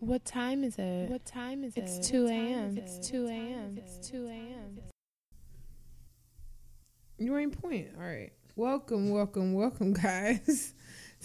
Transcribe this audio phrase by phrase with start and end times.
[0.00, 1.08] What time is it?
[1.08, 1.84] What time is it?
[1.84, 2.76] It's 2 a.m.
[2.78, 3.78] It's 2 a.m.
[3.78, 4.78] It's 2 a.m.
[7.18, 7.88] You're in point.
[7.96, 8.30] All right.
[8.54, 10.74] Welcome, welcome, welcome, guys,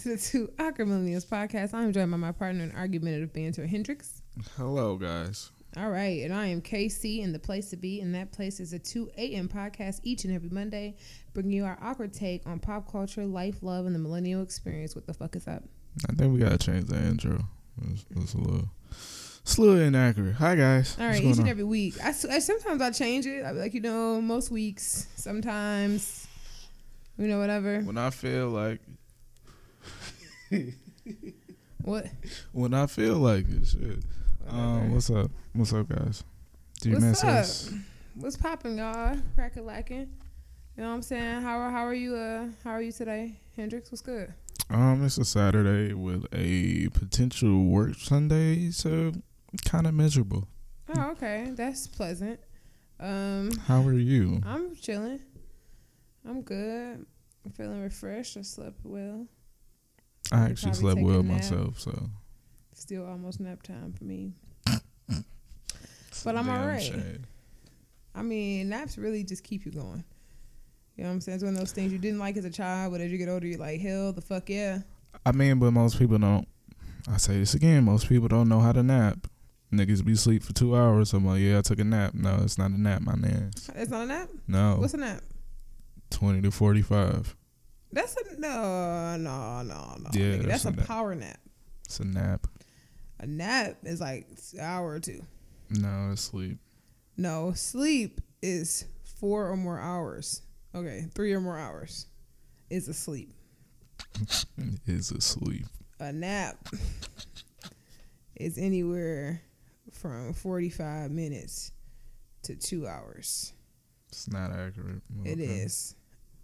[0.02, 1.74] to the Two Awkward Millennials podcast.
[1.74, 4.22] I'm joined by my partner in argumentative banter, Hendrix.
[4.56, 5.50] Hello, guys.
[5.76, 6.22] All right.
[6.22, 9.10] And I am KC, and the place to be, and that place is a 2
[9.16, 9.48] a.m.
[9.48, 10.96] podcast each and every Monday,
[11.32, 14.94] bringing you our awkward take on pop culture, life, love, and the millennial experience.
[14.96, 15.62] What the fuck is up?
[16.08, 17.44] I think we gotta change the intro.
[17.92, 20.34] It's, it's a little, it's a little inaccurate.
[20.34, 20.96] Hi, guys.
[20.98, 21.48] All right, each and on?
[21.48, 21.94] every week.
[22.02, 23.44] I sometimes I change it.
[23.44, 25.06] I be like, you know, most weeks.
[25.16, 26.26] Sometimes,
[27.16, 27.80] you know, whatever.
[27.80, 28.80] When I feel like,
[31.82, 32.06] What?
[32.52, 34.04] when I feel like it, shit.
[34.50, 35.30] Um, what's up?
[35.52, 36.24] What's up, guys?
[36.80, 37.28] Do you What's miss up?
[37.30, 37.72] us?
[38.14, 39.16] What's popping, y'all?
[39.34, 40.08] Crack a lacking.
[40.76, 41.42] You know what I'm saying?
[41.42, 42.16] How are how are you?
[42.16, 43.92] Uh, how are you today, Hendrix?
[43.92, 44.32] What's good?
[44.68, 49.12] Um, it's a Saturday with a potential work Sunday, so
[49.64, 50.48] kind of miserable.
[50.96, 52.40] Oh, okay, that's pleasant.
[52.98, 54.40] Um, How are you?
[54.44, 55.20] I'm chilling.
[56.28, 57.06] I'm good.
[57.44, 58.36] I'm feeling refreshed.
[58.36, 59.26] I slept well.
[60.32, 62.10] I actually slept well myself, so.
[62.80, 64.32] Still almost nap time for me.
[66.24, 66.82] But I'm alright.
[66.82, 67.26] shame.
[68.14, 70.02] I mean, naps really just keep you going.
[70.96, 71.36] You know what I'm saying?
[71.36, 73.28] It's one of those things you didn't like as a child, but as you get
[73.28, 74.78] older, you're like, hell, the fuck yeah.
[75.26, 76.48] I mean, but most people don't.
[77.06, 77.84] I say this again.
[77.84, 79.26] Most people don't know how to nap.
[79.70, 81.12] Niggas be sleep for two hours.
[81.12, 82.14] I'm like, yeah, I took a nap.
[82.14, 83.50] No, it's not a nap, my man.
[83.74, 84.30] It's not a nap.
[84.48, 85.20] No, What's a nap?
[86.08, 87.36] twenty to forty-five.
[87.92, 90.10] That's a no, no, no, no.
[90.14, 90.46] Yeah, nigga.
[90.46, 91.38] that's that's, a a power nap.
[91.84, 92.46] It's a nap.
[93.20, 95.22] A nap is like an hour or two.
[95.70, 96.58] No, it's sleep.
[97.16, 98.86] No, sleep is
[99.18, 100.42] four or more hours.
[100.74, 102.06] Okay, three or more hours
[102.70, 103.34] is a sleep.
[104.86, 105.66] It's a sleep.
[106.00, 106.56] A nap
[108.36, 109.42] is anywhere
[109.92, 111.72] from 45 minutes
[112.44, 113.52] to two hours.
[114.08, 115.02] It's not accurate.
[115.24, 115.42] It Okay.
[115.44, 115.94] is.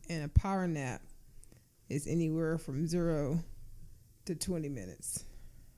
[0.09, 1.01] And a power nap
[1.89, 3.41] is anywhere from zero
[4.27, 5.25] to 20 minutes.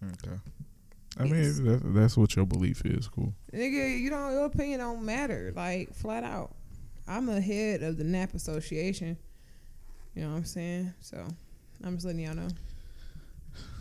[0.02, 0.36] Okay.
[1.18, 3.08] I mean, that, that's what your belief is.
[3.08, 3.32] Cool.
[3.52, 5.52] Nigga, you know, your opinion don't matter.
[5.54, 6.54] Like, flat out.
[7.06, 9.16] I'm the head of the NAP Association.
[10.14, 10.94] You know what I'm saying?
[11.00, 11.26] So,
[11.84, 12.48] I'm just letting y'all know.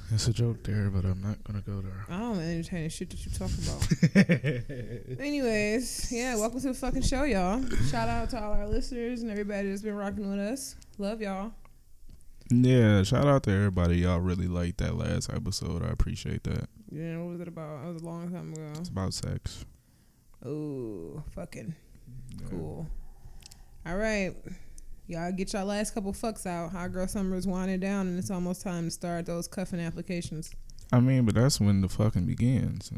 [0.09, 2.05] It's a joke there, but I'm not gonna go there.
[2.09, 5.19] I don't entertain the shit that you talk about.
[5.19, 7.61] Anyways, yeah, welcome to the fucking show, y'all.
[7.91, 10.77] Shout out to all our listeners and everybody that's been rocking with us.
[10.97, 11.51] Love y'all.
[12.50, 13.97] Yeah, shout out to everybody.
[13.97, 15.84] Y'all really liked that last episode.
[15.84, 16.68] I appreciate that.
[16.91, 17.85] Yeah, what was it about?
[17.85, 18.72] It was a long time ago.
[18.80, 19.66] It's about sex.
[20.46, 21.75] Oh, fucking
[22.40, 22.47] Yeah.
[22.50, 22.88] cool.
[23.85, 24.34] All right.
[25.08, 26.72] Y'all get y'all last couple fucks out.
[26.72, 30.52] Hot girl summer is winding down, and it's almost time to start those cuffing applications.
[30.91, 32.91] I mean, but that's when the fucking begins.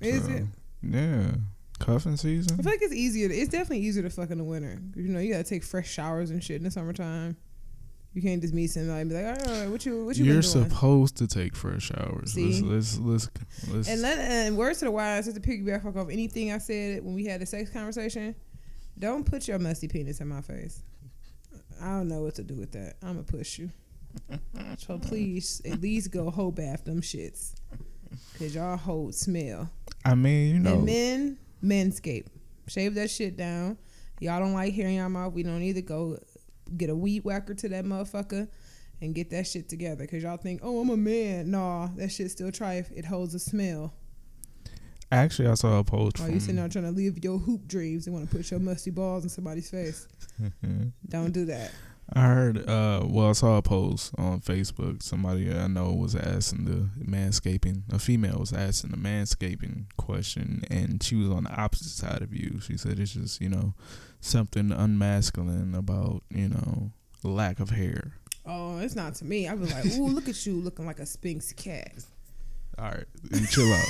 [0.00, 0.44] Is So, it?
[0.82, 1.30] Yeah.
[1.78, 2.58] Cuffing season?
[2.58, 3.28] I feel like it's easier.
[3.28, 4.80] To, it's definitely easier to fuck in the winter.
[4.94, 7.36] You know, you gotta take fresh showers and shit in the summertime.
[8.16, 10.40] You can't just meet somebody and be like, "All right, what you what you You're
[10.40, 12.32] been doing?" supposed to take fresh showers.
[12.32, 12.62] See?
[12.62, 15.96] Let's let's let's, let's And let and words to the wise, just to piggyback off
[15.96, 18.34] of anything I said when we had the sex conversation.
[18.98, 20.82] Don't put your musty penis in my face.
[21.78, 22.94] I don't know what to do with that.
[23.02, 23.70] I'm gonna push you.
[24.78, 27.52] So please, at least go hoe bath them shits,
[28.38, 29.70] cause y'all hold smell.
[30.06, 32.28] I mean, you know, And men, manscape,
[32.66, 33.76] shave that shit down.
[34.20, 35.34] Y'all don't like hearing y'all mouth.
[35.34, 36.18] We don't need to go
[36.76, 38.48] get a weed whacker to that motherfucker
[39.00, 40.06] and get that shit together.
[40.06, 41.50] Cause y'all think, oh, I'm a man.
[41.50, 42.90] Nah, that shit still trife.
[42.96, 43.94] It holds a smell.
[45.12, 48.06] actually I saw a post from you sitting there trying to live your hoop dreams
[48.06, 50.08] and want to put your musty balls in somebody's face.
[51.08, 51.72] Don't do that.
[52.12, 55.02] I heard uh well I saw a post on Facebook.
[55.02, 61.02] Somebody I know was asking the manscaping a female was asking the manscaping question and
[61.02, 62.60] she was on the opposite side of you.
[62.60, 63.74] She said it's just, you know,
[64.26, 66.90] something unmasculine about, you know,
[67.22, 68.12] lack of hair.
[68.44, 69.48] Oh, it's not to me.
[69.48, 71.92] I was like, ooh, look at you looking like a Sphinx cat.
[72.78, 73.04] All right,
[73.50, 73.86] chill out.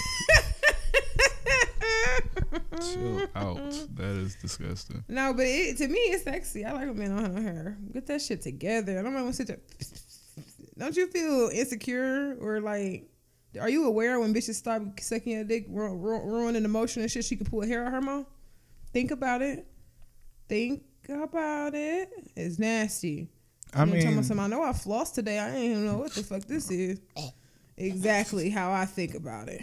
[2.81, 3.57] chill out.
[3.97, 5.05] That is disgusting.
[5.09, 6.65] No, but it, to me, it's sexy.
[6.65, 7.77] I like a man on her hair.
[7.93, 8.99] Get that shit together.
[8.99, 9.59] I don't want to sit there.
[10.79, 13.11] Don't you feel insecure or like?
[13.61, 17.11] Are you aware when bitches start sucking your dick, ru- ru- ruining the motion and
[17.11, 17.25] shit?
[17.25, 18.27] She can pull a hair out her mouth.
[18.93, 19.67] Think about it.
[20.49, 22.11] Think about it.
[22.37, 23.29] It's nasty.
[23.75, 25.39] I You know, tell mean, I know I flossed today.
[25.39, 27.01] I ain't even know what the fuck this is.
[27.77, 29.63] Exactly how I think about it.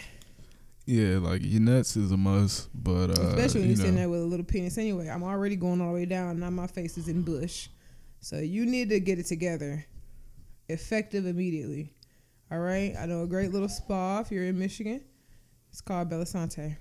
[0.85, 4.01] Yeah, like your nuts is a must, but uh, Especially when you you're sitting know,
[4.01, 4.77] there with a little penis.
[4.77, 6.39] Anyway, I'm already going all the way down.
[6.39, 7.69] Now my face is in bush.
[8.19, 9.85] So you need to get it together.
[10.67, 11.93] Effective immediately.
[12.51, 12.93] All right.
[12.99, 15.01] I know a great little spa if you're in Michigan.
[15.71, 16.75] It's called Belisante.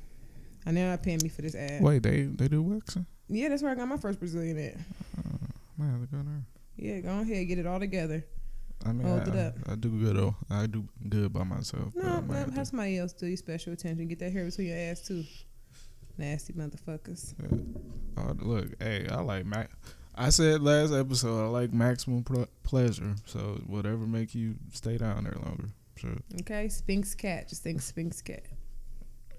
[0.67, 1.83] And they're not paying me for this ad.
[1.83, 3.07] wait, they they do waxing?
[3.29, 4.75] Yeah, that's where I got my first Brazilian at.
[4.75, 5.47] Uh,
[5.79, 6.43] man, look at her.
[6.77, 8.25] Yeah, go ahead, get it all together.
[8.85, 9.55] I mean, Hold I, it up.
[9.69, 10.17] I, I do good.
[10.17, 10.37] though.
[10.51, 11.95] I do good by myself.
[11.95, 14.09] No, no have have somebody else do you special attention.
[14.09, 15.25] Get that hair between your ass too.
[16.19, 17.35] Nasty motherfuckers.
[18.19, 19.71] Oh, look, hey, I like Mac.
[20.15, 23.15] I said last episode I like maximum pl- pleasure.
[23.25, 25.69] So whatever make you stay down there longer.
[25.97, 26.17] Sure.
[26.41, 27.49] Okay, Sphinx cat.
[27.49, 28.43] Just think Sphinx cat.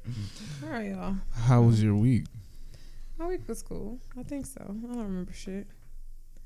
[0.64, 1.16] all right, y'all.
[1.34, 2.26] How was your week?
[3.24, 4.02] My week was cool.
[4.20, 4.60] I think so.
[4.62, 5.66] I don't remember shit.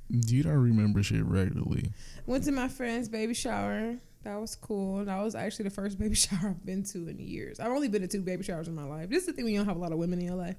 [0.10, 1.90] You don't remember shit regularly.
[2.28, 3.96] Went to my friend's baby shower.
[4.24, 5.04] That was cool.
[5.04, 7.60] That was actually the first baby shower I've been to in years.
[7.60, 9.10] I've only been to two baby showers in my life.
[9.10, 10.56] This is the thing when you don't have a lot of women in your life.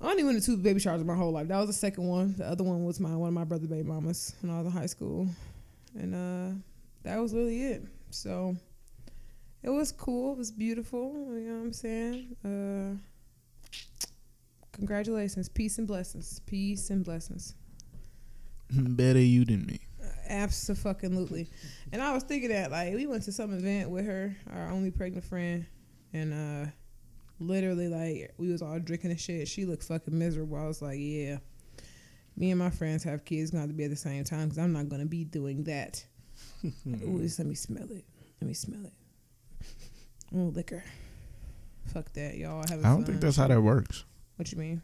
[0.00, 1.48] I only went to two baby showers in my whole life.
[1.48, 2.36] That was the second one.
[2.38, 4.72] The other one was my one of my brother's baby mamas when I was in
[4.72, 5.26] high school,
[5.98, 6.56] and uh,
[7.02, 7.82] that was really it.
[8.10, 8.54] So
[9.60, 10.34] it was cool.
[10.34, 11.12] It was beautiful.
[11.30, 12.36] You know what I'm saying?
[12.44, 13.13] Uh,
[14.74, 17.54] congratulations, peace and blessings, peace and blessings.
[18.70, 19.80] Better you than me.
[20.28, 21.48] Absolutely.
[21.92, 24.90] And I was thinking that like we went to some event with her, our only
[24.90, 25.66] pregnant friend,
[26.12, 26.70] and uh
[27.40, 29.48] literally like we was all drinking and shit.
[29.48, 30.56] She looked fucking miserable.
[30.56, 31.38] I was like, yeah,
[32.36, 34.48] me and my friends have kids going to have to be at the same time
[34.48, 36.04] because I'm not gonna be doing that.
[36.64, 38.04] Ooh, just let me smell it.
[38.40, 38.92] Let me smell it.
[40.34, 40.82] Oh, liquor.
[41.92, 42.64] Fuck that, y'all.
[42.66, 43.04] I don't fun.
[43.04, 44.04] think that's how that works.
[44.36, 44.82] What you mean?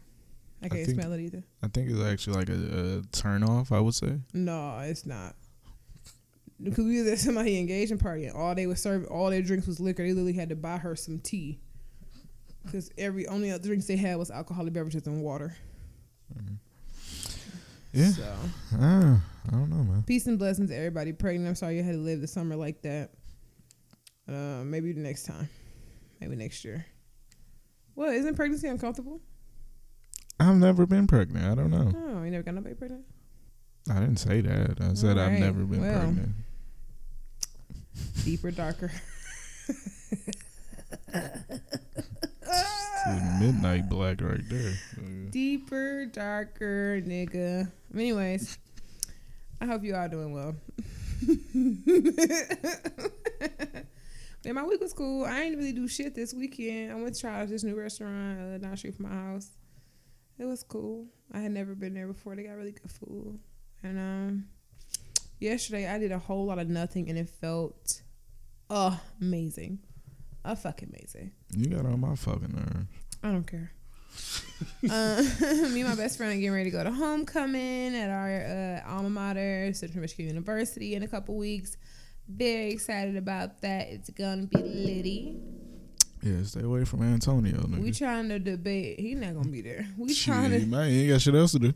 [0.61, 1.43] I I can't think- smell it either.
[1.63, 3.71] I think it's actually like a, a turn off.
[3.71, 4.19] I would say.
[4.33, 5.35] No, it's not.
[6.61, 9.65] Because we was at somebody engagement party and all they was serving, all their drinks
[9.65, 10.03] was liquor.
[10.03, 11.59] They literally had to buy her some tea.
[12.63, 15.55] Because every only other drinks they had was alcoholic beverages and water.
[17.93, 18.09] Yeah.
[18.11, 18.33] So
[18.79, 20.03] Ah, I don't know, man.
[20.03, 21.47] peace and blessings to everybody pregnant.
[21.49, 23.09] I'm sorry you had to live the summer like that.
[24.29, 25.49] Uh, maybe the next time.
[26.21, 26.85] Maybe next year.
[27.95, 29.19] What isn't pregnancy uncomfortable?
[30.41, 31.45] I've never been pregnant.
[31.45, 31.93] I don't know.
[31.95, 33.05] Oh, you never got nobody pregnant.
[33.87, 34.81] I didn't say that.
[34.81, 35.99] I said I've never been well.
[35.99, 36.29] pregnant.
[38.23, 38.91] Deeper, darker.
[43.39, 44.73] Midnight black right there.
[45.29, 47.71] deeper, darker, nigga.
[47.93, 48.57] Anyways,
[49.59, 50.55] I hope you all doing well.
[54.43, 55.25] Man, my week was cool.
[55.25, 56.91] I ain't really do shit this weekend.
[56.91, 59.51] I went to try out this new restaurant uh, down the street from my house.
[60.41, 61.05] It was cool.
[61.31, 62.35] I had never been there before.
[62.35, 63.37] They got really good food.
[63.83, 64.45] And um,
[65.39, 68.01] yesterday I did a whole lot of nothing, and it felt
[68.67, 69.77] amazing.
[70.43, 71.33] A fucking amazing.
[71.55, 72.87] You got on my fucking nerves.
[73.21, 73.71] I don't care.
[74.89, 75.21] uh,
[75.69, 78.91] me and my best friend are getting ready to go to homecoming at our uh,
[78.91, 81.77] alma mater, Central Michigan University, in a couple weeks.
[82.27, 83.89] Very excited about that.
[83.89, 85.60] It's gonna be litty.
[86.23, 87.57] Yeah, stay away from Antonio.
[87.57, 87.79] Nigga.
[87.81, 88.99] We trying to debate.
[88.99, 89.87] He not gonna be there.
[89.97, 90.65] We Shit, trying to.
[90.65, 91.73] man, you ain't got shit else to do.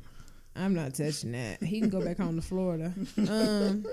[0.56, 1.62] I'm not touching that.
[1.64, 2.94] He can go back home to Florida.
[3.18, 3.86] Um,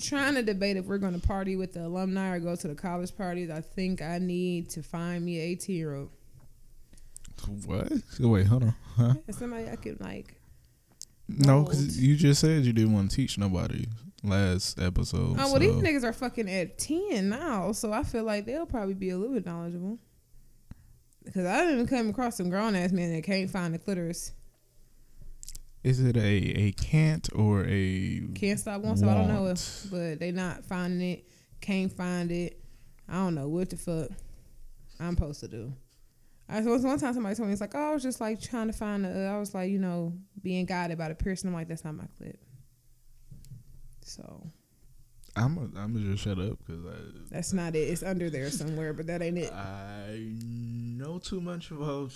[0.00, 3.16] trying to debate if we're gonna party with the alumni or go to the college
[3.16, 3.50] parties.
[3.50, 6.10] I think I need to find me an 18 year old.
[7.66, 7.90] What?
[8.20, 8.74] Wait, hold on.
[8.96, 9.14] Huh?
[9.30, 10.36] Somebody I can like.
[11.28, 13.86] No, because you just said you didn't want to teach nobody
[14.22, 15.36] last episode.
[15.38, 18.94] Oh well, these niggas are fucking at ten now, so I feel like they'll probably
[18.94, 19.98] be a little bit knowledgeable.
[21.24, 24.32] Because I didn't even come across some grown ass men that can't find the clitoris,
[25.82, 28.96] Is it a a can't or a can't stop one.
[28.96, 31.24] So I don't know if, but they not finding it,
[31.60, 32.62] can't find it.
[33.08, 34.10] I don't know what the fuck
[34.98, 35.72] I'm supposed to do.
[36.48, 38.66] I was one time somebody told me it's like, oh, I was just like trying
[38.66, 39.06] to find.
[39.06, 41.48] A, I was like, you know, being guided by the person.
[41.48, 42.40] I'm like, that's not my clip.
[44.10, 44.42] So
[45.36, 46.82] I'm a, I'm gonna just shut up because
[47.30, 47.88] that's not it.
[47.88, 49.52] It's under there somewhere, but that ain't it.
[49.52, 52.06] I know too much about.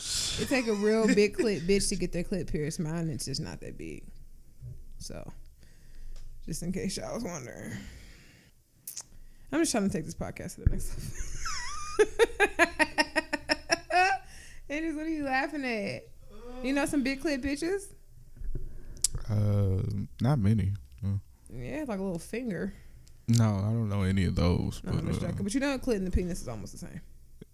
[0.41, 2.81] It take a real big clip bitch to get their clip pierced.
[2.81, 4.03] Mine it's just not that big.
[4.99, 5.31] So,
[6.45, 7.75] just in case y'all was wondering,
[9.53, 10.99] I'm just trying to take this podcast to the next
[12.01, 12.13] level.
[14.69, 16.03] Andrews, what are you laughing at?
[16.65, 17.85] You know some big clip bitches?
[19.31, 19.81] Uh,
[20.21, 20.73] not many.
[21.57, 22.73] Yeah, like a little finger.
[23.29, 24.81] No, I don't know any of those.
[24.85, 25.33] No, but I'm just uh.
[25.41, 27.01] But you know, clit and the penis is almost the same.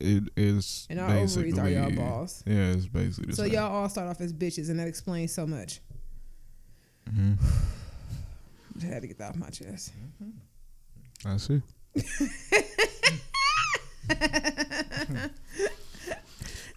[0.00, 2.42] it is And our basically ovaries are y'all balls.
[2.46, 3.44] Yeah, it's basically the same.
[3.44, 3.52] So same.
[3.52, 5.80] y'all all start off as bitches, and that explains so much.
[7.10, 7.38] Mhm.
[8.74, 9.92] Just had to get that off my chest.
[11.24, 11.60] I see.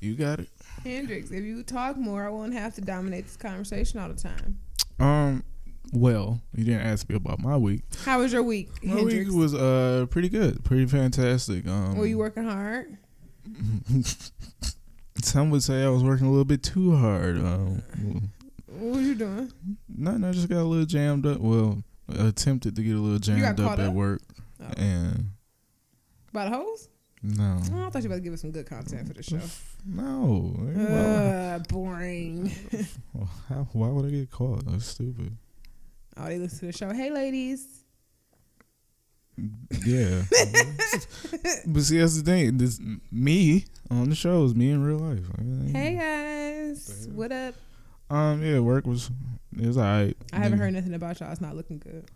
[0.02, 0.50] you got it.
[0.84, 4.60] Hendrix, if you talk more, I won't have to dominate this conversation all the time.
[5.00, 5.44] Um.
[5.94, 7.84] Well, you didn't ask me about my week.
[8.04, 9.30] How was your week, My Hendrix?
[9.30, 11.68] week was uh pretty good, pretty fantastic.
[11.68, 12.98] Um, Were you working hard?
[15.22, 17.38] Some would say I was working a little bit too hard.
[17.38, 17.84] Um,
[18.68, 19.52] What was you doing?
[19.88, 20.24] nothing.
[20.24, 21.40] I just got a little jammed up.
[21.40, 24.22] Well, attempted to get a little jammed up caught at work,
[24.62, 24.66] Oh.
[24.78, 25.30] and
[26.32, 26.90] By the hose?
[27.22, 29.24] no, Oh, I thought you were about to give us some good content for the
[29.24, 29.40] show.
[29.86, 30.56] no.
[30.90, 32.52] Uh, boring.
[33.50, 34.66] how, why would I get caught?
[34.66, 35.38] That's stupid.
[36.18, 36.92] Oh, they listen to the show.
[36.94, 37.68] Hey, ladies.
[39.86, 40.22] Yeah,
[41.66, 42.60] but see, that's the thing.
[42.60, 42.80] This
[43.12, 45.26] me on the show is me in real life.
[45.72, 47.08] Hey, guys.
[47.12, 47.56] What up?
[48.12, 49.10] Um, yeah, work was
[49.60, 50.16] it was alright.
[50.32, 50.66] I haven't Yeah.
[50.66, 51.32] heard nothing about y'all.
[51.32, 52.12] It's not looking good.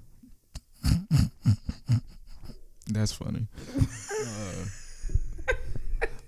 [2.88, 3.48] That's funny.
[3.76, 4.66] uh,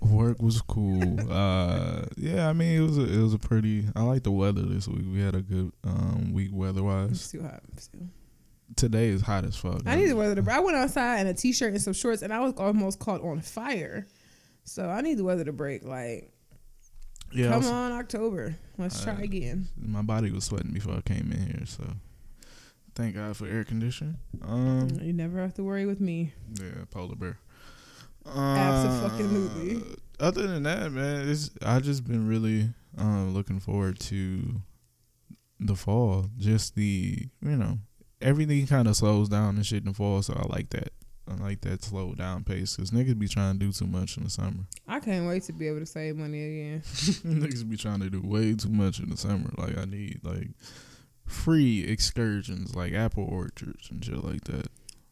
[0.01, 1.19] work was cool.
[1.31, 3.85] Uh, yeah, I mean it was a, it was a pretty.
[3.95, 5.05] I like the weather this week.
[5.11, 6.83] We had a good um week weather It's
[7.21, 7.31] wise.
[7.31, 7.61] too hot.
[7.77, 8.07] Still.
[8.75, 9.81] Today is hot as fuck.
[9.85, 10.55] I need the weather to break.
[10.55, 13.41] I went outside in a t-shirt and some shorts, and I was almost caught on
[13.41, 14.05] fire.
[14.63, 15.83] So I need the weather to break.
[15.83, 16.31] Like,
[17.31, 18.55] Yeah, come was- on, October.
[18.77, 19.67] Let's try Uh, again.
[19.75, 21.65] my body was sweating before I came in here.
[21.65, 21.83] So
[22.93, 24.17] thank God for air conditioning.
[24.43, 26.33] Um, You never have to worry with me.
[26.61, 27.39] yeah, polar bear.
[28.35, 29.79] Uh,
[30.19, 32.69] Other than that, man, it's I just been really
[32.99, 34.61] uh, looking forward to
[35.59, 36.25] the fall.
[36.37, 37.79] Just the you know
[38.21, 40.89] everything kind of slows down and shit in the fall, so I like that.
[41.29, 44.23] I like that slow down pace because niggas be trying to do too much in
[44.23, 44.63] the summer.
[44.87, 46.81] I can't wait to be able to save money again.
[46.83, 49.51] niggas be trying to do way too much in the summer.
[49.57, 50.49] Like I need like
[51.25, 54.67] free excursions, like apple orchards and shit like that.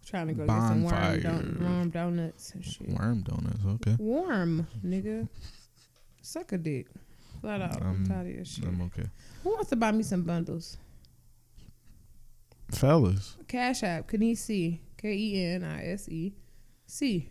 [0.08, 1.20] Trying to go get some warm, Bonfire.
[1.20, 2.88] don- warm donuts and shit.
[2.90, 3.96] Worm donuts, okay.
[4.00, 5.28] Warm, nigga.
[6.22, 6.88] Suck a dick.
[7.42, 7.82] Flat out.
[7.82, 8.66] I'm Um, tired of your shit.
[8.66, 9.04] I'm okay.
[9.44, 10.78] Who wants to buy me some bundles?
[12.72, 14.80] Fellas, Cash App, Kenisi.
[14.98, 16.34] K E N I S E
[16.88, 17.30] C.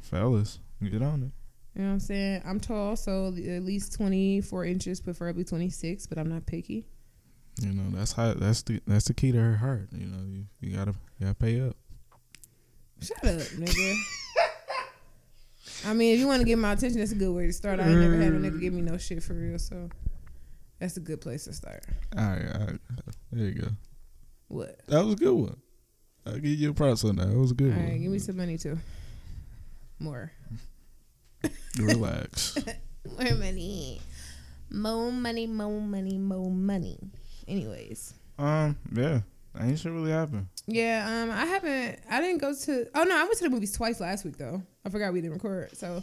[0.00, 1.30] fellas, get on it.
[1.78, 2.42] You know what I'm saying?
[2.46, 6.86] I'm tall, so at least 24 inches, preferably 26, but I'm not picky.
[7.60, 9.88] You know, that's how that's the that's the key to her heart.
[9.92, 11.76] You know, you, you gotta you gotta pay up.
[13.02, 13.94] Shut up, nigga.
[15.86, 17.80] I mean, if you want to get my attention, that's a good way to start.
[17.80, 19.88] I ain't never had a nigga give me no shit for real, so
[20.78, 21.84] that's a good place to start.
[22.16, 22.78] All right, all right.
[23.32, 23.68] There you go.
[24.48, 24.80] What?
[24.86, 25.56] That was a good one.
[26.26, 27.28] I'll give you a props on that.
[27.28, 27.88] That was a good All one.
[27.90, 28.78] right, give me some money too.
[29.98, 30.30] More.
[31.78, 32.56] Relax.
[33.18, 34.00] More money.
[34.70, 36.98] More money, more money, more money.
[37.48, 38.14] Anyways.
[38.38, 39.20] um, yeah.
[39.60, 40.46] Ain't shit really happened.
[40.66, 41.98] Yeah, um, I haven't.
[42.10, 42.86] I didn't go to.
[42.94, 44.62] Oh no, I went to the movies twice last week though.
[44.84, 45.76] I forgot we didn't record.
[45.76, 46.02] So,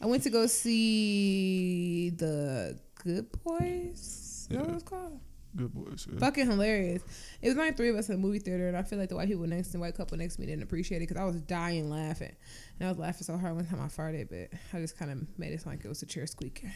[0.00, 3.98] I went to go see the Good Boys.
[4.00, 4.74] Is that what Yeah.
[4.74, 5.20] it's called?
[5.56, 6.08] Good boys.
[6.12, 6.18] Yeah.
[6.18, 7.02] Fucking hilarious.
[7.40, 9.14] It was only three of us in the movie theater, and I feel like the
[9.14, 11.24] white people next, to the white couple next to me didn't appreciate it because I
[11.24, 12.34] was dying laughing,
[12.80, 15.38] and I was laughing so hard one time I farted, but I just kind of
[15.38, 16.72] made it sound like it was a chair squeaking.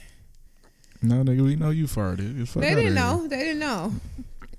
[1.02, 2.52] No, nigga, we know you farted.
[2.54, 3.26] They didn't know.
[3.26, 3.92] They didn't know.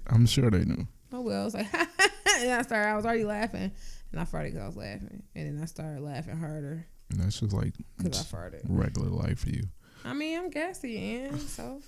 [0.08, 0.86] I'm sure they knew.
[1.12, 2.88] Oh well, I was like, and I started.
[2.90, 3.72] I was already laughing,
[4.12, 7.40] and I farted because I was laughing, and then I started laughing harder And that's
[7.40, 8.62] just like because I farted.
[8.68, 9.64] regular life for you.
[10.06, 11.82] I mean, I'm gassy, and so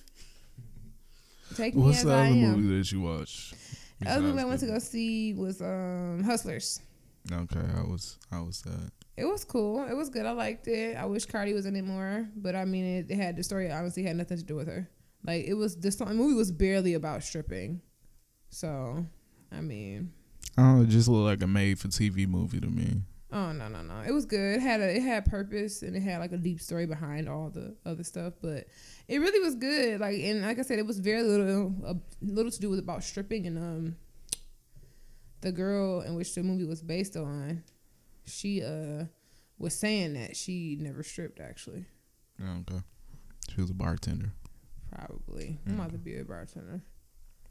[1.55, 2.61] take What's me the as I other am.
[2.61, 3.53] movie that you watched?
[3.99, 6.79] The other movie I went to go see was um Hustlers.
[7.31, 8.91] Okay, I was I was that?
[9.17, 9.85] It was cool.
[9.85, 10.25] It was good.
[10.25, 10.97] I liked it.
[10.97, 13.69] I wish Cardi was in it more, but I mean, it, it had the story.
[13.71, 14.89] Honestly, had nothing to do with her.
[15.23, 17.81] Like it was the song, movie was barely about stripping.
[18.51, 19.05] So,
[19.51, 20.11] I mean,
[20.57, 23.01] I Oh, it just looked like a made for TV movie to me.
[23.31, 24.57] oh no no no, it was good.
[24.57, 27.49] It had a it had purpose and it had like a deep story behind all
[27.49, 28.33] the other stuff.
[28.41, 28.67] But
[29.07, 30.01] it really was good.
[30.01, 33.03] Like and like I said, it was very little a little to do with about
[33.03, 33.95] stripping and um
[35.39, 37.63] the girl in which the movie was based on.
[38.25, 39.05] She uh
[39.57, 41.85] was saying that she never stripped actually.
[42.43, 42.81] Oh, okay.
[43.53, 44.33] She was a bartender.
[44.93, 45.59] Probably.
[45.65, 46.81] I'm about to be a bartender.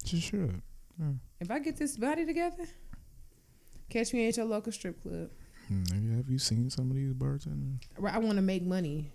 [0.04, 0.60] She should.
[1.40, 2.66] If I get this body together,
[3.88, 5.30] catch me at your local strip club.
[5.68, 7.80] Maybe have you seen some of these bartenders?
[8.04, 9.12] I want to make money.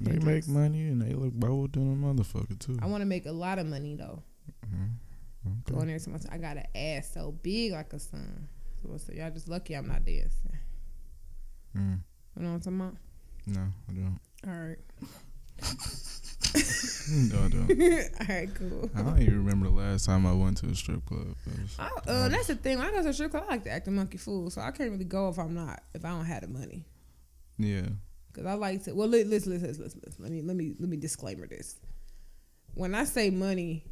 [0.00, 2.78] They make money and they look bold than a motherfucker too.
[2.82, 4.22] I want to make a lot of money though.
[4.66, 4.90] Mhm.
[5.64, 6.22] Going there so much.
[6.30, 8.48] I got an ass so big like a sun.
[8.82, 10.58] So, so y'all just lucky I'm not dancing.
[11.76, 11.98] Mm.
[12.36, 12.96] You know what I'm talking about?
[13.46, 14.20] No, I don't.
[14.46, 14.78] All right.
[16.54, 17.70] No, I don't.
[18.20, 18.90] All right, cool.
[18.94, 21.34] I don't even remember the last time I went to a strip club.
[21.78, 22.78] I, uh, that's the thing.
[22.78, 24.50] When I go to a strip club, I like to act a monkey fool.
[24.50, 26.84] So I can't really go if I'm not, if I don't have the money.
[27.58, 27.86] yeah.
[28.32, 28.94] Cause I like to.
[28.94, 30.22] Well, listen, listen, listen, listen, listen.
[30.22, 31.76] Let me let me let me disclaimer this.
[32.74, 33.84] When I say money,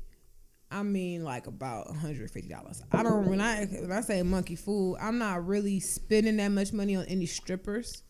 [0.69, 2.83] I mean like about one hundred fifty dollars.
[2.91, 6.73] I don't when I when I say monkey fool, I'm not really spending that much
[6.73, 8.03] money on any strippers.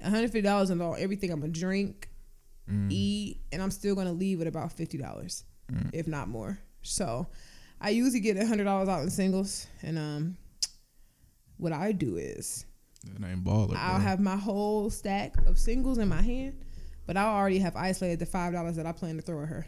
[0.00, 2.10] One hundred fifty dollars on all everything I'm gonna drink,
[2.70, 2.90] Mm.
[2.90, 5.90] eat, and I'm still gonna leave with about fifty dollars, Mm.
[5.92, 6.58] if not more.
[6.82, 7.26] So,
[7.80, 10.36] I usually get hundred dollars out in singles, and um,
[11.58, 12.64] what I do is
[13.18, 13.74] That ain't baller.
[13.76, 14.00] I'll bro.
[14.06, 16.64] have my whole stack of singles in my hand,
[17.06, 19.66] but I already have isolated the five dollars that I plan to throw at her.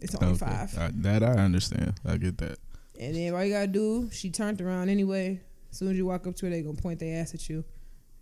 [0.00, 0.38] It's only Okay.
[0.44, 1.94] five, I- that I understand.
[2.04, 2.58] I get that.
[3.00, 5.40] and then all you gotta do, she turned around anyway.
[5.70, 7.64] As soon as you walk up to her, they gonna point their ass at you.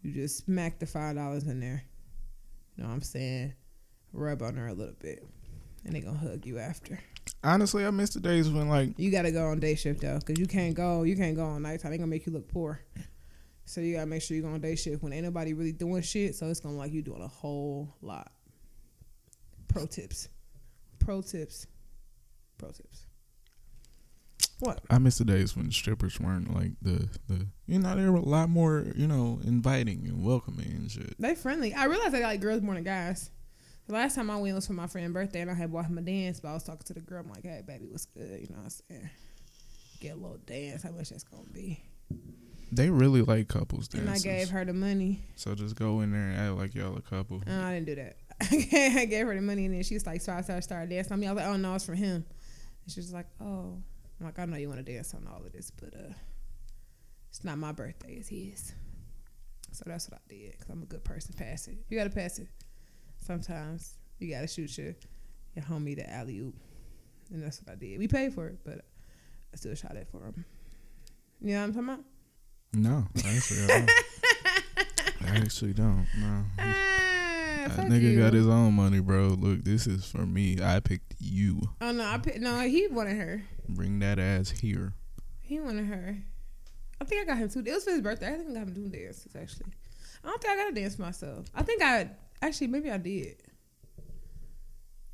[0.02, 1.82] You just smack the five dollars in there.
[2.76, 3.52] You know what I'm saying?
[4.12, 5.24] Rub on her a little bit,
[5.84, 6.98] and they gonna hug you after.
[7.44, 10.38] Honestly, I miss the days when like You gotta go on day shift though, cause
[10.38, 11.02] you can't go.
[11.02, 11.90] You can't go on nighttime.
[11.90, 12.80] They gonna make you look poor.
[13.64, 16.02] So you gotta make sure you go on day shift when ain't nobody really doing
[16.02, 16.34] shit.
[16.34, 18.32] So it's gonna like you doing a whole lot.
[19.68, 20.28] Pro tips.
[20.98, 21.66] Pro tips.
[22.58, 23.06] Pro tips.
[24.60, 24.80] What?
[24.90, 28.20] I miss the days when strippers weren't like the the you know they were a
[28.20, 31.14] lot more you know inviting and welcoming and shit.
[31.18, 31.74] They friendly.
[31.74, 33.30] I realized they like girls more than guys.
[33.92, 36.00] Last time I went was for my friend's birthday and I had bought him a
[36.00, 37.22] dance, but I was talking to the girl.
[37.22, 38.40] I'm like, hey, baby, what's good?
[38.40, 39.10] You know what I'm saying?
[40.00, 40.82] Get a little dance.
[40.82, 41.84] How much that's gonna be?
[42.72, 44.08] They really like couples dancing.
[44.08, 45.20] And I gave her the money.
[45.36, 47.42] so just go in there and act like y'all a couple.
[47.46, 48.16] No, I didn't do that.
[48.40, 51.12] I gave her the money and then she was like, so I started, started dancing
[51.12, 51.26] on me.
[51.26, 52.24] I was like, oh no, it's for him.
[52.84, 53.76] And she was like, oh.
[54.18, 56.14] I'm like, I know you want to dance on all of this, but uh,
[57.28, 58.72] it's not my birthday, it's his.
[59.72, 61.34] So that's what I did because I'm a good person.
[61.36, 61.76] Pass it.
[61.90, 62.48] You got to pass it.
[63.24, 64.94] Sometimes you got to shoot your,
[65.54, 66.54] your homie the alley oop.
[67.32, 67.98] And that's what I did.
[67.98, 68.78] We paid for it, but
[69.52, 70.44] I still shot it for him.
[71.40, 72.04] You know what I'm talking about?
[72.74, 73.90] No, actually, I don't.
[75.24, 76.06] I actually don't.
[76.18, 78.18] No, Ah, that nigga you.
[78.18, 79.28] got his own money, bro.
[79.28, 80.58] Look, this is for me.
[80.62, 81.60] I picked you.
[81.80, 83.42] Oh no, I picked, no, he wanted her.
[83.68, 84.94] Bring that ass here.
[85.40, 86.16] He wanted her.
[87.00, 87.60] I think I got him two.
[87.60, 88.28] It was for his birthday.
[88.34, 89.66] I think I got him two dances actually.
[90.24, 91.46] I don't think I got a dance myself.
[91.54, 92.08] I think I
[92.42, 93.36] actually maybe I did.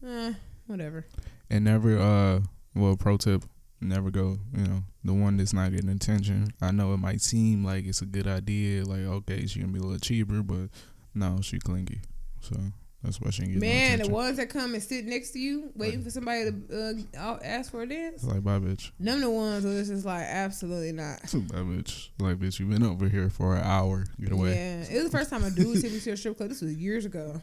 [0.06, 0.32] Uh,
[0.66, 1.06] whatever.
[1.50, 2.40] And never, uh,
[2.74, 3.44] well, pro tip,
[3.80, 6.48] never go, you know, the one that's not getting attention.
[6.60, 9.78] I know it might seem like it's a good idea, like, okay, she gonna be
[9.78, 10.68] a little cheaper, but
[11.14, 12.00] no, she clingy.
[12.40, 12.56] So
[13.02, 15.38] that's why she ain't getting no Man, the ones that come and sit next to
[15.38, 18.24] you, waiting for somebody to uh, ask for a dance.
[18.24, 18.90] It's like, bye, bitch.
[18.98, 21.20] Them the ones where it's just like absolutely not.
[21.32, 22.08] Bye, bitch.
[22.18, 24.04] Like, bitch, you've been over here for an hour.
[24.20, 24.50] Get away.
[24.50, 26.48] Yeah, it was the first time a dude took me to a strip club.
[26.48, 27.40] This was years ago,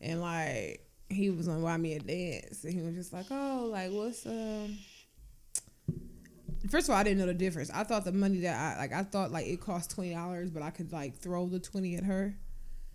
[0.00, 3.68] and like he was gonna buy me a dance, and he was just like, "Oh,
[3.72, 4.78] like what's um."
[6.70, 7.70] First of all, I didn't know the difference.
[7.74, 10.62] I thought the money that I like, I thought like it cost twenty dollars, but
[10.62, 12.36] I could like throw the twenty at her.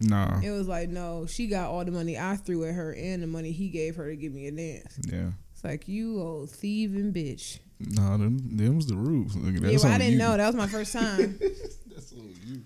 [0.02, 0.40] Nah.
[0.42, 3.28] It was like, no, she got all the money I threw at her and the
[3.28, 4.98] money he gave her to give me a dance.
[5.12, 5.32] Yeah.
[5.54, 7.60] It's like you old thieving bitch.
[7.82, 9.36] Nah, them, them was the rules.
[9.36, 10.20] Look, yeah, well, I didn't you.
[10.20, 10.38] know.
[10.38, 11.38] That was my first time.
[11.90, 12.62] That's on you.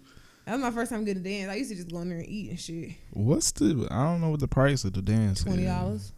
[0.45, 1.51] that was my first time getting a dance.
[1.51, 2.91] I used to just go in there and eat and shit.
[3.11, 3.87] What's the?
[3.91, 5.45] I don't know what the price of the dance is.
[5.45, 6.11] Twenty dollars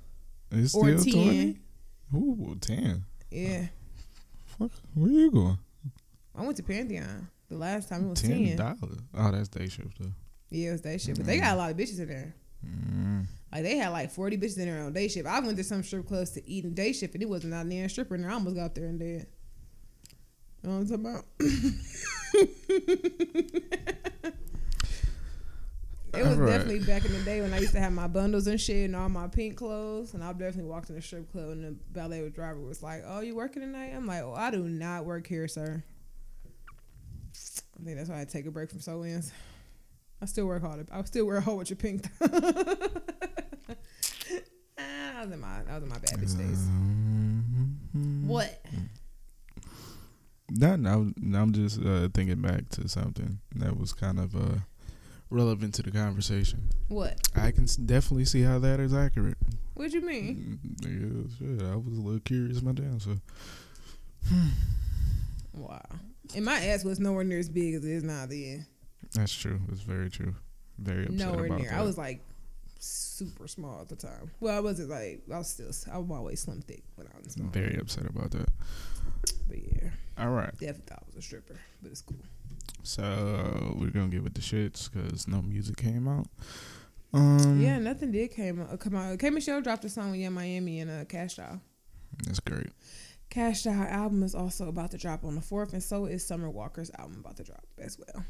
[0.51, 1.23] It's or still ten.
[1.23, 1.59] twenty.
[2.15, 3.03] Ooh, ten.
[3.31, 3.67] Yeah.
[4.57, 5.57] Fuck, where you going?
[6.37, 8.05] I went to Pantheon the last time.
[8.05, 8.99] It was ten dollars.
[9.13, 10.11] Oh, that's day shift though.
[10.55, 12.35] Yeah, it was day shift, but they got a lot of bitches in there.
[12.65, 13.25] Mm.
[13.51, 15.27] Like they had like forty bitches in there on day shift.
[15.27, 17.69] I went to some strip clubs to eat in day shift, and it wasn't out
[17.69, 18.25] there a stripper and.
[18.25, 19.27] I almost got there and dead.
[20.63, 21.25] You know what I'm talking about?
[26.17, 26.49] It was Alright.
[26.49, 28.95] definitely back in the day when I used to have my bundles and shit and
[28.95, 32.29] all my pink clothes, and I definitely walked in a strip club and the ballet
[32.29, 35.47] driver was like, "Oh, you working tonight?" I'm like, "Oh, I do not work here,
[35.47, 35.83] sir."
[37.79, 39.31] I think that's why I take a break from sew ins.
[40.21, 40.87] I still work hard.
[40.91, 42.05] I still wear a whole bunch of pink.
[44.77, 44.81] Ah,
[45.23, 46.59] that was in my was in my bad bitch days.
[46.67, 48.25] Mhm.
[48.25, 48.61] What?
[50.49, 54.59] That now, I'm just uh, thinking back to something that was kind of uh,
[55.29, 56.69] relevant to the conversation.
[56.89, 57.17] What?
[57.35, 59.37] I can definitely see how that is accurate.
[59.75, 60.59] What do you mean?
[60.63, 63.01] Mm, Yeah, shit, I was a little curious myself.
[63.01, 63.15] So
[65.53, 65.81] Wow.
[66.35, 68.25] And my ass was nowhere near as big as it is now.
[68.25, 68.65] Then
[69.13, 69.59] that's true.
[69.71, 70.35] It's very true.
[70.77, 71.69] Very upset nowhere about near.
[71.69, 71.79] that.
[71.79, 72.21] I was like
[72.79, 74.31] super small at the time.
[74.39, 75.71] Well, I wasn't like I was still.
[75.91, 77.49] I was always slim thick when I was small.
[77.49, 78.49] very upset about that.
[79.47, 81.55] But yeah, All right, definitely thought I was a stripper.
[81.81, 82.17] But it's cool.
[82.83, 86.27] so we're gonna give it the shits because no music came out.
[87.13, 88.77] Um, Yeah, nothing did came out.
[88.79, 89.17] Come out.
[89.19, 91.61] K Michelle dropped a song with Yung Miami and uh, Cash Doll.
[92.25, 92.67] that's great.
[93.29, 96.49] Cash Doll album is also about to drop on the fourth, and so is Summer
[96.49, 98.23] Walker's album about to drop as well.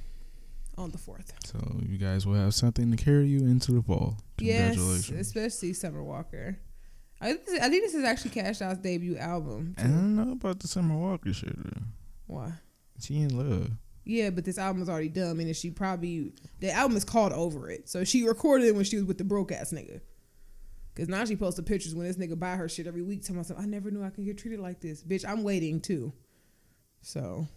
[0.77, 1.33] On the fourth.
[1.45, 4.17] So you guys will have something to carry you into the fall.
[4.39, 5.19] Yes, Congratulations.
[5.27, 6.57] especially Summer Walker.
[7.21, 9.75] I think, this, I think this is actually Cash Out's debut album.
[9.77, 11.55] I don't know about the Summer Walker shit.
[11.55, 11.81] Though.
[12.27, 12.51] Why?
[12.99, 13.71] She in love.
[14.03, 17.69] Yeah, but this album is already done, and she probably the album is called Over
[17.71, 17.89] It.
[17.89, 20.01] So she recorded it when she was with the broke ass nigga.
[20.95, 23.23] Cause now she posted pictures when this nigga buy her shit every week.
[23.23, 25.27] Telling myself, I never knew I could get treated like this, bitch.
[25.27, 26.13] I'm waiting too.
[27.01, 27.47] So,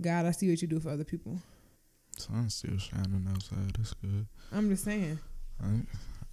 [0.00, 1.38] God, I see what you do for other people.
[2.18, 3.74] Sun's still shining outside.
[3.76, 4.26] That's good.
[4.52, 5.18] I'm just saying.
[5.62, 5.66] I,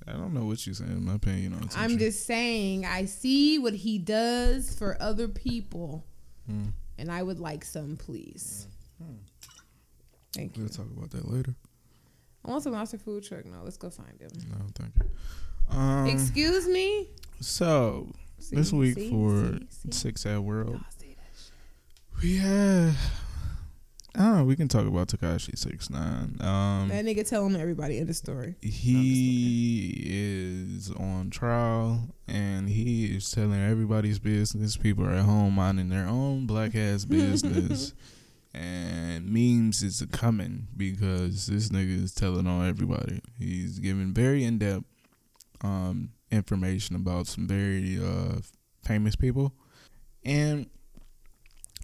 [0.07, 1.03] I don't know what you're saying.
[1.05, 2.85] My opinion on I'm just saying.
[2.85, 6.05] I see what he does for other people,
[6.51, 6.73] Mm.
[6.97, 8.67] and I would like some, please.
[10.35, 10.63] Thank you.
[10.63, 11.55] We'll talk about that later.
[12.45, 13.45] I want some monster food truck.
[13.45, 14.29] No, let's go find him.
[14.49, 15.77] No, thank you.
[15.77, 17.07] Um, Excuse me.
[17.39, 19.91] so See, this week see, for see.
[19.91, 22.23] sick sad world, Y'all see that shit.
[22.23, 22.97] we have.
[24.15, 24.43] I.
[24.43, 26.37] We can talk about Tekashi Six Nine.
[26.39, 28.55] Um, That nigga telling everybody in the story.
[28.61, 34.77] he is on trial and he is telling everybody's business.
[34.77, 37.93] People are at home minding their own black ass business.
[38.53, 43.19] and memes is coming because this nigga is telling on everybody.
[43.39, 44.83] He's giving very in depth
[45.61, 48.41] um, information about some very uh,
[48.83, 49.53] famous people.
[50.23, 50.67] And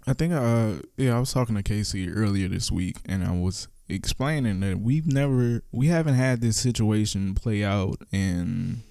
[0.06, 3.68] I think uh yeah, I was talking to Casey earlier this week and I was
[3.88, 8.82] explaining that we've never we haven't had this situation play out in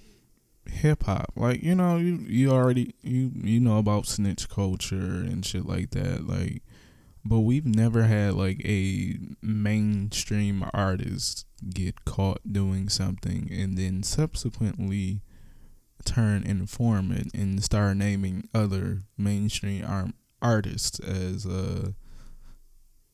[0.66, 1.32] hip hop.
[1.36, 5.90] Like, you know, you you already you you know about snitch culture and shit like
[5.90, 6.26] that.
[6.26, 6.62] Like
[7.24, 15.20] but we've never had like a mainstream artist get caught doing something and then subsequently
[16.04, 20.12] turn informant and start naming other mainstream ar-
[20.42, 21.90] artists as uh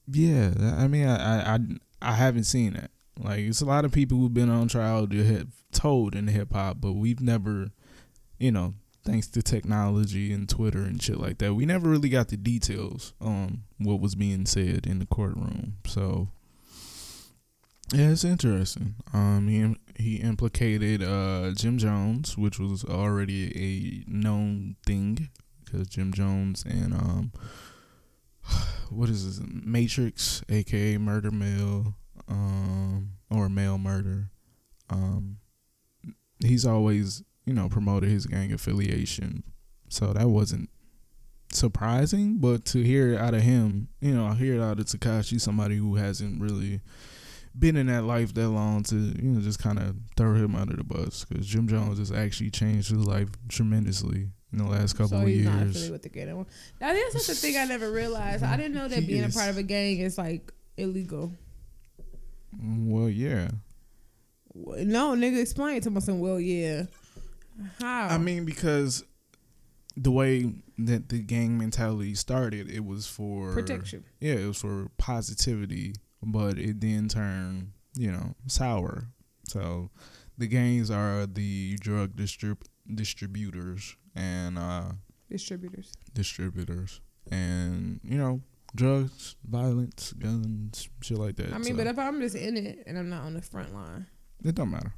[0.09, 1.59] yeah i mean I, I
[2.03, 5.25] i haven't seen that like it's a lot of people who've been on trial to
[5.25, 7.69] have told in hip hop but we've never
[8.39, 12.29] you know thanks to technology and twitter and shit like that we never really got
[12.29, 16.29] the details on what was being said in the courtroom so
[17.93, 18.97] yeah, it's interesting.
[19.13, 25.31] Um, he he implicated uh Jim Jones, which was already a known thing
[25.67, 27.33] because Jim Jones and um,
[28.91, 29.47] what is this?
[29.47, 31.95] Matrix, aka Murder Mill,
[32.29, 34.31] um, or Mail Murder.
[34.89, 35.39] Um,
[36.41, 39.43] he's always you know promoted his gang affiliation,
[39.89, 40.71] so that wasn't
[41.53, 42.39] surprising.
[42.39, 45.41] But to hear it out of him, you know, I hear it out of Tekashi,
[45.41, 46.81] somebody who hasn't really
[47.59, 50.77] been in that life that long to you know just kind of throw him under
[50.77, 55.09] the bus because Jim Jones has actually changed his life tremendously in the last couple
[55.09, 55.71] so of he's not years.
[55.71, 56.23] affiliated with the gang.
[56.25, 56.47] anymore.
[56.81, 58.45] Now that's just the thing I never realized.
[58.45, 61.33] I didn't know that being a part of a gang is like illegal.
[62.59, 63.49] Well, yeah.
[64.55, 66.01] No, nigga, explain it to me.
[66.01, 66.85] Some well, yeah.
[67.81, 68.09] How?
[68.09, 69.05] I mean, because
[69.97, 74.05] the way that the gang mentality started, it was for protection.
[74.21, 79.09] Yeah, it was for positivity, but it then turned, you know, sour.
[79.49, 79.91] So
[80.39, 84.83] the gangs are the drug distrib- distributors and uh,
[85.31, 85.93] Distributors.
[86.15, 87.01] distributors,
[87.31, 88.41] and you know,
[88.75, 91.53] drugs, violence, guns, shit like that.
[91.53, 93.73] I mean, So, but if I'm just in it and I'm not on the front
[93.75, 94.07] line,
[94.45, 94.93] it don't matter.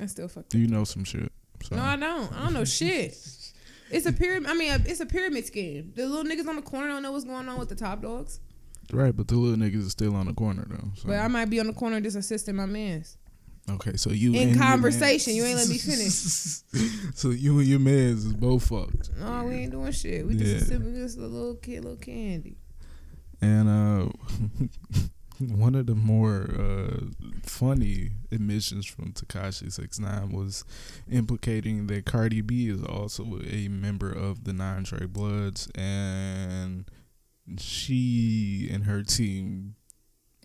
[0.00, 0.48] I still fuck.
[0.48, 1.30] Do you know some shit?
[1.62, 1.76] So.
[1.76, 2.32] No, I don't.
[2.32, 3.16] I don't know shit.
[3.90, 4.50] It's a pyramid.
[4.50, 5.92] I mean, it's a pyramid scheme.
[5.94, 8.40] The little niggas on the corner don't know what's going on with the top dogs.
[8.92, 10.90] Right, but the little niggas is still on the corner though.
[10.96, 11.08] So.
[11.08, 13.16] But I might be on the corner just assisting my mans.
[13.68, 16.12] Okay, so you In conversation, you ain't let me finish.
[17.14, 19.10] so you and your mans is both fucked.
[19.18, 20.24] No, we ain't doing shit.
[20.26, 20.44] We Yeah.
[20.44, 22.58] just assisting just a little kid, little candy.
[23.40, 24.08] And uh
[25.54, 27.06] one of the more uh
[27.42, 30.64] funny admissions from Tekashi Six Nine was
[31.10, 36.84] implicating that Cardi B is also a member of the Nine Trey Bloods and
[37.58, 39.74] she and her team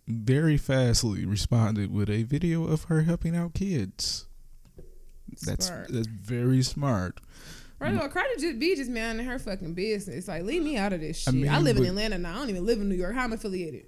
[0.07, 4.27] very fastly responded with a video of her helping out kids.
[5.43, 5.87] That's Smart.
[5.89, 7.19] that's very smart.
[7.79, 10.27] Right, well, Cardi just be just minding her fucking business.
[10.27, 11.49] Like, leave me out of this I shit.
[11.49, 12.35] I, mean, live in Atlanta now.
[12.35, 13.15] I don't even live in New York.
[13.15, 13.87] How I'm affiliated,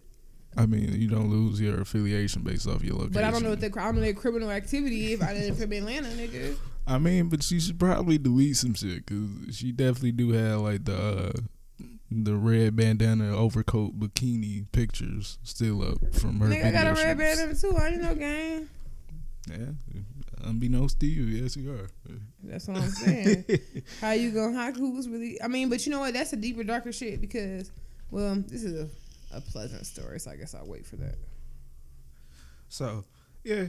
[0.57, 3.13] I mean, you don't lose your affiliation based off your location.
[3.13, 5.55] but I don't know what the I don't know their criminal activity if I didn't
[5.55, 6.55] from Atlanta, nigga.
[6.85, 10.85] I mean, but she should probably delete some shit because she definitely do have like
[10.85, 11.31] the uh,
[12.23, 16.47] the red bandana overcoat bikini pictures still up from her.
[16.47, 17.75] Nigga, I got a video red bandana too.
[17.77, 18.69] I ain't no gang.
[19.49, 20.01] Yeah,
[20.43, 21.89] unbeknownst to you, yes you are.
[22.43, 23.45] That's what I'm saying.
[24.01, 25.41] how you gonna how who's really?
[25.41, 26.13] I mean, but you know what?
[26.13, 27.71] That's a deeper, darker shit because,
[28.09, 28.89] well, this is a
[29.33, 30.19] a pleasant story.
[30.19, 31.15] So I guess I'll wait for that.
[32.69, 33.03] So,
[33.43, 33.65] yeah,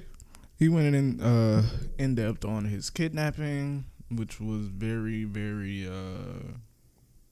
[0.58, 1.62] he went in uh,
[1.98, 6.54] in depth on his kidnapping, which was very, very uh,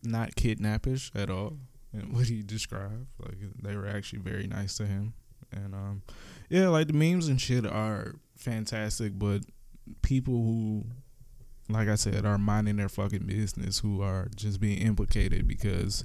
[0.03, 1.59] not kidnappish at all.
[1.93, 5.15] And what he described, like they were actually very nice to him,
[5.53, 6.03] and um,
[6.49, 9.43] yeah, like the memes and shit are fantastic, but
[10.03, 10.85] people who
[11.69, 16.05] like I said, are minding their fucking business who are just being implicated because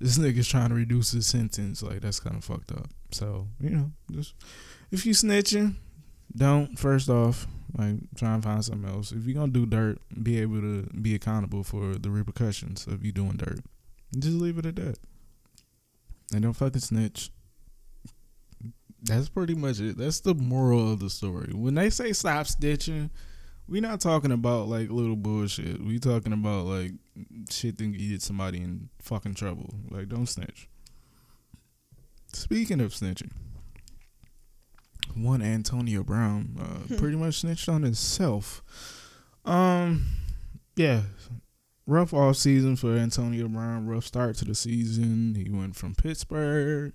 [0.00, 1.82] this nigga's trying to reduce his sentence.
[1.82, 2.88] Like that's kind of fucked up.
[3.10, 4.34] So you know, just
[4.90, 5.74] if you snitching,
[6.36, 9.12] don't first off like try and find something else.
[9.12, 13.12] If you're gonna do dirt, be able to be accountable for the repercussions of you
[13.12, 13.60] doing dirt.
[14.18, 14.98] Just leave it at that.
[16.32, 17.30] And don't fucking snitch.
[19.02, 19.96] That's pretty much it.
[19.96, 21.52] That's the moral of the story.
[21.54, 23.10] When they say stop snitching,
[23.68, 25.82] we're not talking about like little bullshit.
[25.82, 26.92] We talking about like
[27.50, 29.74] shit that get somebody in fucking trouble.
[29.90, 30.68] Like don't snitch.
[32.32, 33.30] Speaking of snitching,
[35.14, 38.62] one Antonio Brown uh, pretty much snitched on himself.
[39.44, 40.06] Um,
[40.76, 41.02] yeah,
[41.86, 43.86] rough off season for Antonio Brown.
[43.86, 45.34] Rough start to the season.
[45.34, 46.92] He went from Pittsburgh,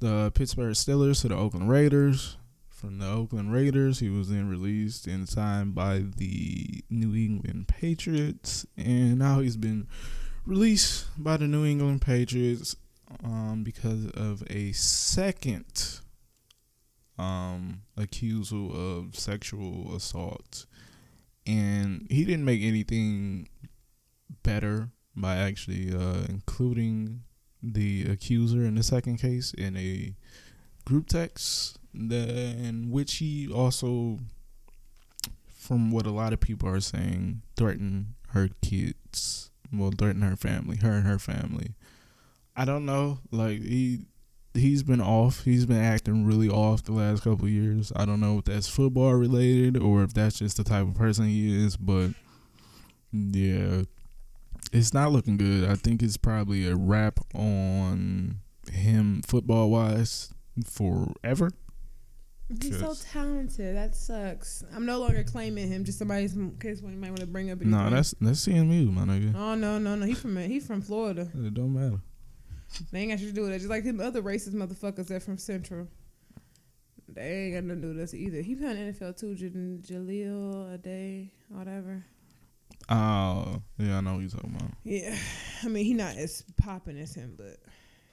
[0.00, 2.36] the Pittsburgh Steelers, to the Oakland Raiders
[2.68, 4.00] from the Oakland Raiders.
[4.00, 9.88] He was then released and signed by the New England Patriots, and now he's been
[10.44, 12.76] released by the New England Patriots
[13.24, 16.00] um, because of a second
[17.18, 20.66] um, accusal of sexual assault,
[21.46, 23.48] and he didn't make anything
[24.42, 27.22] better by actually uh, including
[27.62, 30.14] the accuser in the second case in a
[30.84, 34.18] group text the, in which he also,
[35.48, 39.50] from what a lot of people are saying, threatened her kids.
[39.72, 41.74] Well, threatened her family, her and her family.
[42.54, 43.18] I don't know.
[43.32, 44.00] Like he,
[44.56, 45.44] he's been off.
[45.44, 47.92] He's been acting really off the last couple years.
[47.94, 51.26] I don't know if that's football related or if that's just the type of person
[51.26, 51.76] he is.
[51.76, 52.10] But
[53.12, 53.82] yeah,
[54.72, 55.68] it's not looking good.
[55.68, 58.40] I think it's probably a wrap on
[58.70, 60.32] him football wise
[60.64, 61.50] forever.
[62.62, 63.74] He's so talented.
[63.74, 64.62] That sucks.
[64.72, 65.84] I'm no longer claiming him.
[65.84, 67.60] Just somebody in case one you might want to bring up.
[67.60, 69.34] No, nah, that's that's CMU, my nigga.
[69.34, 70.06] Oh no, no, no.
[70.06, 71.28] He from he from Florida.
[71.34, 72.00] It don't matter.
[72.92, 73.58] They ain't got to do with it.
[73.58, 75.88] Just like them other racist motherfuckers that from Central.
[77.08, 78.42] They ain't got nothing to do with us either.
[78.42, 79.34] He playing NFL too.
[79.34, 82.04] J- Jahleel Addae, whatever.
[82.88, 84.70] Oh yeah, I know what you're talking about.
[84.84, 85.16] Yeah,
[85.64, 87.56] I mean he not as popping as him, but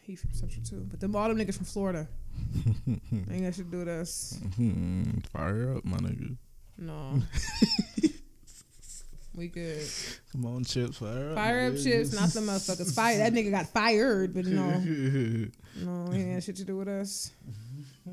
[0.01, 0.87] he from Central too.
[0.89, 2.07] But them all them niggas from Florida.
[2.87, 4.39] Ain't got shit to do with us.
[4.59, 5.19] Mm-hmm.
[5.31, 6.37] Fire up, my nigga.
[6.77, 7.21] No.
[9.35, 9.87] we good.
[10.31, 11.35] Come on, chips, fire up.
[11.35, 12.93] Fire up, chips, not the motherfuckers.
[12.93, 13.17] Fire.
[13.17, 14.69] That nigga got fired, but no.
[14.79, 17.31] no, he ain't got shit to do with us.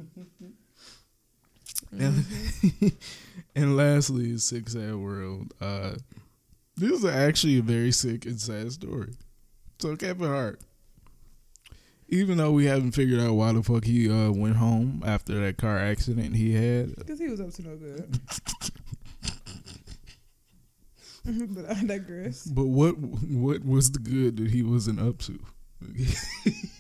[1.93, 2.89] Mm-hmm.
[3.57, 5.53] and lastly, sick sad world.
[5.61, 5.95] Uh,
[6.77, 9.15] this is actually a very sick and sad story.
[9.81, 10.61] So Kevin Hart
[12.11, 15.57] even though we haven't figured out why the fuck he uh, went home after that
[15.57, 16.97] car accident he had.
[16.97, 18.21] Because he was up to no good.
[21.51, 22.45] but I digress.
[22.45, 25.39] But what what was the good that he wasn't up to?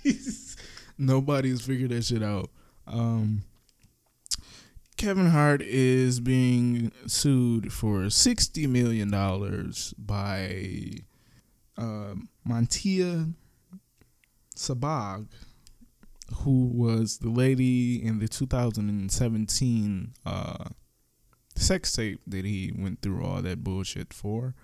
[0.98, 2.50] Nobody's figured that shit out.
[2.86, 3.42] Um,
[4.96, 10.92] Kevin Hart is being sued for sixty million dollars by
[11.78, 12.14] uh,
[12.46, 13.32] Montia
[14.54, 15.28] Sabbag,
[16.38, 20.64] who was the lady in the 2017 uh,
[21.60, 24.54] sex tape that he went through all that bullshit for.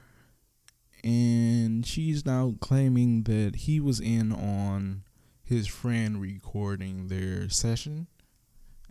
[1.05, 5.03] And she's now claiming that he was in on
[5.45, 8.09] his friend recording their session.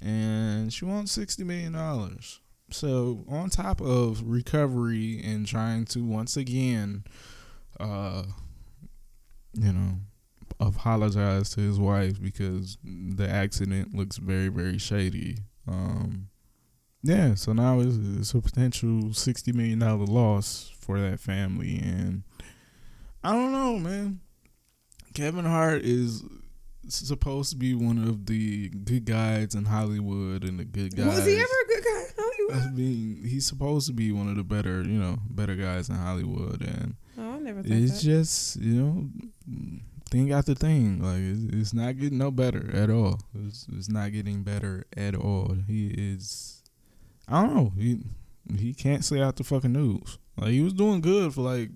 [0.02, 2.20] And she wants $60 million.
[2.72, 7.04] So, on top of recovery and trying to once again,
[7.80, 8.24] uh,
[9.54, 9.98] you know,
[10.60, 15.38] apologize to his wife because the accident looks very very shady.
[15.68, 16.30] Um,
[17.06, 22.24] yeah, so now it's, it's a potential sixty million dollar loss for that family, and
[23.24, 24.22] I don't know, man.
[25.14, 26.24] Kevin Hart is
[26.88, 31.06] supposed to be one of the good guys in Hollywood and the good guys.
[31.06, 32.68] Was he ever a good guy in Hollywood?
[32.68, 35.96] I mean, he's supposed to be one of the better, you know, better guys in
[35.96, 37.62] Hollywood, and oh, I never.
[37.64, 38.04] It's that.
[38.04, 39.10] just you know
[40.10, 41.04] thing after thing.
[41.04, 43.20] Like it's, it's not getting no better at all.
[43.46, 45.56] It's, it's not getting better at all.
[45.68, 46.55] He is.
[47.28, 47.74] I don't know.
[47.78, 48.00] He
[48.58, 50.18] he can't stay out the fucking news.
[50.38, 51.70] Like he was doing good for like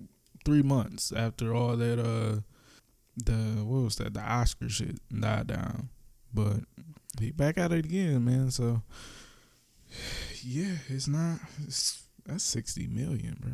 [0.44, 2.40] three months after all that uh
[3.16, 4.14] the what was that?
[4.14, 5.88] The Oscar shit died down,
[6.32, 6.60] but
[7.18, 8.50] he back at it again, man.
[8.50, 8.82] So
[10.42, 11.40] yeah, it's not.
[11.64, 13.52] It's, that's sixty million, bro.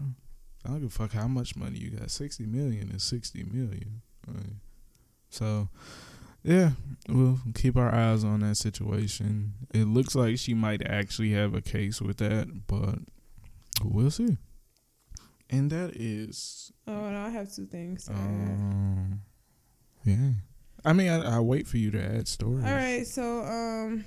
[0.65, 2.11] I don't give a fuck how much money you got.
[2.11, 4.03] Sixty million is sixty million.
[4.27, 4.57] Right?
[5.31, 5.69] So
[6.47, 6.71] yeah,
[7.09, 9.55] we'll keep our eyes on that situation.
[9.75, 13.01] It looks like she might actually have a case with that, but
[13.83, 14.39] we'll see.
[15.51, 16.73] And that is.
[16.87, 18.09] Oh, no, I have two things.
[18.09, 19.23] Um,
[20.05, 20.31] yeah.
[20.85, 22.65] I mean, I, I wait for you to add stories.
[22.65, 24.05] All right, so um,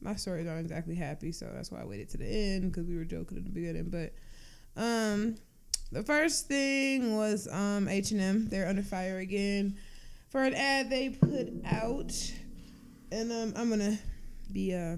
[0.00, 2.96] my stories aren't exactly happy, so that's why I waited to the end because we
[2.96, 3.90] were joking at the beginning.
[3.90, 4.14] But
[4.80, 5.34] um,
[5.90, 8.48] the first thing was um H and M.
[8.48, 9.76] They're under fire again
[10.34, 12.12] for an ad they put out,
[13.12, 13.96] and um, I'm gonna
[14.52, 14.96] be uh,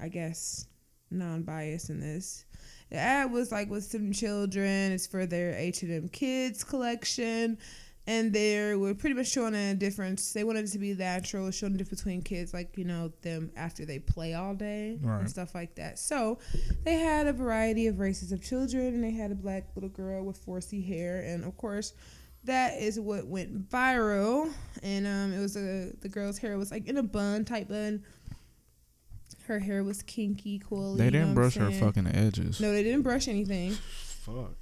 [0.00, 0.66] I guess
[1.12, 2.44] non-biased in this.
[2.90, 4.90] The ad was like with some children.
[4.90, 7.56] It's for their H and M Kids collection,
[8.08, 10.32] and they were pretty much showing a difference.
[10.32, 13.52] They wanted it to be natural, showing the difference between kids, like you know them
[13.56, 15.20] after they play all day Right.
[15.20, 16.00] and stuff like that.
[16.00, 16.40] So
[16.84, 20.24] they had a variety of races of children, and they had a black little girl
[20.24, 21.92] with 4C hair, and of course.
[22.44, 24.52] That is what went viral,
[24.82, 28.02] and um, it was a the girl's hair was like in a bun type bun.
[29.46, 30.94] Her hair was kinky, cool.
[30.94, 32.60] They didn't brush her fucking edges.
[32.60, 33.72] No, they didn't brush anything.
[33.72, 34.54] Fuck.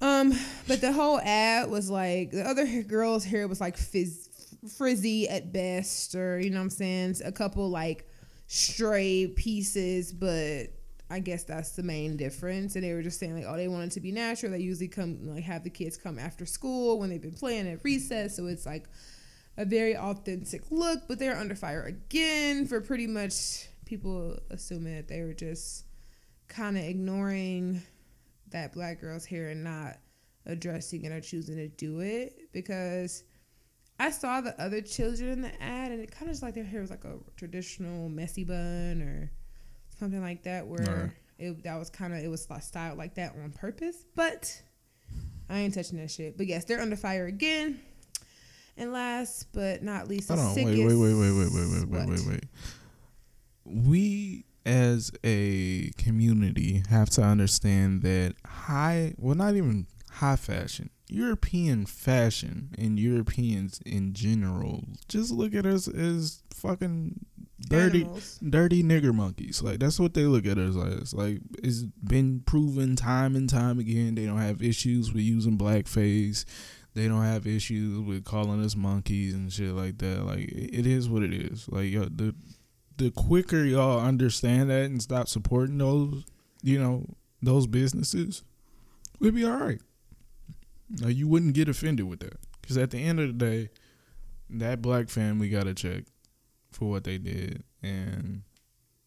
[0.00, 0.32] Um,
[0.68, 4.28] but the whole ad was like the other girl's hair was like fizz,
[4.76, 8.08] frizzy at best, or you know what I'm saying, a couple like
[8.46, 10.66] stray pieces, but
[11.08, 12.74] I guess that's the main difference.
[12.74, 14.52] And they were just saying like, oh, they want it to be natural.
[14.52, 17.84] They usually come like have the kids come after school when they've been playing at
[17.84, 18.84] recess, so it's like
[19.56, 21.02] a very authentic look.
[21.08, 25.84] But they're under fire again for pretty much people assuming that they were just
[26.48, 27.82] kind of ignoring
[28.50, 29.98] that black girl's hair and not
[30.46, 33.24] addressing it or choosing to do it because
[33.98, 36.64] I saw the other children in the ad and it kind of just like their
[36.64, 39.32] hair was like a traditional messy bun or
[39.98, 40.80] something like that where
[41.38, 41.46] Right.
[41.48, 44.62] it that was kind of it was styled like that on purpose but
[45.48, 47.80] I ain't touching that shit but yes they're under fire again
[48.76, 50.46] and last but not least Hold on.
[50.48, 52.08] Wait, sickest wait, wait, wait, wait, wait, wait, wait, What?
[52.08, 52.44] wait, wait.
[53.64, 61.86] We as a community have to understand that high, well, not even high fashion, European
[61.86, 67.24] fashion and Europeans in general just look at us as fucking
[67.60, 68.38] dirty, animals.
[68.48, 69.62] dirty nigger monkeys.
[69.62, 71.14] Like that's what they look at us as.
[71.14, 74.14] Like it's been proven time and time again.
[74.14, 76.44] They don't have issues with using blackface.
[76.94, 80.24] They don't have issues with calling us monkeys and shit like that.
[80.24, 81.68] Like it is what it is.
[81.68, 82.34] Like the
[82.96, 86.24] the quicker y'all understand that and stop supporting those,
[86.62, 87.04] you know,
[87.42, 88.42] those businesses,
[89.18, 89.80] we'll be all right.
[90.88, 93.70] Now you wouldn't get offended with that because at the end of the day,
[94.48, 96.04] that black family got a check
[96.76, 98.42] for what they did, and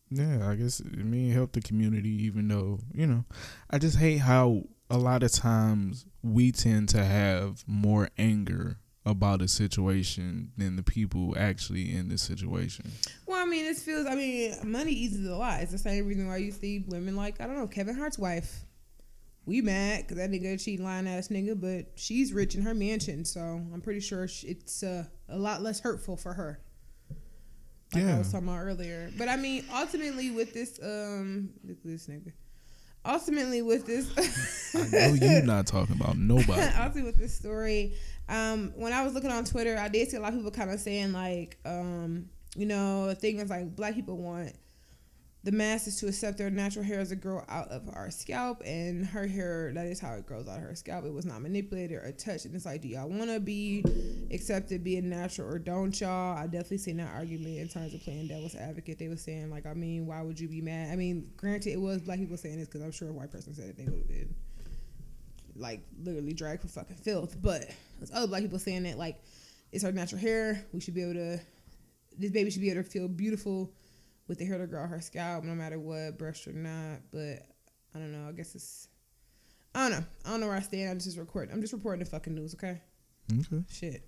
[0.10, 2.10] yeah, I guess it may help the community.
[2.24, 3.26] Even though you know,
[3.70, 9.42] I just hate how a lot of times we tend to have more anger about
[9.42, 12.92] a situation than the people actually in the situation.
[13.26, 14.08] Well, I mean, this feels.
[14.08, 15.62] I mean, money eases a lot.
[15.62, 18.66] It's the same reason why you see women like I don't know Kevin Hart's wife.
[19.46, 23.26] We mad because that nigga cheating lying ass nigga, but she's rich in her mansion,
[23.26, 26.60] so I'm pretty sure it's uh, a lot less hurtful for her.
[27.94, 29.12] Like I was talking about earlier.
[29.18, 32.34] But I mean, ultimately with this, um, look at this nigga.
[33.06, 36.62] Ultimately with this, I know you're not talking about nobody.
[36.78, 37.94] Honestly, with this story,
[38.28, 40.70] um, when I was looking on Twitter, I did see a lot of people kind
[40.70, 44.54] of saying like, um, you know, the thing is like black people want
[45.44, 48.62] the mask masses to accept their natural hair as a grow out of our scalp,
[48.66, 51.06] and her hair that is how it grows out of her scalp.
[51.06, 53.86] It was not manipulated or touched, and it's like, do y'all want to be
[54.32, 56.38] accepted being natural or don't y'all?
[56.38, 59.00] I definitely seen that argument in terms of playing devil's advocate.
[59.00, 60.92] They were saying like, I mean, why would you be mad?
[60.92, 63.54] I mean, granted, it was black people saying this because I'm sure a white person
[63.54, 64.36] said it, they would have been
[65.56, 67.42] like literally dragged for fucking filth.
[67.42, 69.22] But there's other black people saying that like
[69.72, 70.66] it's her natural hair.
[70.74, 71.40] We should be able to
[72.18, 73.72] this baby should be able to feel beautiful
[74.30, 77.00] with the hair to grow her scalp, no matter what, brushed or not.
[77.12, 77.46] But
[77.94, 78.30] I don't know.
[78.30, 78.88] I guess it's
[79.76, 80.06] I don't know.
[80.26, 80.92] I don't know where I stand.
[80.92, 81.54] I'm just recording.
[81.54, 82.54] I'm just reporting the fucking news.
[82.54, 82.80] Okay.
[83.32, 83.64] Okay.
[83.70, 84.06] Shit.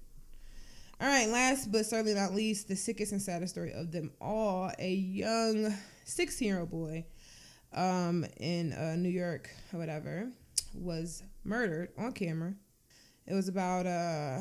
[0.99, 4.71] All right, last but certainly not least, the sickest and saddest story of them all:
[4.77, 7.05] a young 16 year old boy
[7.73, 10.29] um, in uh, New York or whatever
[10.75, 12.53] was murdered on camera.
[13.25, 14.39] It was about uh,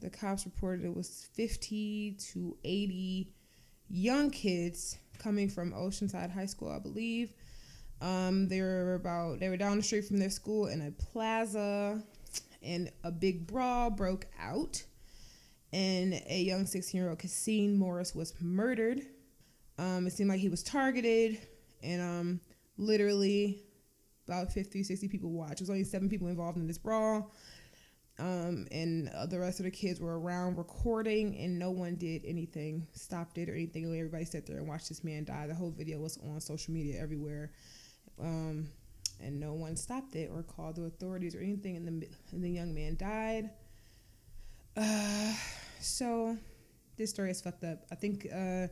[0.00, 3.32] the cops reported it was 50 to 80
[3.88, 7.32] young kids coming from Oceanside High School, I believe.
[8.00, 12.02] Um, they were about they were down the street from their school in a plaza,
[12.62, 14.82] and a big brawl broke out.
[15.72, 19.02] and a young 16 year old Khaseen Morris was murdered.
[19.78, 21.38] Um, it seemed like he was targeted,
[21.82, 22.40] and um,
[22.76, 23.62] literally
[24.26, 25.58] about 50, 60 people watched.
[25.58, 27.32] There was only seven people involved in this brawl.
[28.20, 32.22] Um, and uh, the rest of the kids were around recording, and no one did
[32.26, 33.84] anything, stopped it or anything.
[33.86, 35.46] Everybody sat there and watched this man die.
[35.46, 37.52] The whole video was on social media everywhere,
[38.20, 38.68] um,
[39.20, 41.76] and no one stopped it or called the authorities or anything.
[41.76, 43.50] And the and the young man died.
[44.76, 45.32] Uh,
[45.80, 46.36] so
[46.98, 47.86] this story is fucked up.
[47.90, 48.66] I think uh,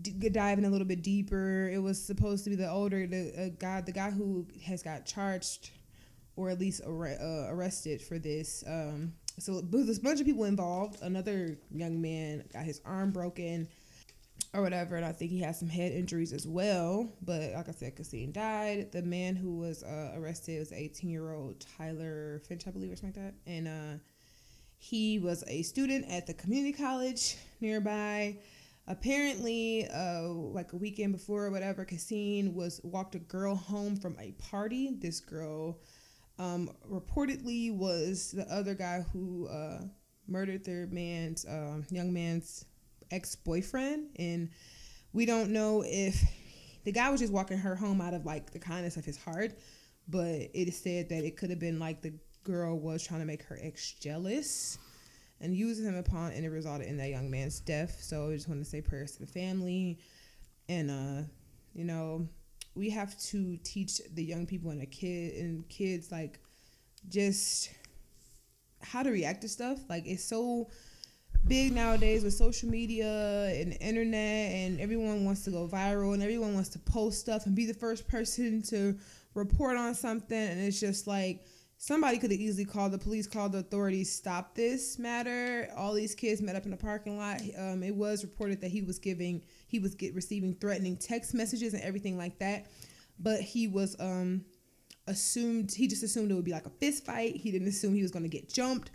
[0.00, 3.48] d- diving a little bit deeper, it was supposed to be the older the uh,
[3.58, 5.70] guy, the guy who has got charged
[6.36, 8.64] or at least ar- uh, arrested for this.
[8.66, 11.00] Um, so there's a bunch of people involved.
[11.02, 13.68] Another young man got his arm broken
[14.54, 17.10] or whatever, and I think he has some head injuries as well.
[17.22, 18.92] But like I said, Khaseen died.
[18.92, 22.96] The man who was uh, arrested was 18 year old Tyler Finch, I believe, or
[22.96, 23.98] something like that, and uh,
[24.78, 28.38] he was a student at the community college nearby.
[28.88, 34.16] Apparently, uh, like a weekend before or whatever, Khaseen was walked a girl home from
[34.18, 34.90] a party.
[35.00, 35.78] This girl
[36.38, 39.82] um, reportedly was the other guy who uh,
[40.26, 42.64] murdered their man's uh, young man's
[43.10, 44.50] ex boyfriend, and
[45.12, 46.22] we don't know if
[46.84, 49.52] the guy was just walking her home out of like the kindness of his heart,
[50.08, 52.14] but it is said that it could have been like the
[52.44, 54.78] girl was trying to make her ex jealous
[55.40, 58.00] and using him upon and it resulted in that young man's death.
[58.00, 59.98] So I just want to say prayers to the family
[60.68, 61.22] and uh
[61.74, 62.28] you know
[62.74, 66.38] we have to teach the young people and the kid and kids like
[67.08, 67.70] just
[68.80, 69.78] how to react to stuff.
[69.88, 70.68] Like it's so
[71.46, 76.54] big nowadays with social media and internet and everyone wants to go viral and everyone
[76.54, 78.96] wants to post stuff and be the first person to
[79.34, 81.44] report on something and it's just like
[81.82, 85.68] somebody could have easily called the police, called the authorities, stop this matter.
[85.76, 87.40] All these kids met up in the parking lot.
[87.58, 89.42] Um, it was reported that he was giving,
[89.72, 92.66] he was get receiving threatening text messages and everything like that.
[93.18, 94.44] But he was um,
[95.06, 97.36] assumed, he just assumed it would be like a fist fight.
[97.36, 98.90] He didn't assume he was going to get jumped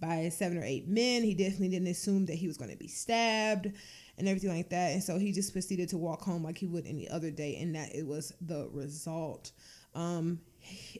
[0.00, 1.24] by seven or eight men.
[1.24, 3.72] He definitely didn't assume that he was going to be stabbed
[4.18, 4.92] and everything like that.
[4.92, 7.74] And so he just proceeded to walk home like he would any other day, and
[7.74, 9.50] that it was the result.
[9.96, 10.40] Um,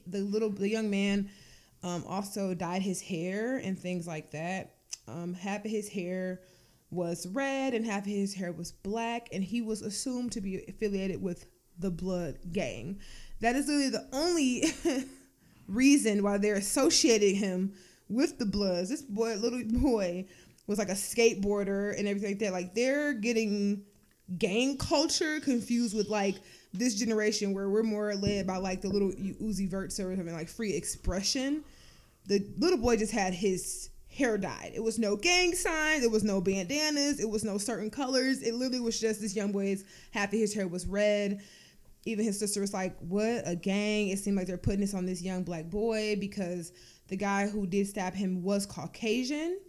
[0.07, 1.29] the little the young man
[1.83, 4.75] um, also dyed his hair and things like that.
[5.07, 6.41] Um, half of his hair
[6.91, 11.21] was red and half his hair was black, and he was assumed to be affiliated
[11.21, 11.45] with
[11.79, 12.99] the Blood Gang.
[13.39, 14.65] That is literally the only
[15.67, 17.73] reason why they're associating him
[18.09, 18.89] with the Bloods.
[18.89, 20.25] This boy, little boy,
[20.67, 22.51] was like a skateboarder and everything like that.
[22.51, 23.83] Like they're getting
[24.37, 26.35] gang culture confused with like
[26.73, 29.11] this generation where we're more led by like the Lil
[29.41, 31.63] Uzi Vert or something like free expression.
[32.27, 34.71] The little boy just had his hair dyed.
[34.75, 36.03] It was no gang signs.
[36.03, 37.19] It was no bandanas.
[37.19, 38.41] It was no certain colors.
[38.41, 41.41] It literally was just this young boy's half of his hair was red.
[42.05, 45.05] Even his sister was like, "What a gang!" It seemed like they're putting this on
[45.05, 46.71] this young black boy because
[47.07, 49.59] the guy who did stab him was Caucasian,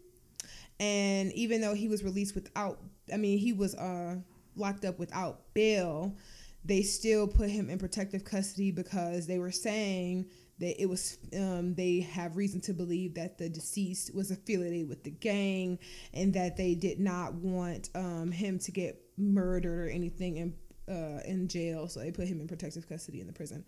[0.81, 2.79] and even though he was released without,
[3.13, 4.17] I mean, he was uh
[4.57, 6.17] locked up without bail
[6.65, 10.27] they still put him in protective custody because they were saying
[10.63, 15.05] that it was um, they have reason to believe that the deceased was affiliated with
[15.05, 15.79] the gang
[16.15, 20.55] and that they did not want um, him to get murdered or anything in
[20.89, 21.89] uh, in jail.
[21.89, 23.65] So they put him in protective custody in the prison.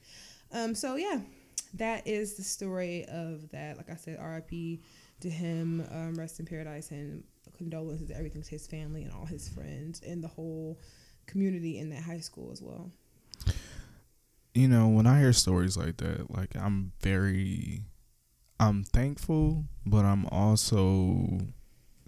[0.53, 1.21] Um, so yeah
[1.75, 3.77] that is the story of that.
[3.77, 4.51] Like i said rip
[5.21, 5.87] to him.
[5.91, 7.23] Um, rest in paradise and
[7.57, 10.81] condolences everything to his family and all his friends and the whole
[11.27, 12.91] community in that high school as well.
[14.55, 17.83] You know, when I hear stories like that, like I'm very
[18.61, 21.39] I'm thankful, but I'm also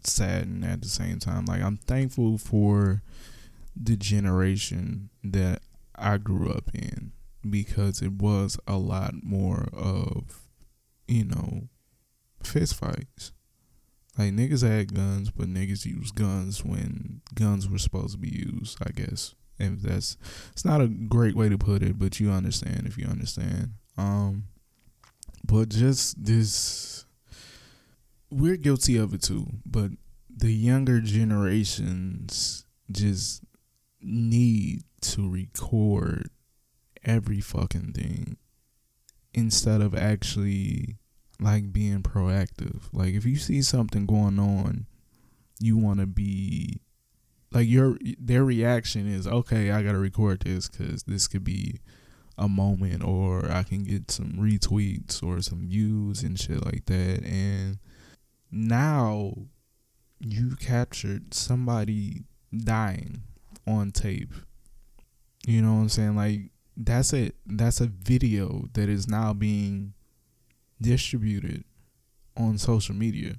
[0.04, 1.46] saddened at the same time.
[1.46, 3.02] Like I'm thankful for
[3.74, 5.62] the generation that
[5.96, 7.12] I grew up in
[7.48, 10.48] because it was a lot more of,
[11.08, 11.68] you know,
[12.42, 13.32] fist fights.
[14.16, 18.78] Like niggas had guns, but niggas used guns when guns were supposed to be used.
[18.80, 20.16] I guess if that's
[20.52, 23.72] it's not a great way to put it, but you understand if you understand.
[23.96, 24.44] Um,
[25.44, 27.04] but just this,
[28.30, 29.46] we're guilty of it too.
[29.64, 29.92] But
[30.28, 33.42] the younger generations just
[34.02, 36.30] need to record
[37.04, 38.36] every fucking thing
[39.32, 40.96] instead of actually
[41.40, 42.82] like being proactive.
[42.92, 44.86] Like if you see something going on,
[45.60, 46.80] you want to be
[47.56, 49.70] like your their reaction is okay.
[49.70, 51.80] I gotta record this because this could be
[52.36, 57.24] a moment, or I can get some retweets or some views and shit like that.
[57.24, 57.78] And
[58.50, 59.32] now
[60.20, 63.22] you captured somebody dying
[63.66, 64.34] on tape.
[65.46, 66.16] You know what I'm saying?
[66.16, 67.36] Like that's it.
[67.46, 69.94] That's a video that is now being
[70.78, 71.64] distributed
[72.36, 73.36] on social media.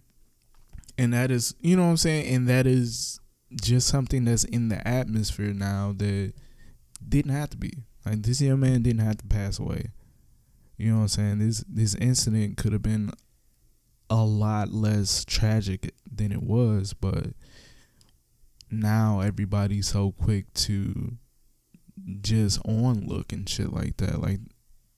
[0.98, 2.34] And that is, you know what I'm saying?
[2.34, 3.20] And that is
[3.54, 6.34] just something that's in the atmosphere now that
[7.08, 7.72] didn't have to be.
[8.06, 9.92] Like this young man didn't have to pass away.
[10.78, 11.40] You know what I'm saying?
[11.40, 13.12] This this incident could have been
[14.10, 17.28] a lot less tragic than it was, but
[18.70, 21.18] now everybody's so quick to
[22.22, 24.22] just on look and shit like that.
[24.22, 24.40] Like,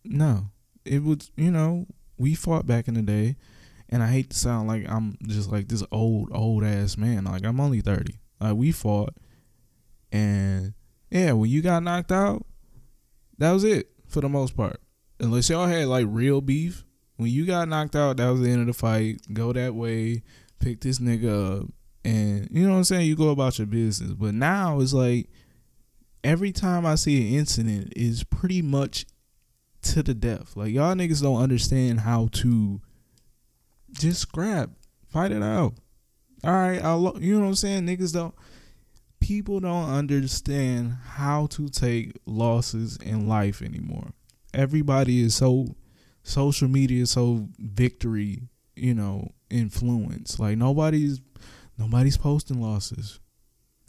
[0.03, 0.49] no,
[0.85, 1.87] it was, you know,
[2.17, 3.35] we fought back in the day,
[3.89, 7.25] and I hate to sound like I'm just like this old, old ass man.
[7.25, 8.19] Like, I'm only 30.
[8.39, 9.15] Like, we fought,
[10.11, 10.73] and
[11.11, 12.45] yeah, when you got knocked out,
[13.37, 14.79] that was it for the most part.
[15.19, 16.85] Unless y'all had like real beef,
[17.17, 19.21] when you got knocked out, that was the end of the fight.
[19.33, 20.23] Go that way,
[20.59, 21.67] pick this nigga up,
[22.05, 23.07] and you know what I'm saying.
[23.07, 24.13] You go about your business.
[24.13, 25.29] But now it's like
[26.23, 29.05] every time I see an incident is pretty much
[29.81, 30.55] to the death.
[30.55, 32.81] Like y'all niggas don't understand how to
[33.91, 34.69] just scrap,
[35.07, 35.73] fight it out.
[36.43, 37.85] All right, I'll, you know what I'm saying.
[37.85, 38.33] Niggas don't.
[39.19, 44.13] People don't understand how to take losses in life anymore.
[44.53, 45.75] Everybody is so
[46.23, 48.43] social media is so victory,
[48.75, 50.39] you know, influence.
[50.39, 51.19] Like nobody's
[51.77, 53.19] nobody's posting losses.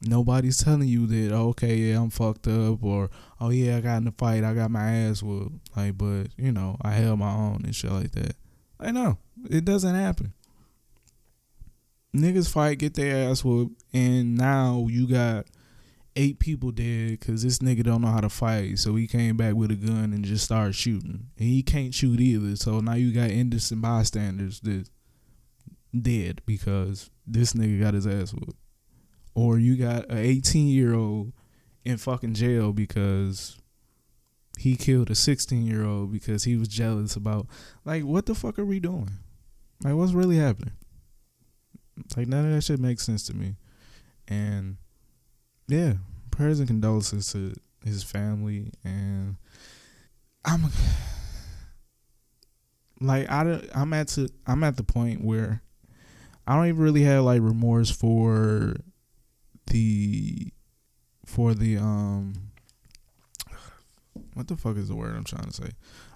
[0.02, 3.98] Nobody's telling you that oh, okay, yeah, I'm fucked up, or oh yeah, I got
[3.98, 5.76] in a fight, I got my ass whooped.
[5.76, 8.34] Like, but you know, I held my own and shit like that.
[8.80, 10.32] I know it doesn't happen.
[12.14, 15.46] Niggas fight, get their ass whooped, and now you got
[16.16, 18.78] eight people dead because this nigga don't know how to fight.
[18.78, 21.28] So he came back with a gun and just started shooting.
[21.38, 22.56] And he can't shoot either.
[22.56, 24.88] So now you got innocent bystanders that
[25.98, 28.58] dead because this nigga got his ass whooped.
[29.34, 31.32] Or you got an 18 year old
[31.84, 33.58] in fucking jail because
[34.58, 37.46] he killed a 16 year old because he was jealous about
[37.84, 39.10] like what the fuck are we doing?
[39.82, 40.74] Like what's really happening?
[42.16, 43.56] Like none of that shit makes sense to me.
[44.28, 44.76] And
[45.68, 45.94] yeah,
[46.30, 49.36] prayers and condolences to his family, and
[50.44, 50.64] I'm
[53.00, 55.62] like I I'm at to I'm at the point where
[56.46, 58.74] I don't even really have like remorse for
[59.68, 60.52] the
[61.24, 62.34] for the um
[64.34, 65.70] what the fuck is the word I'm trying to say?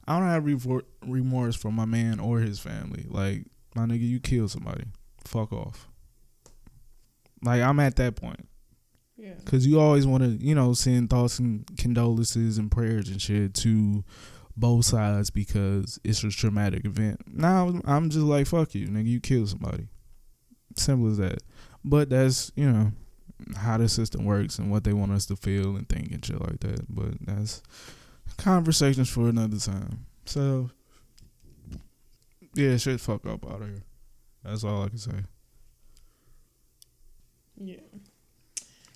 [0.06, 0.70] I don't have
[1.02, 3.06] remorse for my man or his family.
[3.08, 3.44] Like
[3.74, 4.84] my nigga, you killed somebody.
[5.24, 5.88] Fuck off.
[7.42, 8.48] Like I'm at that point.
[9.16, 9.34] Yeah.
[9.44, 13.54] Cause you always want to, you know, send thoughts and condolences and prayers and shit
[13.54, 14.04] to
[14.56, 17.20] both sides because it's a traumatic event.
[17.26, 19.06] Now I'm just like, fuck you, nigga.
[19.06, 19.88] You killed somebody.
[20.76, 21.42] Simple as that.
[21.84, 22.92] But that's you know
[23.56, 26.40] how the system works and what they want us to feel and think and shit
[26.40, 26.92] like that.
[26.92, 27.62] But that's
[28.36, 30.06] conversations for another time.
[30.24, 30.70] So
[32.54, 33.82] yeah, shit, fuck up out of here.
[34.44, 35.24] That's all I can say.
[37.56, 37.76] Yeah.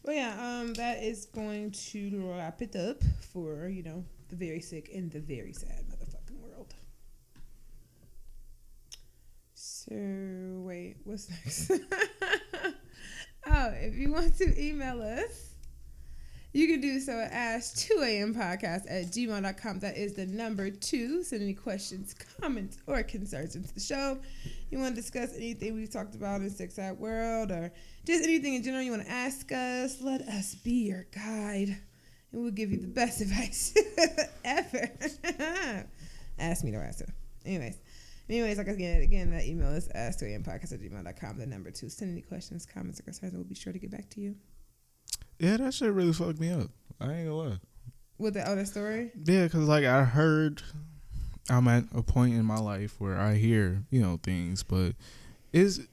[0.04, 4.60] Well, yeah, um, that is going to wrap it up for you know the very
[4.60, 6.74] sick and the very sad motherfucking world.
[9.54, 9.94] So
[10.64, 11.70] wait, what's next?
[13.46, 15.47] oh, if you want to email us,
[16.58, 19.78] you can do so at ask2am podcast at gmail.com.
[19.78, 21.22] That is the number two.
[21.22, 24.18] Send any questions, comments, or concerns into the show.
[24.70, 27.72] You want to discuss anything we've talked about in Sick Sad World or
[28.04, 31.78] just anything in general you want to ask us, let us be your guide.
[32.32, 33.72] And we'll give you the best advice
[34.44, 34.90] ever.
[36.40, 37.06] ask me, to answer.
[37.46, 37.78] Anyways.
[38.28, 41.38] Anyways, like again, again, that email is ask2ampodcast at gmail.com.
[41.38, 41.88] The number two.
[41.88, 44.34] Send any questions, comments, or concerns, we'll be sure to get back to you.
[45.38, 46.70] Yeah, that shit really fucked me up.
[47.00, 47.58] I ain't gonna lie.
[48.18, 49.12] With the other story?
[49.24, 50.62] Yeah, because like I heard,
[51.48, 54.94] I'm at a point in my life where I hear, you know, things, but
[55.52, 55.86] is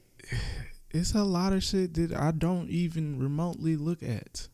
[0.90, 4.48] it's a lot of shit that I don't even remotely look at.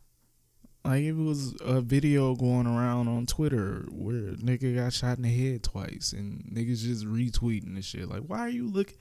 [0.85, 5.31] Like it was a video going around on Twitter where nigga got shot in the
[5.31, 8.09] head twice and niggas just retweeting the shit.
[8.09, 8.97] Like, why are you looking?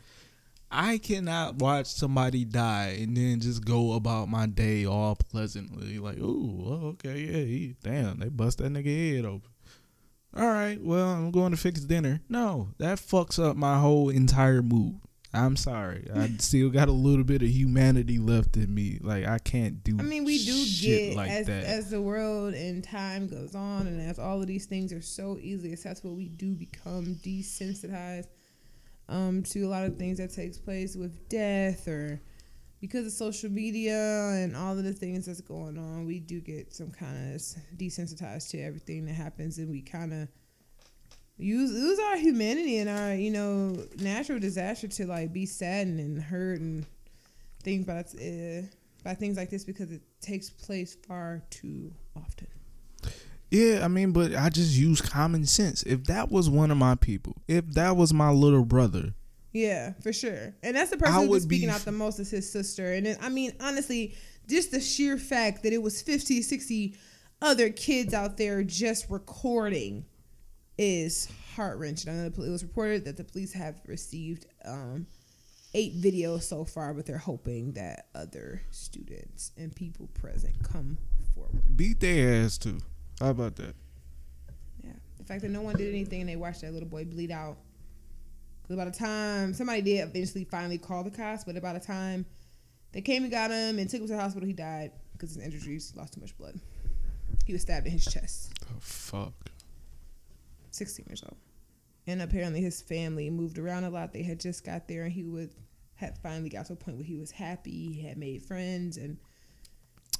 [0.71, 5.99] I cannot watch somebody die and then just go about my day all pleasantly.
[5.99, 9.51] Like, ooh, oh, okay, yeah, he, damn, they bust that nigga head open.
[10.35, 12.21] All right, well, I'm going to fix dinner.
[12.29, 15.01] No, that fucks up my whole entire mood.
[15.33, 16.07] I'm sorry.
[16.13, 18.99] I still got a little bit of humanity left in me.
[19.01, 19.97] Like I can't do.
[19.99, 21.63] I mean, we do get like as that.
[21.65, 25.37] as the world and time goes on, and as all of these things are so
[25.41, 28.27] easily accessible, we do become desensitized
[29.11, 32.21] um, to a lot of things that takes place with death or
[32.79, 36.73] because of social media and all of the things that's going on, we do get
[36.73, 37.41] some kind of
[37.77, 40.27] desensitized to everything that happens, and we kind of
[41.37, 46.21] use lose our humanity and our you know natural disaster to like be saddened and
[46.21, 46.85] hurt and
[47.63, 48.65] think about uh,
[49.03, 52.47] by things like this because it takes place far too often.
[53.51, 55.83] Yeah, I mean, but I just use common sense.
[55.83, 59.13] If that was one of my people, if that was my little brother,
[59.53, 60.55] yeah, for sure.
[60.63, 62.93] And that's the person who's speaking out the most is his sister.
[62.93, 64.15] And it, I mean, honestly,
[64.47, 66.95] just the sheer fact that it was 50, 60
[67.41, 70.05] other kids out there just recording
[70.77, 72.11] is heart wrenching.
[72.11, 75.05] I know it was reported that the police have received um,
[75.73, 80.97] eight videos so far, but they're hoping that other students and people present come
[81.35, 81.75] forward.
[81.75, 82.79] Beat their ass too.
[83.21, 83.75] How about that?
[84.83, 87.29] Yeah, the fact that no one did anything and they watched that little boy bleed
[87.29, 87.57] out.
[88.63, 92.25] Because by the time somebody did eventually finally call the cops, but by the time
[92.93, 95.43] they came and got him and took him to the hospital, he died because his
[95.43, 96.59] injuries lost too much blood.
[97.45, 98.53] He was stabbed in his chest.
[98.65, 99.33] Oh fuck.
[100.71, 101.37] 16 years old.
[102.07, 104.13] And apparently his family moved around a lot.
[104.13, 105.51] They had just got there and he would
[105.93, 109.19] had finally got to a point where he was happy, he had made friends and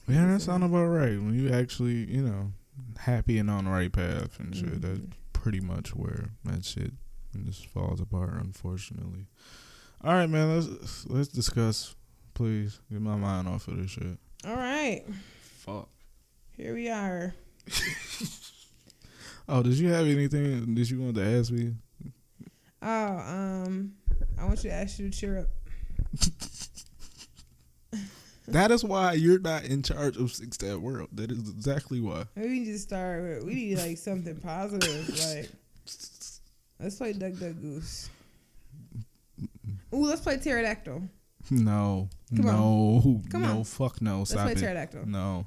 [0.08, 1.20] Yeah, that sounds about right.
[1.20, 2.52] When you actually, you know,
[3.00, 4.94] happy and on the right path and shit, mm-hmm.
[4.94, 6.94] that's pretty much where that shit
[7.46, 9.28] just falls apart unfortunately.
[10.04, 11.96] All right, man, let's let's discuss
[12.34, 12.80] please.
[12.92, 14.18] Get my mind off of this shit.
[14.46, 15.04] All right.
[15.60, 15.90] Fuck.
[16.58, 17.34] Here we are.
[19.54, 21.74] Oh, did you have anything that you wanted to ask me?
[22.82, 23.92] Oh, um,
[24.40, 25.48] I want you to ask you to cheer up.
[28.48, 31.10] that is why you're not in charge of Sick Sad World.
[31.14, 32.26] That is exactly why.
[32.36, 33.44] Maybe we need to start.
[33.46, 35.10] We need like something positive.
[35.10, 35.50] like,
[36.80, 38.10] let's play Duck Duck Goose.
[39.94, 41.02] Ooh, let's play Pterodactyl.
[41.50, 43.24] No, Come no, on.
[43.30, 43.64] Come no, on.
[43.64, 44.20] fuck no.
[44.20, 44.58] Let's Stop play it.
[44.60, 45.06] Pterodactyl.
[45.06, 45.46] No.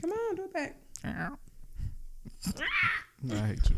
[0.00, 0.76] Come on, do it back.
[3.30, 3.76] I hate you.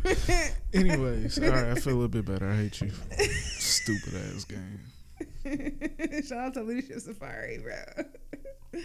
[0.81, 2.49] Anyways, all right, I feel a little bit better.
[2.49, 2.91] I hate you.
[3.59, 4.81] Stupid ass game.
[6.27, 8.05] Shout out to Leadership Safari, bro.
[8.75, 8.83] and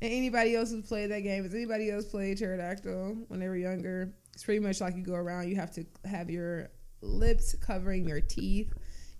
[0.00, 4.12] anybody else who's played that game, has anybody else played Pterodactyl when they were younger?
[4.34, 6.70] It's pretty much like you go around, you have to have your
[7.02, 8.72] lips covering your teeth.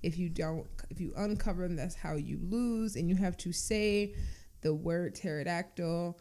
[0.03, 2.97] If you don't, if you uncover them, that's how you lose.
[2.97, 4.15] And you have to say
[4.63, 6.19] the word pterodactyl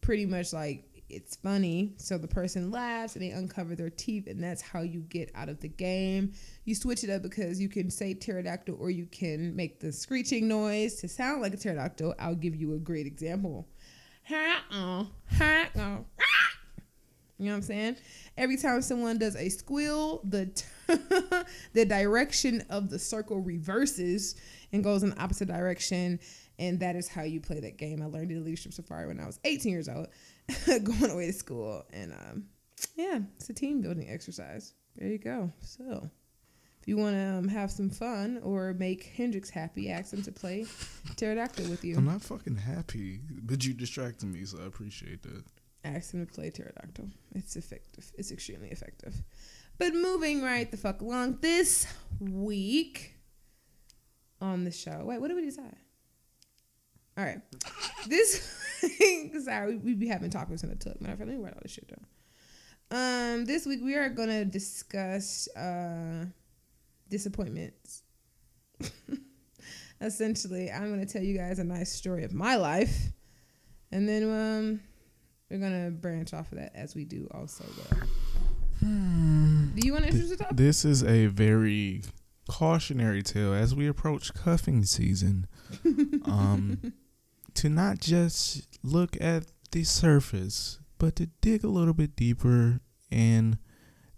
[0.00, 1.92] pretty much like it's funny.
[1.98, 5.48] So the person laughs and they uncover their teeth, and that's how you get out
[5.48, 6.32] of the game.
[6.64, 10.48] You switch it up because you can say pterodactyl or you can make the screeching
[10.48, 12.14] noise to sound like a pterodactyl.
[12.18, 13.68] I'll give you a great example.
[17.42, 17.96] You know what I'm saying?
[18.36, 20.64] Every time someone does a squeal, the t-
[21.72, 24.36] the direction of the circle reverses
[24.72, 26.20] and goes in the opposite direction.
[26.60, 28.00] And that is how you play that game.
[28.00, 30.06] I learned it in Leadership Safari when I was 18 years old.
[30.66, 31.84] going away to school.
[31.92, 32.44] And um,
[32.96, 34.74] yeah, it's a team building exercise.
[34.96, 35.52] There you go.
[35.60, 36.10] So
[36.80, 40.32] if you want to um, have some fun or make Hendrix happy, ask him to
[40.32, 40.66] play
[41.16, 41.96] pterodactyl with you.
[41.96, 45.44] I'm not fucking happy, but you distracted me, so I appreciate that.
[45.84, 47.08] Ask him to play pterodactyl.
[47.34, 48.10] It's effective.
[48.16, 49.14] It's extremely effective.
[49.78, 51.86] But moving right the fuck along this
[52.20, 53.14] week
[54.40, 55.02] on the show.
[55.04, 55.76] Wait, what did we decide?
[57.16, 57.40] All right.
[58.08, 58.56] This
[59.44, 61.00] sorry, we, we be having topics in the tub.
[61.00, 62.06] Matter of fact, let me write all this shit down.
[62.90, 66.26] Um, this week we are gonna discuss uh
[67.08, 68.02] disappointments.
[70.00, 73.12] Essentially, I'm gonna tell you guys a nice story of my life,
[73.92, 74.80] and then um,
[75.50, 77.64] we're gonna branch off of that as we do also.
[78.82, 80.56] Do you want to introduce the topic?
[80.56, 82.02] This is a very
[82.48, 85.46] cautionary tale as we approach cuffing season.
[86.24, 86.92] um,
[87.54, 92.80] to not just look at the surface, but to dig a little bit deeper
[93.10, 93.58] and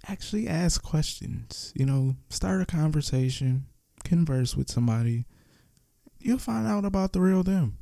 [0.08, 1.72] actually ask questions.
[1.74, 3.66] You know, start a conversation,
[4.04, 5.26] converse with somebody.
[6.20, 7.78] You'll find out about the real them.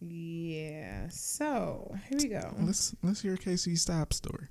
[0.00, 1.08] Yeah.
[1.08, 2.54] So here we go.
[2.60, 4.48] Let's let's hear Casey Stop story.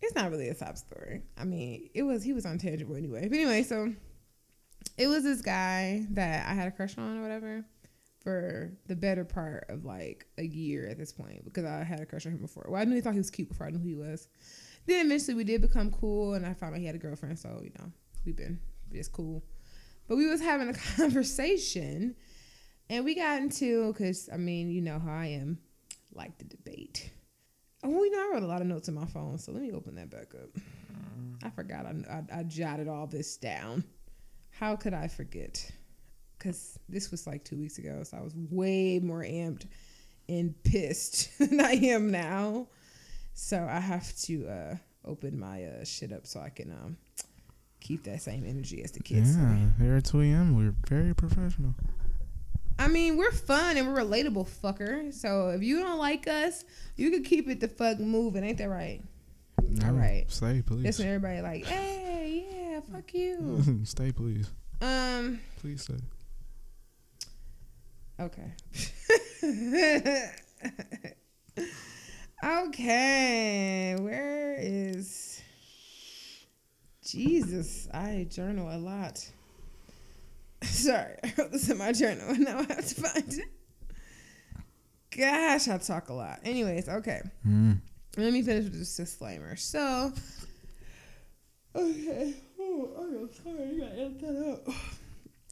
[0.00, 1.22] It's not really a stop story.
[1.38, 3.28] I mean, it was he was untangible anyway.
[3.28, 3.92] But anyway, so
[4.98, 7.64] it was this guy that I had a crush on or whatever
[8.24, 12.06] for the better part of like a year at this point because I had a
[12.06, 12.66] crush on him before.
[12.68, 14.28] Well, I knew he thought he was cute before I knew who he was.
[14.86, 17.38] Then eventually we did become cool, and I found out he had a girlfriend.
[17.38, 17.92] So you know
[18.24, 18.58] we've been
[18.92, 19.44] just cool.
[20.08, 22.16] But we was having a conversation,
[22.88, 25.58] and we got into because I mean you know how I am,
[26.14, 27.10] like the debate.
[27.84, 29.72] Oh, you know I wrote a lot of notes in my phone, so let me
[29.72, 30.48] open that back up.
[31.42, 33.84] I forgot I, I, I jotted all this down.
[34.50, 35.70] How could I forget?
[36.38, 39.66] Because this was like two weeks ago, so I was way more amped
[40.28, 42.68] and pissed than I am now.
[43.34, 46.96] So I have to uh, open my uh, shit up so I can um,
[47.80, 49.36] keep that same energy as the kids.
[49.36, 50.56] Yeah, here at 2 a.m.
[50.56, 51.74] We're very professional.
[52.78, 55.12] I mean, we're fun and we're relatable, fucker.
[55.12, 56.64] So if you don't like us,
[56.96, 58.42] you can keep it the fuck moving.
[58.42, 59.00] Ain't that right?
[59.62, 60.24] No, All right.
[60.28, 60.82] Stay, please.
[60.82, 63.80] That's when everybody like, hey, yeah, fuck you.
[63.84, 64.50] stay, please.
[64.80, 65.40] Um.
[65.60, 65.94] Please stay.
[68.20, 68.52] Okay.
[72.44, 73.96] okay.
[73.98, 75.42] Where is
[77.04, 77.88] Jesus?
[77.92, 79.18] I journal a lot.
[80.62, 83.48] Sorry, I wrote this in my journal and now I have to find it.
[85.16, 86.40] Gosh, I talk a lot.
[86.44, 87.20] Anyways, okay.
[87.46, 87.80] Mm.
[88.16, 89.56] Let me finish with this disclaimer.
[89.56, 90.12] So,
[91.74, 92.34] okay.
[92.60, 93.82] Oh, I'm sorry.
[93.82, 94.74] I edit that out.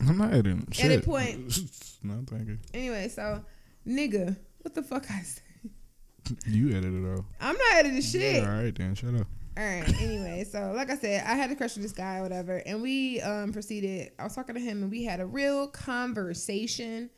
[0.09, 0.67] I'm not editing.
[0.73, 0.85] Shit.
[0.87, 1.39] Edit point.
[2.03, 2.59] no, thank you.
[2.75, 3.45] Anyway, so,
[3.87, 5.41] nigga, what the fuck I say?
[6.47, 7.25] You edited it out.
[7.41, 8.45] I'm not editing shit.
[8.45, 8.95] All right, then.
[8.95, 9.27] Shut up.
[9.59, 10.01] All right.
[10.01, 12.81] Anyway, so like I said, I had a crush on this guy or whatever, and
[12.81, 14.13] we um proceeded.
[14.19, 17.11] I was talking to him, and we had a real conversation.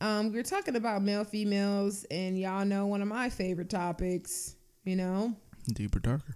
[0.00, 4.56] Um, we were talking about male females, and y'all know one of my favorite topics.
[4.84, 5.34] You know,
[5.72, 6.34] Deeper, darker.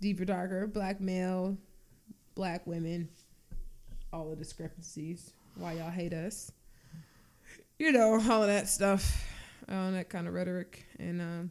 [0.00, 1.56] deeper, darker, black male,
[2.34, 3.08] black women,
[4.12, 5.32] all the discrepancies.
[5.56, 6.52] Why y'all hate us?
[7.78, 9.24] You know, all of that stuff,
[9.70, 11.50] all that kind of rhetoric, and um,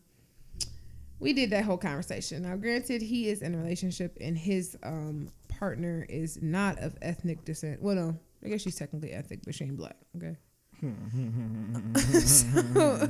[1.19, 2.43] we did that whole conversation.
[2.43, 7.43] Now, granted, he is in a relationship, and his um partner is not of ethnic
[7.45, 7.81] descent.
[7.81, 9.97] Well, no, I guess she's technically ethnic, but she ain't black.
[10.15, 10.37] Okay.
[12.21, 13.09] so,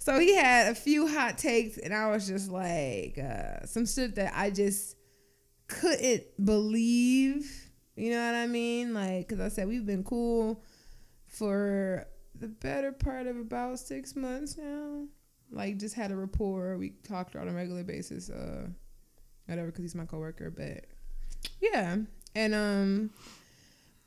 [0.00, 4.16] so he had a few hot takes, and I was just like, uh, some shit
[4.16, 4.96] that I just
[5.68, 7.70] couldn't believe.
[7.96, 8.94] You know what I mean?
[8.94, 10.62] Like, because I said we've been cool
[11.26, 15.04] for the better part of about six months now.
[15.50, 16.76] Like, just had a rapport.
[16.76, 18.30] We talked on a regular basis.
[18.30, 18.68] Uh,
[19.46, 20.50] whatever, because he's my coworker.
[20.50, 20.84] But
[21.60, 21.96] yeah,
[22.34, 23.10] and um,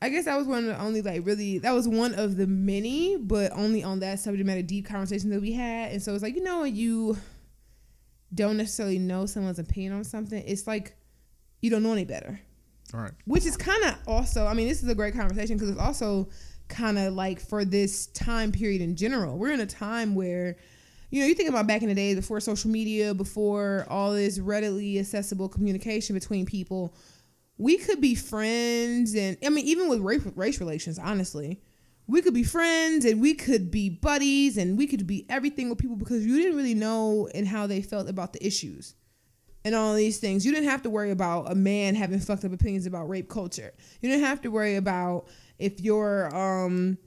[0.02, 2.48] I guess that was one of the only like really that was one of the
[2.48, 5.92] many, but only on that subject matter deep conversation that we had.
[5.92, 7.18] And so it's like you know you
[8.34, 10.96] don't necessarily know someone's opinion on something, it's like
[11.62, 12.40] you don't know any better.
[12.94, 13.12] All right.
[13.26, 16.30] Which is kind of also, I mean, this is a great conversation because it's also
[16.68, 19.38] kind of like for this time period in general.
[19.38, 20.58] We're in a time where,
[21.10, 24.40] you know, you think about back in the day before social media, before all this
[24.40, 26.96] readily accessible communication between people,
[27.58, 29.16] we could be friends.
[29.16, 31.62] And I mean, even with race, race relations, honestly,
[32.08, 35.78] we could be friends and we could be buddies and we could be everything with
[35.78, 38.96] people because you didn't really know and how they felt about the issues
[39.64, 40.46] and all these things.
[40.46, 43.74] You didn't have to worry about a man having fucked up opinions about rape culture.
[44.02, 45.28] You didn't have to worry about
[45.60, 46.98] if your um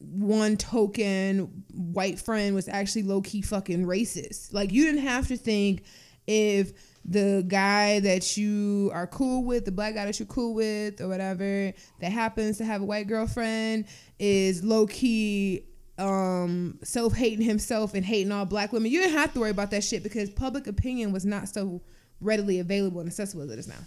[0.00, 4.52] one token white friend was actually low key fucking racist.
[4.52, 5.82] Like you didn't have to think
[6.26, 6.72] if
[7.04, 11.08] the guy that you are cool with, the black guy that you're cool with, or
[11.08, 13.86] whatever, that happens to have a white girlfriend,
[14.18, 15.64] is low key
[15.98, 18.90] um self hating himself and hating all black women.
[18.90, 21.82] You didn't have to worry about that shit because public opinion was not so
[22.20, 23.80] readily available and accessible as it is now.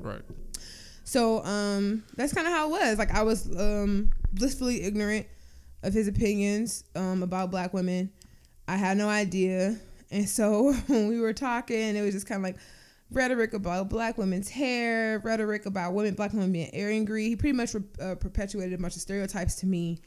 [0.00, 0.22] Right.
[1.04, 2.98] So um that's kind of how it was.
[2.98, 5.26] Like I was um blissfully ignorant
[5.82, 8.10] of his opinions um about black women.
[8.66, 9.76] I had no idea.
[10.10, 12.56] And so when we were talking, it was just kind of like
[13.10, 17.28] rhetoric about black women's hair, rhetoric about women, black women being angry.
[17.28, 19.98] He pretty much uh, perpetuated a bunch of stereotypes to me,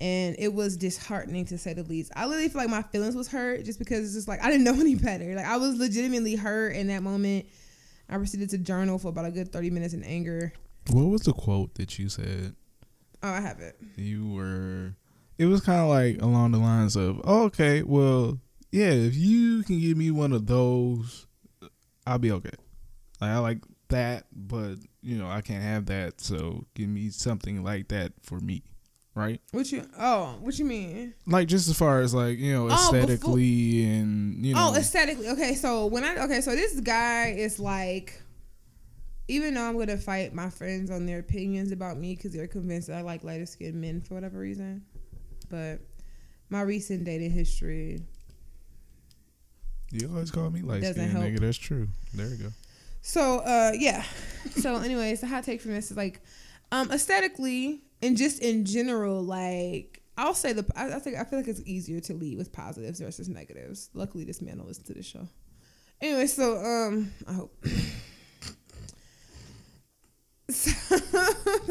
[0.00, 2.12] and it was disheartening to say the least.
[2.14, 4.64] I literally feel like my feelings was hurt just because it's just like I didn't
[4.64, 5.34] know any better.
[5.34, 7.46] Like I was legitimately hurt in that moment.
[8.08, 10.52] I proceeded to journal for about a good thirty minutes in anger.
[10.90, 12.54] What was the quote that you said?
[13.22, 13.76] Oh, I have it.
[13.96, 14.94] You were.
[15.38, 18.38] It was kind of like along the lines of, oh, okay, well,
[18.70, 21.26] yeah, if you can give me one of those,
[22.06, 22.52] I'll be okay.
[23.20, 27.62] Like I like that, but you know I can't have that, so give me something
[27.62, 28.62] like that for me,
[29.16, 29.40] right?
[29.50, 29.82] What you?
[29.98, 31.14] Oh, what you mean?
[31.26, 34.70] Like just as far as like you know Oh, before- aesthetically and you know.
[34.72, 35.28] Oh, aesthetically.
[35.30, 38.22] Okay, so when I okay, so this guy is like,
[39.26, 42.86] even though I'm gonna fight my friends on their opinions about me because they're convinced
[42.88, 44.84] that I like lighter skinned men for whatever reason,
[45.50, 45.80] but
[46.50, 47.98] my recent dating history.
[49.90, 51.40] you always call me light skinned nigga.
[51.40, 51.88] That's true.
[52.14, 52.48] There you go.
[53.02, 54.04] So uh yeah.
[54.60, 56.20] so anyways, the hot take from this is like,
[56.72, 61.38] um, aesthetically and just in general, like I'll say the I, I think I feel
[61.38, 63.90] like it's easier to lead with positives versus negatives.
[63.94, 65.28] Luckily, this man will listen to the show.
[66.00, 67.56] Anyway, so um, I hope.
[70.48, 70.70] So,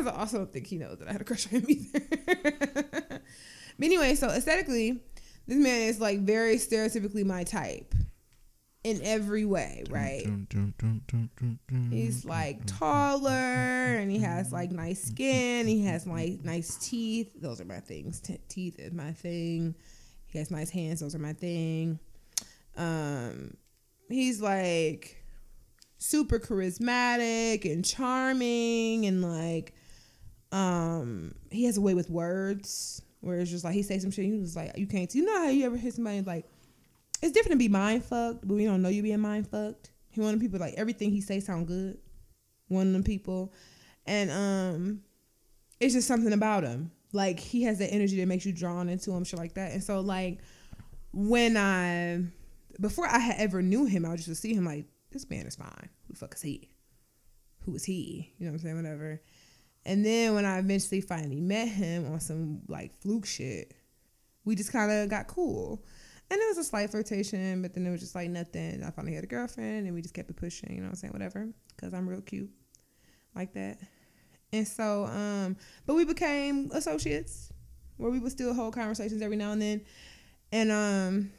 [0.05, 2.01] I also don't think he knows that I had a crush on him either.
[3.07, 3.21] but
[3.81, 4.99] anyway, so aesthetically,
[5.47, 7.95] this man is like very stereotypically my type
[8.85, 10.27] in every way, right?
[11.89, 15.65] He's like taller and he has like nice skin.
[15.65, 17.31] He has like nice teeth.
[17.41, 18.19] Those are my things.
[18.21, 19.73] T- teeth is my thing.
[20.27, 20.99] He has nice hands.
[20.99, 21.97] Those are my thing.
[22.77, 23.57] Um,
[24.07, 25.17] he's like
[25.97, 29.73] super charismatic and charming and like
[30.51, 34.25] um he has a way with words where it's just like he say some shit
[34.25, 36.45] you just like you can't you know how you ever hear somebody like
[37.25, 40.21] it's different to be mind fucked but we don't know you being mind fucked he
[40.21, 41.97] one of people like everything he say sound good
[42.67, 43.53] one of them people
[44.05, 45.01] and um
[45.79, 49.11] it's just something about him like he has that energy that makes you drawn into
[49.11, 50.39] him shit like that and so like
[51.11, 52.23] when i
[52.79, 55.47] before i had ever knew him i would just to see him like this man
[55.47, 55.89] is fine.
[56.07, 56.69] Who the fuck is he?
[57.61, 58.33] Who is he?
[58.37, 58.75] You know what I'm saying?
[58.75, 59.21] Whatever.
[59.85, 63.73] And then when I eventually finally met him on some like fluke shit,
[64.43, 65.85] we just kind of got cool.
[66.31, 68.83] And it was a slight flirtation, but then it was just like nothing.
[68.83, 70.95] I finally had a girlfriend and we just kept it pushing, you know what I'm
[70.95, 71.13] saying?
[71.13, 71.49] Whatever.
[71.75, 72.49] Because I'm real cute
[73.35, 73.79] like that.
[74.51, 77.51] And so, um, but we became associates
[77.97, 79.81] where we would still hold conversations every now and then.
[80.51, 81.31] And um,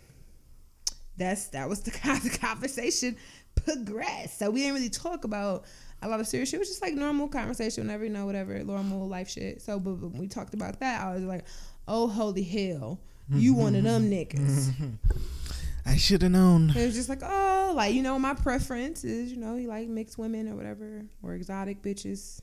[1.16, 3.16] that's that was the kind of conversation
[3.54, 4.38] progress.
[4.38, 5.64] So we didn't really talk about
[6.02, 6.56] a lot of serious shit.
[6.56, 9.62] It was just like normal conversation, whenever you know, whatever, normal life shit.
[9.62, 11.44] So, but when we talked about that, I was like,
[11.88, 13.00] oh, holy hell,
[13.30, 14.72] you one of them niggas.
[15.86, 16.70] I should have known.
[16.70, 19.88] It was just like, oh, like, you know, my preference is, you know, he like
[19.88, 22.40] mixed women or whatever, or exotic bitches.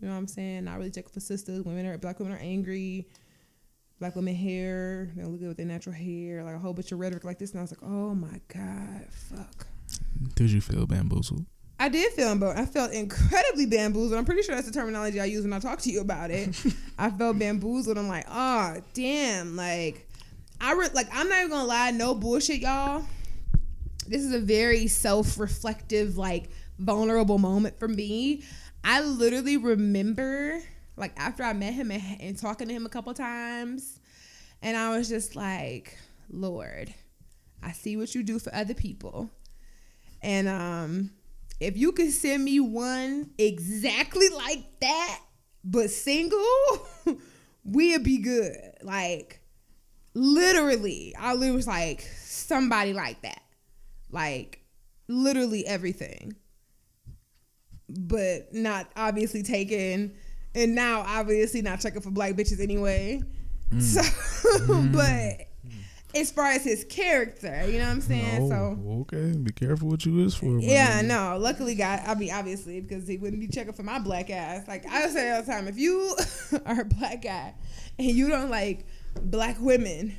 [0.00, 0.64] You know what I'm saying?
[0.64, 1.62] Not really checking for sisters.
[1.62, 3.06] Women are, black women are angry.
[4.00, 6.98] Black women hair, they look good with their natural hair, like a whole bunch of
[6.98, 7.52] rhetoric like this.
[7.52, 9.66] And I was like, oh my God, fuck.
[10.34, 11.46] Did you feel bamboozled?
[11.84, 12.56] I did feel bamboozled.
[12.56, 14.14] I felt incredibly bamboozled.
[14.14, 16.48] I'm pretty sure that's the terminology I use when I talk to you about it.
[16.98, 17.98] I felt bamboozled.
[17.98, 20.08] I'm like, oh damn, like
[20.58, 23.04] I re- like I'm not even gonna lie, no bullshit, y'all.
[24.08, 28.44] This is a very self-reflective, like vulnerable moment for me.
[28.82, 30.62] I literally remember,
[30.96, 34.00] like after I met him and, and talking to him a couple times,
[34.62, 35.98] and I was just like,
[36.30, 36.94] Lord,
[37.62, 39.30] I see what you do for other people.
[40.22, 41.10] And um,
[41.60, 45.20] if you could send me one exactly like that,
[45.64, 46.86] but single,
[47.64, 48.56] we'd be good.
[48.82, 49.40] Like,
[50.14, 53.42] literally, I was like somebody like that.
[54.10, 54.60] Like,
[55.08, 56.36] literally everything.
[57.88, 60.14] But not obviously taken,
[60.54, 63.22] and now obviously not checking for black bitches anyway.
[63.22, 63.30] Mm.
[63.80, 64.92] So, mm.
[64.92, 65.53] but
[66.14, 68.48] as far as his character, you know what I'm saying?
[68.48, 70.58] No, so okay, be careful what you wish for.
[70.60, 71.36] Yeah, no.
[71.38, 74.66] Luckily, God, I mean, obviously, because he wouldn't be checking for my black ass.
[74.68, 76.16] Like I say all the time, if you
[76.66, 77.54] are a black guy
[77.98, 78.86] and you don't like
[79.22, 80.16] black women,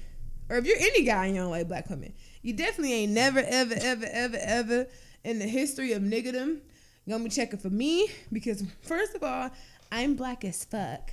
[0.49, 3.39] or if you're any guy and you don't like black women, you definitely ain't never,
[3.39, 4.87] ever, ever, ever, ever
[5.23, 6.59] in the history of niggerdom
[7.07, 9.49] gonna be checking for me because first of all,
[9.91, 11.11] I'm black as fuck,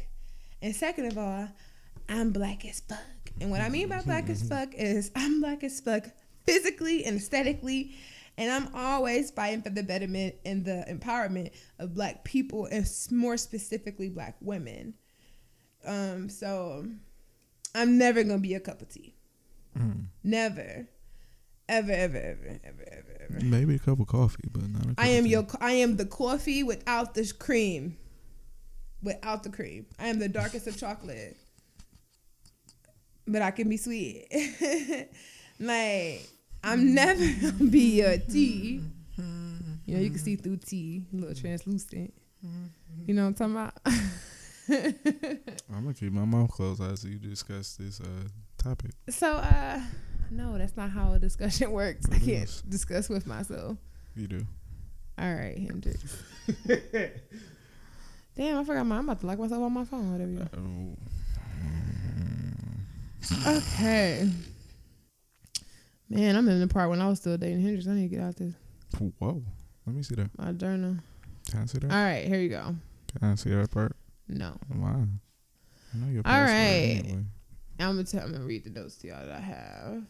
[0.61, 1.49] and second of all,
[2.09, 2.99] I'm black as fuck.
[3.41, 6.07] And what I mean by black as fuck is I'm black as fuck
[6.45, 7.95] physically and aesthetically.
[8.39, 13.37] And I'm always fighting for the betterment and the empowerment of black people and more
[13.37, 14.95] specifically black women.
[15.85, 16.87] Um, so
[17.75, 19.15] I'm never gonna be a cup of tea.
[19.79, 20.07] Mm.
[20.23, 20.89] Never.
[21.69, 23.45] Ever, ever, ever, ever, ever, ever.
[23.45, 26.07] Maybe a cup of coffee, but not a cup I am your I am the
[26.07, 27.97] coffee without the cream.
[29.03, 29.87] Without the cream.
[29.99, 31.37] I am the darkest of chocolate
[33.27, 34.29] but I can be sweet.
[35.61, 36.27] like
[36.65, 38.83] I'm never gonna be your tea.
[39.85, 42.15] You know, you can see through tea, a little translucent.
[43.07, 43.75] You know what I'm talking about?
[45.75, 48.93] I'm gonna keep my mouth closed as you discuss this uh, topic.
[49.09, 49.81] So, uh,
[50.31, 52.07] no, that's not how a discussion works.
[52.07, 52.63] It I can't is.
[52.63, 53.77] discuss with myself.
[54.15, 54.47] You do.
[55.19, 56.17] All right, Hendrix.
[58.37, 58.99] Damn, I forgot my.
[58.99, 60.13] I'm about to lock myself on my phone.
[60.13, 60.49] Whatever.
[63.47, 64.31] Okay.
[66.09, 67.87] Man, I'm in the part when I was still dating Hendrix.
[67.87, 68.55] I need to get out this.
[69.19, 69.43] Whoa.
[69.87, 70.31] Let me see that.
[70.39, 70.97] My journal.
[71.51, 71.91] Can I see that?
[71.91, 72.75] All right, here you go.
[73.19, 73.97] Can I see that part?
[74.29, 74.57] No.
[74.69, 74.91] Why?
[74.91, 77.03] I know your All right.
[77.05, 77.25] Anyway.
[77.81, 78.23] I'm gonna tell.
[78.23, 80.03] I'm gonna read the notes to y'all that I have.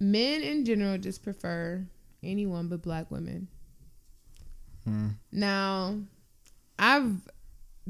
[0.00, 1.86] Men in general just prefer
[2.22, 3.48] anyone but black women.
[4.84, 5.08] Hmm.
[5.30, 5.98] Now,
[6.78, 7.12] I've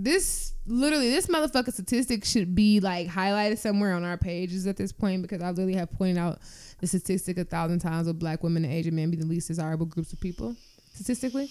[0.04, 4.92] this literally this motherfucker statistic should be like highlighted somewhere on our pages at this
[4.92, 6.38] point because I literally have pointed out
[6.80, 9.86] the statistic a thousand times of black women and Asian men be the least desirable
[9.86, 10.56] groups of people
[10.94, 11.50] statistically.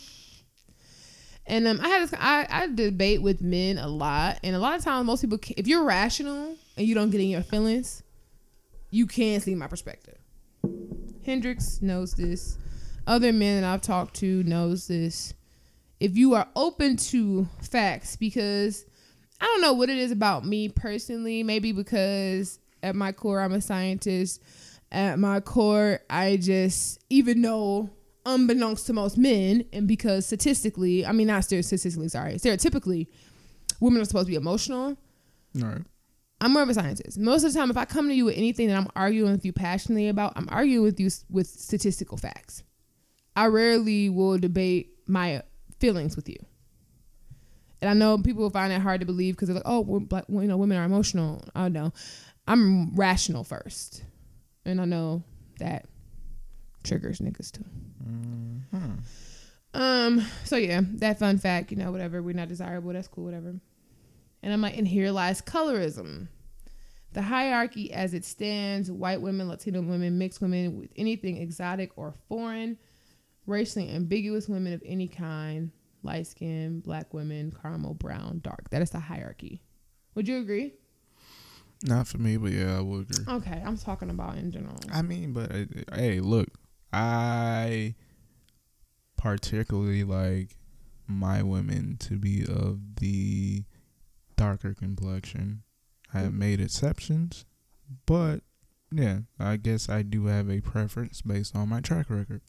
[1.46, 4.78] And um, I had this, I, I debate with men a lot, and a lot
[4.78, 8.04] of times most people, if you're rational and you don't get in your feelings,
[8.92, 10.18] you can't see my perspective.
[11.26, 12.58] Hendrix knows this.
[13.08, 15.34] Other men that I've talked to knows this.
[16.00, 18.86] If you are open to facts, because
[19.42, 23.54] I don't know what it is about me personally, maybe because at my core I'm
[23.54, 24.42] a scientist.
[24.92, 27.90] At my core, I just even though
[28.26, 33.08] unbeknownst to most men, and because statistically, I mean not statistically, sorry, stereotypically,
[33.80, 34.98] women are supposed to be emotional.
[35.62, 35.82] All right.
[36.42, 37.20] I'm more of a scientist.
[37.20, 39.46] Most of the time, if I come to you with anything that I'm arguing with
[39.46, 42.64] you passionately about, I'm arguing with you with statistical facts.
[43.36, 45.44] I rarely will debate my
[45.80, 46.38] feelings with you.
[47.82, 50.26] And I know people will find that hard to believe because they're like, "Oh, black,
[50.28, 51.94] you know, women are emotional." I know.
[52.48, 54.04] I'm rational first,
[54.66, 55.24] and I know
[55.60, 55.86] that
[56.84, 57.66] triggers niggas too.
[58.06, 58.94] Mm-hmm.
[59.74, 60.26] Um.
[60.44, 62.22] So yeah, that fun fact, you know, whatever.
[62.22, 62.92] We're not desirable.
[62.92, 63.26] That's cool.
[63.26, 63.56] Whatever.
[64.42, 66.28] And I'm like, and here lies colorism.
[67.14, 72.14] The hierarchy as it stands white women, Latino women, mixed women with anything exotic or
[72.28, 72.78] foreign,
[73.50, 75.72] racially ambiguous women of any kind,
[76.04, 78.70] light skin, black women, caramel, brown, dark.
[78.70, 79.62] That is the hierarchy.
[80.16, 80.74] Would you agree?
[81.84, 83.34] Not for me, but yeah, I would agree.
[83.36, 84.78] Okay, I'm talking about in general.
[84.92, 86.50] I mean, but uh, hey, look,
[86.92, 87.96] I
[89.18, 90.58] particularly like
[91.08, 93.64] my women to be of the
[94.36, 95.64] darker complexion.
[96.14, 97.46] I have made exceptions,
[98.06, 98.42] but
[98.92, 102.42] yeah, I guess I do have a preference based on my track record.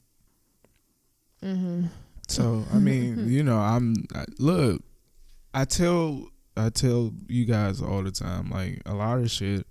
[1.43, 1.87] Mm-hmm.
[2.29, 4.83] So I mean, you know, I'm I, look.
[5.53, 9.67] I tell I tell you guys all the time, like a lot of shit.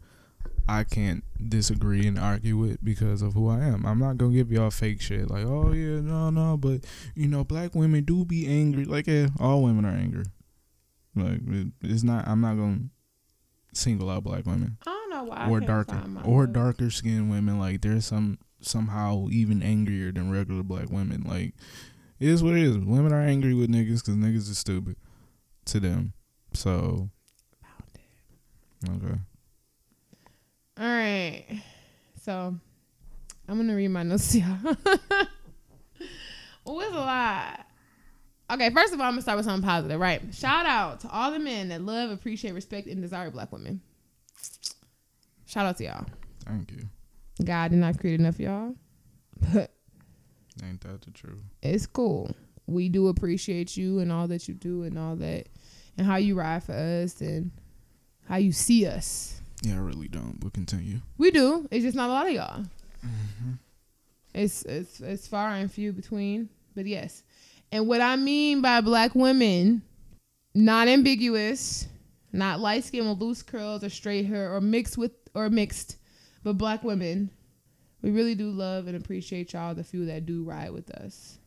[0.68, 3.88] I can't disagree and argue with because of who I am.
[3.88, 7.44] I'm not gonna give y'all fake shit like, oh yeah, no, no, but you know,
[7.44, 8.86] black women do be angry.
[8.86, 10.26] Like, yeah, all women are angry.
[11.16, 11.40] Like,
[11.82, 12.28] it's not.
[12.28, 12.82] I'm not gonna
[13.74, 14.78] single out black women.
[14.86, 15.50] I don't know why.
[15.50, 17.58] Or darker, or darker skinned women.
[17.60, 21.24] Like, there's some somehow even angrier than regular black women.
[21.24, 21.54] Like,
[22.20, 22.78] it is what it is.
[22.78, 24.96] Women are angry with niggas because niggas is stupid
[25.66, 26.14] to them.
[26.54, 27.10] So,
[28.88, 29.20] okay.
[30.78, 31.46] All right.
[32.22, 32.56] So,
[33.48, 34.58] I'm gonna read my notes, y'all.
[34.64, 34.80] well,
[36.82, 37.66] it's a lot.
[38.52, 40.22] Okay, first of all, I'm gonna start with something positive, right?
[40.34, 43.82] Shout out to all the men that love, appreciate, respect, and desire black women.
[45.46, 46.06] Shout out to y'all.
[46.46, 46.90] Thank you.
[47.44, 48.76] God did not create enough y'all,
[49.54, 49.72] but
[50.64, 51.40] ain't that the truth?
[51.62, 52.36] It's cool.
[52.68, 55.48] We do appreciate you and all that you do and all that,
[55.98, 57.52] and how you ride for us and
[58.28, 59.42] how you see us.
[59.62, 60.40] Yeah, I really don't.
[60.40, 61.00] But continue.
[61.18, 61.68] We do.
[61.72, 62.64] It's just not a lot of y'all.
[63.06, 63.52] Mm-hmm.
[64.34, 66.50] It's it's it's far and few between.
[66.76, 67.24] But yes,
[67.72, 69.82] and what I mean by black women,
[70.54, 71.88] not ambiguous,
[72.32, 75.98] not light skin with loose curls or straight hair or mixed with or mixed,
[76.50, 77.30] but black women.
[78.02, 81.38] We really do love and appreciate y'all, the few that do ride with us.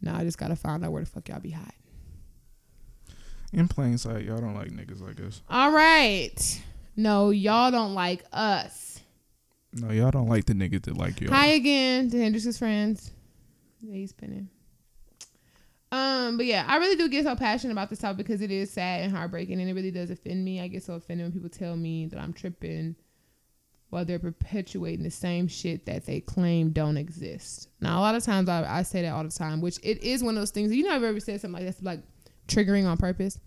[0.00, 1.72] Now I just gotta find out where the fuck y'all be hiding.
[3.52, 5.42] In plain sight, y'all don't like niggas like us.
[5.50, 6.62] All right.
[6.96, 9.00] No, y'all don't like us.
[9.74, 11.28] No, y'all don't like the niggas that like you.
[11.28, 13.10] Hi again to Hendrix's friends.
[13.82, 14.48] Yeah, he's spinning.
[15.92, 18.70] Um, but yeah, I really do get so passionate about this topic because it is
[18.70, 20.62] sad and heartbreaking, and it really does offend me.
[20.62, 22.96] I get so offended when people tell me that I'm tripping
[23.94, 27.68] while they're perpetuating the same shit that they claim don't exist.
[27.80, 30.20] Now, a lot of times I, I say that all the time, which it is
[30.20, 30.74] one of those things.
[30.74, 32.00] You know, I've ever said something like that's like
[32.48, 33.38] triggering on purpose.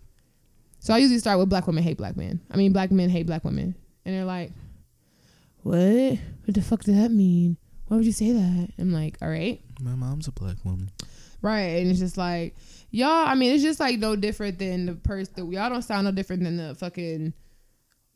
[0.78, 2.40] So I usually start with black women hate black men.
[2.50, 3.74] I mean, black men hate black women,
[4.06, 4.52] and they're like,
[5.64, 6.18] "What?
[6.46, 7.58] What the fuck does that mean?
[7.88, 10.90] Why would you say that?" I'm like, "All right." My mom's a black woman.
[11.42, 11.80] Right.
[11.80, 12.56] And it's just like,
[12.90, 16.10] y'all, I mean, it's just like no different than the person, y'all don't sound no
[16.10, 17.32] different than the fucking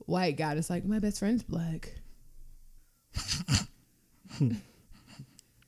[0.06, 2.01] white guy that's like, my best friend's black.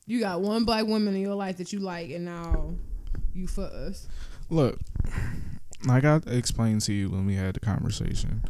[0.07, 2.75] you got one black woman in your life that you like, and now
[3.35, 4.09] you for us.
[4.51, 4.79] Look,
[5.87, 8.43] like I explained to you when we had the conversation,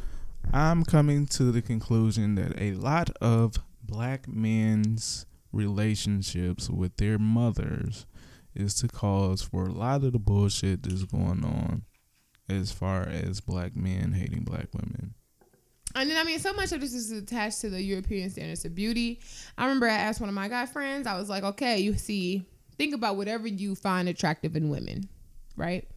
[0.53, 8.07] I'm coming to the conclusion that a lot of black men's relationships with their mothers
[8.55, 11.83] is to cause for a lot of the bullshit that's going on
[12.49, 15.15] as far as black men hating black women.
[15.95, 18.75] And then I mean, so much of this is attached to the European standards of
[18.75, 19.21] beauty.
[19.57, 21.07] I remember I asked one of my guy friends.
[21.07, 22.45] I was like, "Okay, you see,
[22.77, 25.09] think about whatever you find attractive in women,
[25.57, 25.89] right?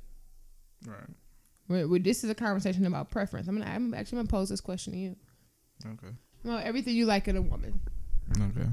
[0.85, 1.09] Right.
[1.67, 3.47] We're, we're, this is a conversation about preference.
[3.47, 3.69] I'm gonna.
[3.69, 5.15] I'm actually gonna pose this question to you.
[5.85, 6.13] Okay.
[6.43, 7.79] Well, everything you like in a woman.
[8.39, 8.67] Okay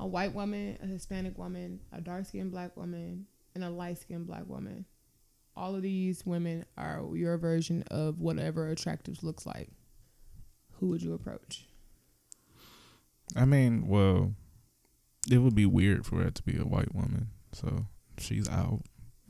[0.00, 4.26] a white woman, a Hispanic woman, a dark skinned black woman, and a light skinned
[4.26, 4.84] black woman.
[5.56, 9.68] all of these women are your version of whatever attractive looks like,
[10.80, 11.66] who would you approach?
[13.36, 14.34] I mean, well,
[15.30, 17.28] it would be weird for it to be a white woman.
[17.52, 17.86] So
[18.18, 18.80] she's out.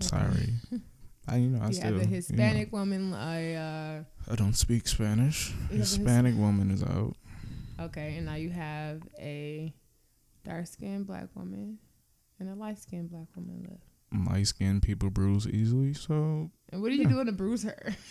[0.01, 0.55] Sorry.
[1.29, 3.13] I you know I you still have a Hispanic you know, woman.
[3.15, 5.53] I uh, I don't speak Spanish.
[5.71, 7.15] You His- Hispanic woman is out.
[7.79, 9.73] okay, and now you have a
[10.45, 11.79] dark skinned black woman
[12.39, 14.27] and a light skinned black woman left.
[14.29, 17.09] Light skinned people bruise easily, so And what are you Yeah.
[17.11, 17.95] doing to bruise her?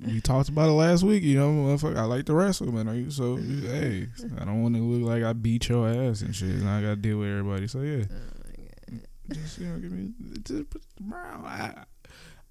[0.00, 1.22] we talked about it last week.
[1.22, 2.88] You know, motherfucker, I like to wrestle, man.
[2.88, 3.36] Are you so?
[3.68, 4.08] Hey,
[4.40, 6.50] I don't want to look like I beat your ass and shit.
[6.50, 7.66] And I got to deal with everybody.
[7.66, 10.10] So yeah, Oh just you know, give me
[10.42, 11.44] just put the brown.
[11.44, 11.84] I,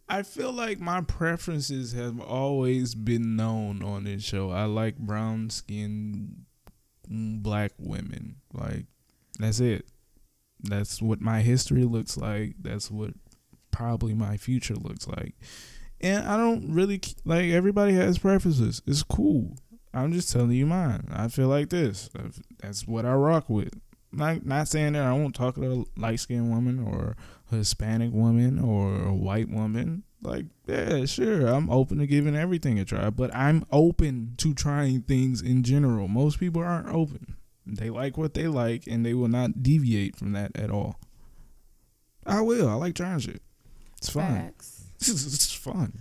[0.10, 4.52] I feel like my preferences have always been known on this show.
[4.52, 6.46] I like brown skinned
[7.08, 8.38] black women.
[8.54, 8.86] Like
[9.40, 9.86] that's it.
[10.62, 12.56] That's what my history looks like.
[12.60, 13.12] That's what
[13.72, 15.36] probably my future looks like.
[16.02, 18.82] And I don't really like everybody has preferences.
[18.86, 19.58] It's cool.
[19.94, 21.08] I'm just telling you mine.
[21.12, 22.10] I feel like this.
[22.14, 23.74] That's- what I rock with.
[24.12, 27.16] Not not saying that I won't talk to a light skinned woman or
[27.52, 30.04] a Hispanic woman or a white woman.
[30.22, 35.02] Like, yeah, sure, I'm open to giving everything a try, but I'm open to trying
[35.04, 36.08] things in general.
[36.08, 37.36] Most people aren't open.
[37.66, 41.00] They like what they like and they will not deviate from that at all.
[42.26, 42.68] I will.
[42.68, 43.42] I like trying shit.
[43.98, 44.36] It's fine.
[44.36, 44.77] Facts.
[45.00, 45.94] It's fun.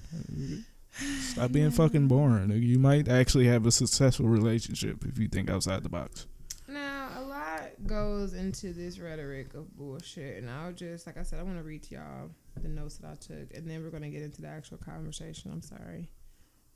[1.20, 2.50] Stop being fucking boring.
[2.50, 6.26] You might actually have a successful relationship if you think outside the box.
[6.66, 11.38] Now, a lot goes into this rhetoric of bullshit, and I'll just, like I said,
[11.38, 12.30] I want to read to y'all
[12.60, 15.50] the notes that I took, and then we're gonna get into the actual conversation.
[15.52, 16.08] I'm sorry,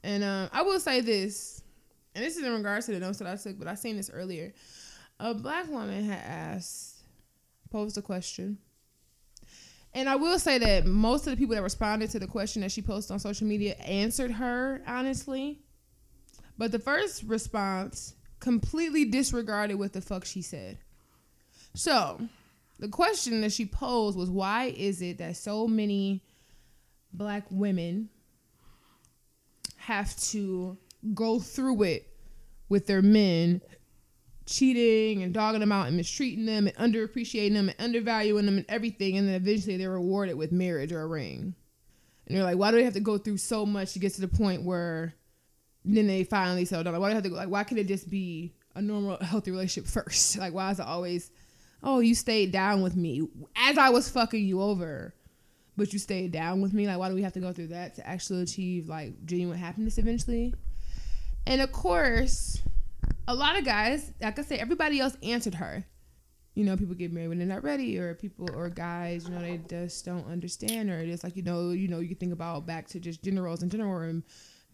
[0.05, 1.63] and um, I will say this,
[2.15, 4.11] and this is in regards to the notes that I took, but I seen this
[4.13, 4.53] earlier.
[5.19, 6.99] A black woman had asked,
[7.71, 8.59] posed a question.
[9.93, 12.71] And I will say that most of the people that responded to the question that
[12.71, 15.61] she posted on social media answered her honestly.
[16.57, 20.79] But the first response completely disregarded what the fuck she said.
[21.75, 22.21] So,
[22.79, 26.23] the question that she posed was why is it that so many
[27.13, 28.09] black women
[29.77, 30.77] have to
[31.15, 32.07] go through it
[32.69, 33.61] with their men
[34.51, 38.67] cheating and dogging them out and mistreating them and underappreciating them and undervaluing them and
[38.69, 41.55] everything and then eventually they're rewarded with marriage or a ring.
[42.27, 44.21] And you're like, why do they have to go through so much to get to
[44.21, 45.15] the point where
[45.85, 46.95] then they finally settle down.
[46.95, 47.37] Like, why do they have to go?
[47.37, 50.39] Like, why can't it just be a normal, healthy relationship first?
[50.39, 51.31] Like, why is it always,
[51.83, 55.15] oh, you stayed down with me as I was fucking you over,
[55.77, 56.87] but you stayed down with me?
[56.87, 59.99] Like, why do we have to go through that to actually achieve like genuine happiness
[59.99, 60.55] eventually?
[61.47, 62.63] And of course,
[63.29, 65.85] a lot of guys, like I say, everybody else answered her.
[66.55, 69.41] You know, people get married when they're not ready, or people or guys, you know,
[69.41, 72.67] they just don't understand, or it's like you know, you know, you can think about
[72.67, 74.25] back to just gender roles in general, and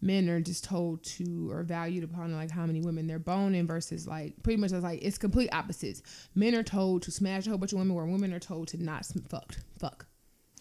[0.01, 4.07] men are just told to or valued upon like how many women they're boning versus
[4.07, 6.01] like pretty much it's like it's complete opposites.
[6.35, 8.83] Men are told to smash a whole bunch of women, where women are told to
[8.83, 10.07] not sm- fuck, fuck.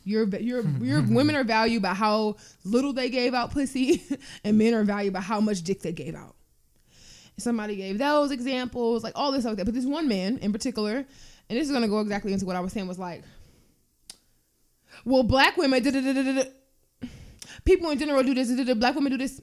[0.05, 4.03] Your your your women are valued by how little they gave out pussy,
[4.45, 6.36] and men are valued by how much dick they gave out.
[7.39, 9.65] Somebody gave those examples, like all this like that.
[9.65, 11.07] But this one man in particular, and
[11.59, 13.23] this is gonna go exactly into what I was saying was like,
[15.05, 15.83] well, black women,
[17.65, 19.41] people in general do this, black women do this.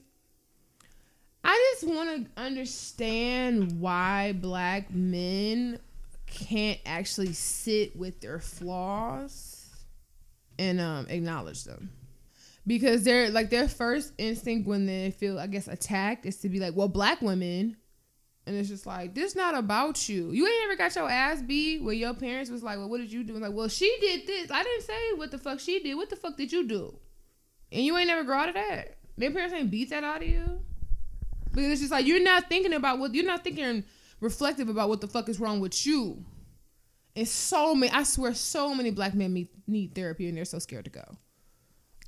[1.44, 5.78] I just want to understand why black men
[6.26, 9.66] can't actually sit with their flaws
[10.58, 11.90] and um, acknowledge them
[12.66, 16.58] because they're like their first instinct when they feel i guess attacked is to be
[16.58, 17.76] like well black women
[18.46, 20.30] and it's just like this not about you.
[20.32, 23.12] You ain't ever got your ass beat where your parents was like well what did
[23.12, 23.34] you do?
[23.38, 24.50] Like well she did this.
[24.50, 25.94] I didn't say what the fuck she did.
[25.94, 26.98] What the fuck did you do?
[27.72, 28.98] And you ain't never grow out of that.
[29.16, 30.60] Their parents ain't beat that out of you.
[31.52, 33.84] Because it's just like you're not thinking about what you're not thinking
[34.20, 36.24] reflective about what the fuck is wrong with you.
[37.16, 40.58] And so many i swear so many black men need, need therapy and they're so
[40.58, 41.04] scared to go.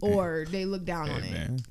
[0.03, 1.63] Or they look down on Hey, it.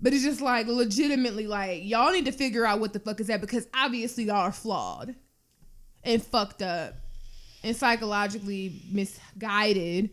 [0.00, 3.28] But it's just like legitimately like y'all need to figure out what the fuck is
[3.28, 5.14] that because obviously y'all are flawed
[6.04, 6.94] and fucked up
[7.62, 10.10] and psychologically misguided.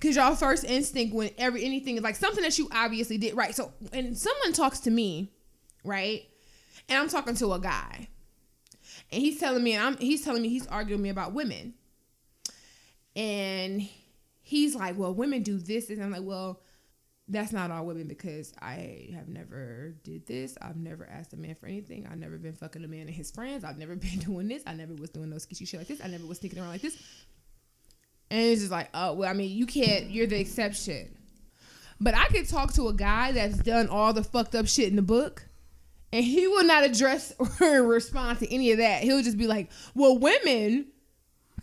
[0.00, 3.54] Cause y'all first instinct when every anything is like something that you obviously did right.
[3.54, 5.32] So and someone talks to me,
[5.82, 6.22] right?
[6.88, 8.08] And I'm talking to a guy.
[9.10, 11.72] And he's telling me and I'm he's telling me he's arguing me about women.
[13.16, 13.88] And
[14.42, 15.88] he's like, well, women do this.
[15.88, 16.60] And I'm like, well,
[17.28, 20.56] that's not all women because I have never did this.
[20.62, 22.06] I've never asked a man for anything.
[22.10, 23.64] I've never been fucking a man and his friends.
[23.64, 24.62] I've never been doing this.
[24.66, 26.00] I never was doing no sketchy shit like this.
[26.02, 26.96] I never was sneaking around like this.
[28.30, 30.10] And it's just like, oh well, I mean, you can't.
[30.10, 31.16] You're the exception.
[32.00, 34.96] But I could talk to a guy that's done all the fucked up shit in
[34.96, 35.46] the book,
[36.12, 39.02] and he will not address or respond to any of that.
[39.02, 40.86] He'll just be like, "Well, women,"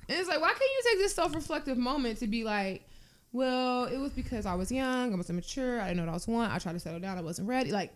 [0.10, 2.88] and it's like, why can't you take this self-reflective moment to be like,
[3.34, 6.14] "Well, it was because I was young, I was immature, I didn't know what I
[6.14, 7.94] was want, I tried to settle down, I wasn't ready." Like,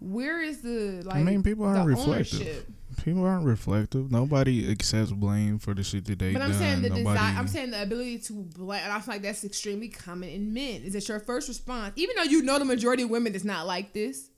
[0.00, 1.16] where is the like?
[1.16, 2.40] I mean, people aren't reflective.
[2.40, 2.68] ownership?
[3.04, 4.10] People aren't reflective.
[4.10, 6.58] Nobody accepts blame for the shit that they But I'm done.
[6.58, 7.34] saying the Nobody, desire.
[7.36, 8.80] I'm saying the ability to blame.
[8.82, 10.82] And I feel like that's extremely common in men.
[10.82, 13.66] Is that your first response, even though you know the majority of women is not
[13.66, 14.30] like this.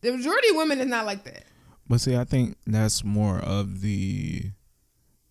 [0.00, 1.44] The majority of women is not like that.
[1.88, 4.50] But see, I think that's more of the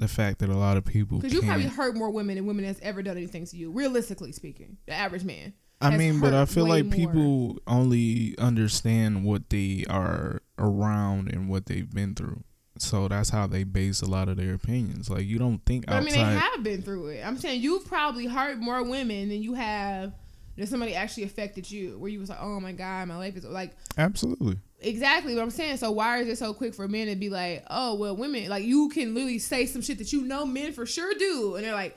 [0.02, 2.66] the fact that a lot of people Because you probably hurt more women than women
[2.66, 3.72] that's ever done anything to you.
[3.72, 5.54] Realistically speaking, the average man.
[5.80, 6.94] I mean, but I feel like more.
[6.94, 12.44] people only understand what they are around and what they've been through.
[12.78, 15.10] So that's how they base a lot of their opinions.
[15.10, 17.26] Like you don't think But I mean, they have been through it.
[17.26, 20.14] I'm saying you've probably hurt more women than you have
[20.58, 23.46] that somebody actually affected you, where you was like, oh my god, my life is
[23.46, 24.58] like Absolutely.
[24.82, 25.78] Exactly what I'm saying.
[25.78, 28.64] So why is it so quick for men to be like, oh well, women like
[28.64, 31.74] you can literally say some shit that you know men for sure do, and they're
[31.74, 31.96] like,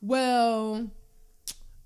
[0.00, 0.88] well,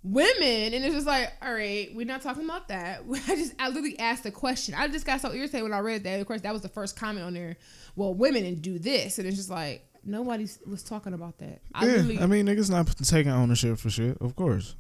[0.02, 3.02] women, and it's just like, all right, we're not talking about that.
[3.28, 4.74] I just I literally asked a question.
[4.74, 6.20] I just got so irritated when I read that.
[6.20, 7.56] Of course, that was the first comment on there.
[7.94, 11.60] Well, women and do this, and it's just like nobody was talking about that.
[11.74, 14.16] I yeah, I mean, niggas not taking ownership for shit.
[14.20, 14.76] Of course.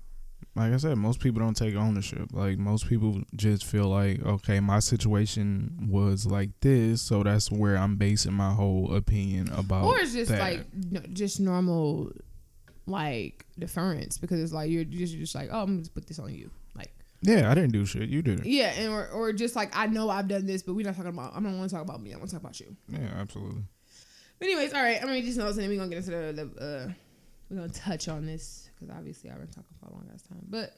[0.56, 2.28] Like I said, most people don't take ownership.
[2.32, 7.76] Like most people just feel like, okay, my situation was like this, so that's where
[7.76, 9.84] I'm basing my whole opinion about.
[9.84, 10.40] or it's just that.
[10.40, 12.10] like no, just normal
[12.86, 16.06] like deference because it's like you're just you're just like oh I'm gonna just put
[16.06, 18.08] this on you like yeah, I didn't do shit.
[18.08, 18.46] You did it.
[18.46, 21.10] yeah and or, or just like I know I've done this but we're not talking
[21.10, 23.08] about I don't want to talk about me I want to talk about you Yeah,
[23.18, 23.62] absolutely.
[24.38, 26.44] but anyways all right I'm gonna just notes and then we're gonna get into the,
[26.54, 26.92] the uh
[27.50, 30.42] we're gonna touch on this because obviously I've been talking for a long ass time
[30.48, 30.74] but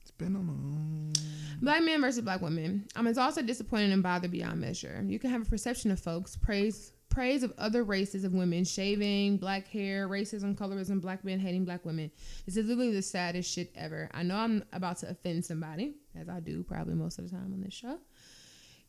[0.00, 1.12] It's been a long.
[1.60, 2.86] Black men versus black women.
[2.94, 5.02] I'm also disappointed, and bothered beyond measure.
[5.04, 9.38] You can have a perception of folks, praise praise of other races of women, shaving,
[9.38, 12.10] black hair, racism, colorism, black men hating black women.
[12.44, 14.10] This is literally the saddest shit ever.
[14.12, 17.52] I know I'm about to offend somebody, as I do probably most of the time
[17.54, 17.98] on this show.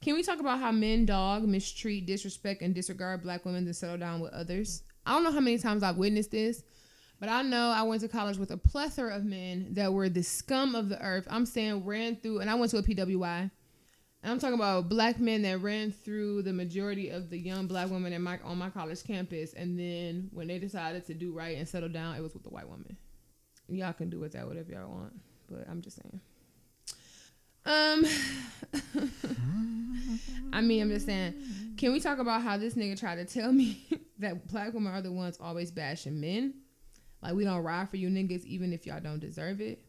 [0.01, 3.97] Can we talk about how men dog, mistreat, disrespect, and disregard black women to settle
[3.97, 4.83] down with others?
[5.05, 6.63] I don't know how many times I've witnessed this,
[7.19, 10.23] but I know I went to college with a plethora of men that were the
[10.23, 11.27] scum of the earth.
[11.29, 13.51] I'm saying ran through, and I went to a PWI.
[14.23, 17.89] And I'm talking about black men that ran through the majority of the young black
[17.89, 21.57] women in my on my college campus, and then when they decided to do right
[21.57, 22.97] and settle down, it was with the white woman.
[23.67, 25.13] Y'all can do with that whatever y'all want,
[25.49, 26.21] but I'm just saying.
[27.65, 28.05] Um,
[30.53, 31.33] I mean, I'm just saying.
[31.75, 33.85] Can we talk about how this nigga tried to tell me
[34.19, 36.53] that black women are the ones always bashing men?
[37.21, 39.83] Like we don't ride for you niggas even if y'all don't deserve it.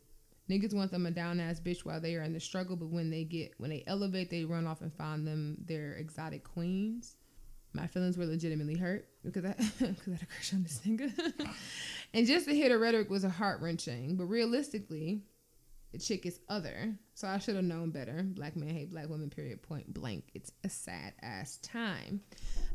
[0.50, 3.10] Niggas want them a down ass bitch while they are in the struggle, but when
[3.10, 7.16] they get when they elevate, they run off and find them their exotic queens.
[7.74, 11.48] My feelings were legitimately hurt because I because I had a crush on this nigga.
[12.14, 14.16] and just to hear the rhetoric was a heart wrenching.
[14.16, 15.20] But realistically,
[15.92, 16.94] the chick is other.
[17.14, 18.22] So I should have known better.
[18.22, 20.24] Black men hate black women, period, point blank.
[20.34, 22.22] It's a sad ass time.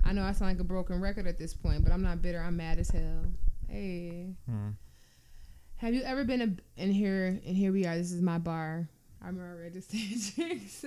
[0.03, 2.39] I know I sound like a broken record at this point, but I'm not bitter.
[2.39, 3.25] I'm mad as hell.
[3.67, 4.35] Hey.
[5.77, 7.25] Have you ever been a, in here?
[7.45, 7.97] And here we are.
[7.97, 8.87] This is my bar.
[9.21, 9.81] I'm already
[10.37, 10.85] read this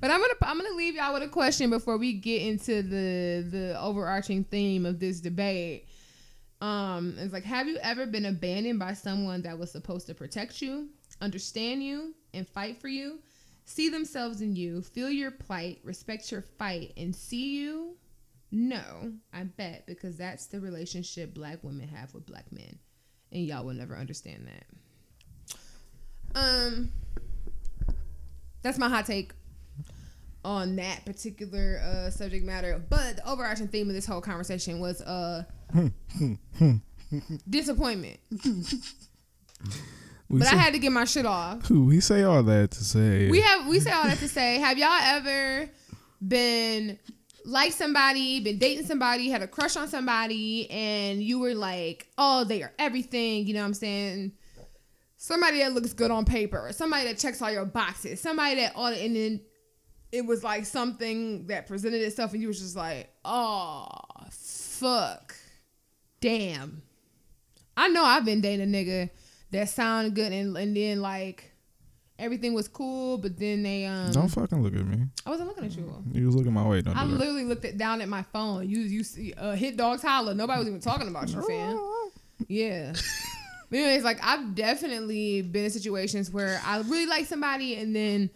[0.00, 3.46] But I'm gonna I'm gonna leave y'all with a question before we get into the
[3.50, 5.88] the overarching theme of this debate.
[6.60, 10.62] Um, it's like, have you ever been abandoned by someone that was supposed to protect
[10.62, 10.88] you,
[11.20, 13.18] understand you, and fight for you,
[13.66, 17.96] see themselves in you, feel your plight, respect your fight, and see you?
[18.50, 22.78] No, I bet because that's the relationship black women have with black men,
[23.32, 24.66] and y'all will never understand that.
[26.34, 26.92] Um,
[28.62, 29.32] that's my hot take
[30.44, 32.80] on that particular uh, subject matter.
[32.88, 35.44] But the overarching theme of this whole conversation was uh
[37.50, 38.20] disappointment.
[40.28, 41.70] We but say, I had to get my shit off.
[41.70, 44.78] We say all that to say We have we say all that to say, have
[44.78, 45.70] y'all ever
[46.26, 46.98] been
[47.46, 52.42] like somebody, been dating somebody, had a crush on somebody, and you were like, oh,
[52.44, 54.32] they are everything, you know what I'm saying?
[55.16, 58.88] Somebody that looks good on paper, somebody that checks all your boxes, somebody that all
[58.88, 59.40] and then
[60.12, 63.86] it was like something that presented itself and you was just like, oh
[64.30, 65.34] fuck.
[66.20, 66.82] Damn.
[67.76, 69.10] I know I've been dating a nigga
[69.52, 71.52] that sounded good and, and then like
[72.18, 75.06] everything was cool, but then they um Don't fucking look at me.
[75.24, 76.04] I wasn't looking at you.
[76.12, 76.82] You was looking my way.
[76.82, 78.68] Don't I literally looked at, down at my phone.
[78.68, 80.34] You you see uh, hit dogs holler.
[80.34, 81.80] Nobody was even talking about you, fam.
[82.48, 82.94] Yeah.
[83.68, 88.30] But anyways, like I've definitely been in situations where I really like somebody and then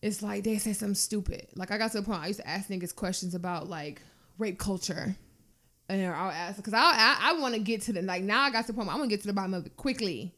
[0.00, 1.46] it's like they say something stupid.
[1.54, 4.02] Like I got to the point I used to ask niggas questions about like
[4.38, 5.14] rape culture.
[5.88, 8.50] And I'll ask because I I, I want to get to the like now I
[8.50, 10.34] got to the point I want to get to the bottom of it quickly.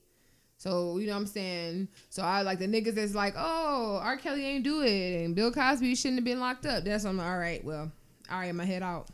[0.56, 1.88] So you know what I'm saying.
[2.10, 4.16] So I like the niggas that's like, oh, R.
[4.16, 6.84] Kelly ain't do it, and Bill Cosby shouldn't have been locked up.
[6.84, 7.92] That's I'm like, all right, well,
[8.30, 9.08] all right, my head out.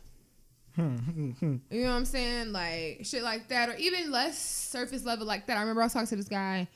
[0.75, 1.55] Hmm, hmm, hmm.
[1.69, 2.53] you know what I'm saying?
[2.53, 5.57] Like shit like that, or even less surface level like that.
[5.57, 6.67] I remember I was talking to this guy.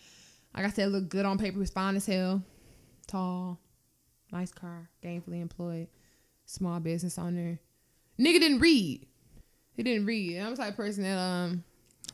[0.55, 2.41] Like I said, look good on paper, was fine as hell,
[3.07, 3.59] tall,
[4.31, 5.87] nice car, gainfully employed,
[6.45, 7.59] small business owner.
[8.19, 9.05] Nigga didn't read.
[9.75, 10.37] He didn't read.
[10.37, 11.63] And I'm the type of person that um.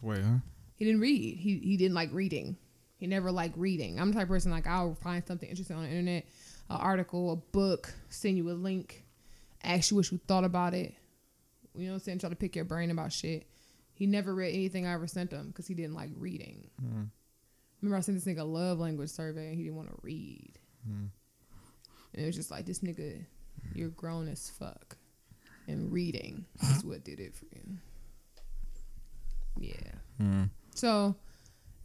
[0.02, 0.38] Wait, huh?
[0.82, 1.38] He didn't read.
[1.38, 2.58] He he didn't like reading.
[2.98, 4.00] He never liked reading.
[4.00, 6.26] I'm the type of person like I'll find something interesting on the internet,
[6.72, 9.06] an article, a book, send you a link,
[9.64, 10.96] ask you what you thought about it.
[11.76, 12.18] You know what I'm saying?
[12.18, 13.46] Try to pick your brain about shit.
[13.94, 16.72] He never read anything I ever sent him because he didn't like reading.
[16.84, 17.10] Mm.
[17.80, 20.58] Remember I sent this nigga a love language survey and he didn't want to read.
[20.90, 21.10] Mm.
[22.16, 23.24] And it was just like this nigga,
[23.76, 24.98] you're grown as fuck,
[25.68, 26.46] and reading
[26.76, 27.78] is what did it for you.
[29.60, 29.92] Yeah.
[30.20, 30.50] Mm.
[30.76, 31.16] So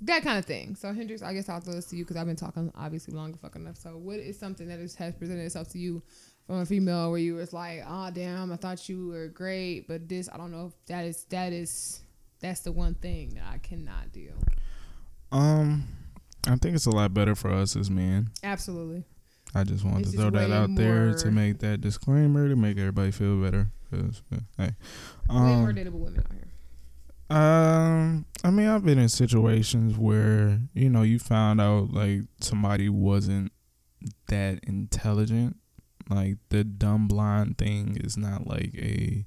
[0.02, 0.74] that kind of thing.
[0.76, 3.34] So Hendrix, I guess I'll throw this to you because I've been talking obviously long
[3.34, 3.76] fucking enough.
[3.76, 6.02] So what is something that is, has presented itself to you
[6.46, 10.08] from a female where you was like, oh damn, I thought you were great, but
[10.08, 12.02] this I don't know if that is that is
[12.40, 14.30] that's the one thing that I cannot do.
[15.32, 15.84] Um,
[16.46, 18.30] I think it's a lot better for us as men.
[18.44, 19.04] Absolutely.
[19.54, 23.10] I just wanted to throw that out there to make that disclaimer to make everybody
[23.10, 23.68] feel better.
[23.90, 24.64] 'Cause, uh, hey,
[25.30, 26.48] Way more um, dateable women out here.
[27.28, 32.88] Um, I mean, I've been in situations where you know you found out like somebody
[32.88, 33.52] wasn't
[34.28, 35.56] that intelligent.
[36.08, 39.26] Like the dumb blind thing is not like a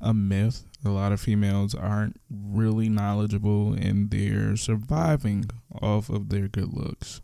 [0.00, 0.64] a myth.
[0.84, 5.46] A lot of females aren't really knowledgeable and they're surviving
[5.82, 7.20] off of their good looks.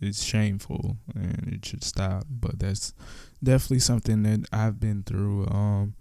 [0.00, 2.26] It's shameful and it should stop.
[2.28, 2.92] But that's
[3.42, 5.46] definitely something that I've been through.
[5.48, 5.94] Um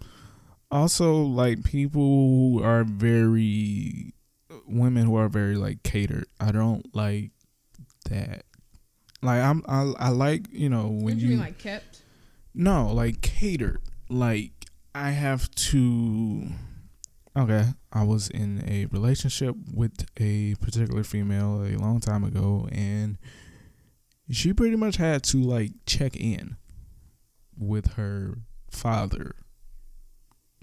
[0.75, 4.13] also like people who are very
[4.67, 6.25] women who are very like catered.
[6.39, 7.31] I don't like
[8.09, 8.43] that.
[9.21, 12.01] Like I'm I, I like, you know, when you, you mean like kept?
[12.53, 13.81] no, like catered.
[14.09, 14.51] Like
[14.93, 16.47] I have to.
[17.37, 23.17] Okay, I was in a relationship with a particular female a long time ago, and
[24.29, 26.55] she pretty much had to like check in
[27.57, 28.37] with her
[28.69, 29.35] father,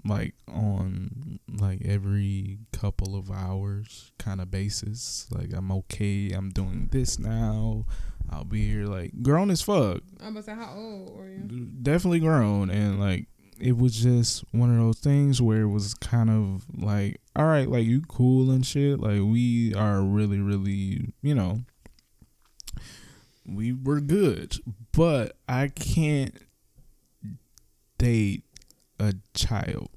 [0.05, 5.27] like on like every couple of hours kind of basis.
[5.31, 6.31] Like I'm okay.
[6.31, 7.85] I'm doing this now.
[8.29, 8.85] I'll be here.
[8.85, 11.67] Like grown as fuck I'm about to say how old were you?
[11.81, 13.27] definitely grown and like
[13.59, 17.69] it was just one of those things where it was kind of like all right
[17.69, 21.59] like you cool and shit like we are really really you know
[23.45, 24.55] we were good
[24.91, 26.35] but i can't
[27.99, 28.43] date
[29.03, 29.89] a child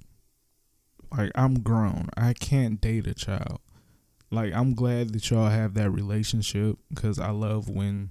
[1.16, 3.60] like i'm grown i can't date a child
[4.30, 8.10] like i'm glad that y'all have that relationship because i love when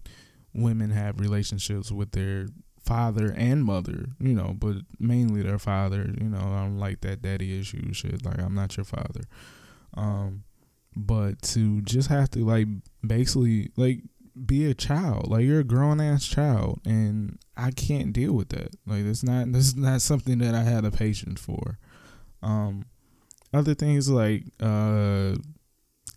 [0.53, 2.47] women have relationships with their
[2.85, 6.13] father and mother, you know, but mainly their father.
[6.19, 8.23] You know, I don't like that daddy issue shit.
[8.23, 9.21] Like I'm not your father.
[9.95, 10.43] Um,
[10.95, 12.67] but to just have to like
[13.05, 14.01] basically like
[14.45, 18.75] be a child, like you're a grown ass child, and I can't deal with that.
[18.85, 21.77] Like it's not this is not something that I had the patience for.
[22.41, 22.85] Um,
[23.53, 25.35] other things like uh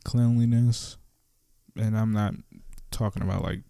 [0.04, 0.96] cleanliness,
[1.76, 2.34] and I'm not
[2.90, 3.60] talking about like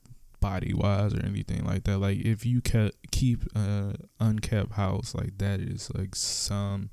[0.40, 1.98] body wise or anything like that.
[1.98, 6.90] Like if you kept keep a unkept house, like that is like some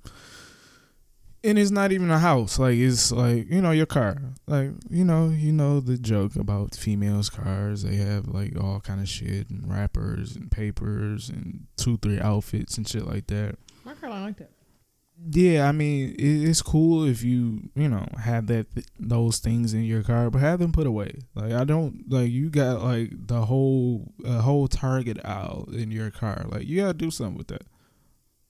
[1.45, 2.57] and it's not even a house.
[2.57, 4.17] Like it's like, you know, your car.
[4.47, 7.83] Like, you know, you know the joke about females' cars.
[7.83, 12.77] They have like all kind of shit and wrappers and papers and two, three outfits
[12.77, 13.57] and shit like that.
[13.83, 14.49] My car don't like that.
[15.31, 18.67] Yeah, I mean, it's cool if you, you know, have that
[18.99, 21.19] those things in your car, but have them put away.
[21.35, 26.11] Like I don't like you got like the whole uh, whole Target aisle in your
[26.11, 26.45] car.
[26.49, 27.63] Like you gotta do something with that.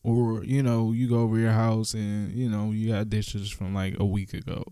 [0.05, 3.73] Or you know, you go over your house and you know you got dishes from
[3.73, 4.63] like a week ago.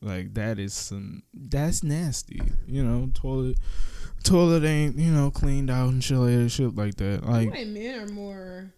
[0.00, 2.40] Like that is some that's nasty.
[2.66, 3.58] You know, toilet
[4.24, 7.24] toilet ain't you know cleaned out and shit like shit like that.
[7.26, 8.72] Like men are more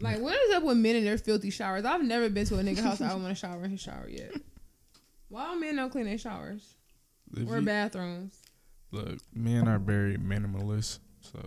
[0.00, 1.84] like what is up with men in their filthy showers?
[1.86, 4.08] I've never been to a nigga house I don't want to shower in his shower
[4.10, 4.32] yet.
[5.28, 6.74] Why don't men don't clean their showers
[7.34, 8.38] if or you- bathrooms?
[8.90, 11.40] look, men are very minimalist, so.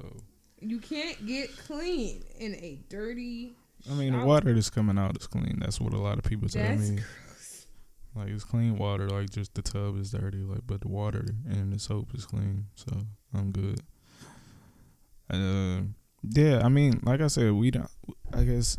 [0.59, 3.53] You can't get clean in a dirty.
[3.89, 5.57] I mean, the water that's coming out is clean.
[5.59, 6.95] That's what a lot of people tell That's me.
[6.97, 7.67] gross.
[8.15, 9.09] Like it's clean water.
[9.09, 10.39] Like just the tub is dirty.
[10.39, 12.65] Like but the water and the soap is clean.
[12.75, 12.91] So
[13.33, 13.81] I'm good.
[15.29, 15.81] Uh,
[16.23, 16.61] yeah.
[16.63, 17.89] I mean, like I said, we don't.
[18.33, 18.77] I guess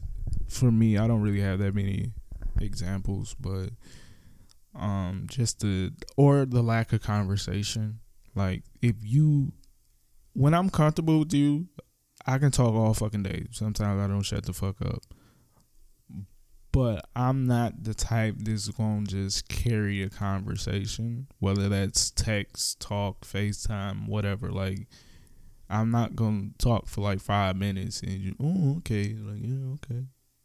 [0.48, 2.12] for me, I don't really have that many
[2.60, 3.70] examples, but
[4.74, 8.00] um, just the or the lack of conversation.
[8.34, 9.52] Like if you,
[10.34, 11.68] when I'm comfortable with you,
[12.26, 13.46] I can talk all fucking day.
[13.52, 15.02] Sometimes I don't shut the fuck up.
[16.72, 23.24] But I'm not the type that's gonna just carry a conversation, whether that's text, talk,
[23.24, 24.50] FaceTime, whatever.
[24.50, 24.88] Like,
[25.70, 30.04] I'm not gonna talk for like five minutes and you, oh, okay, like yeah, okay,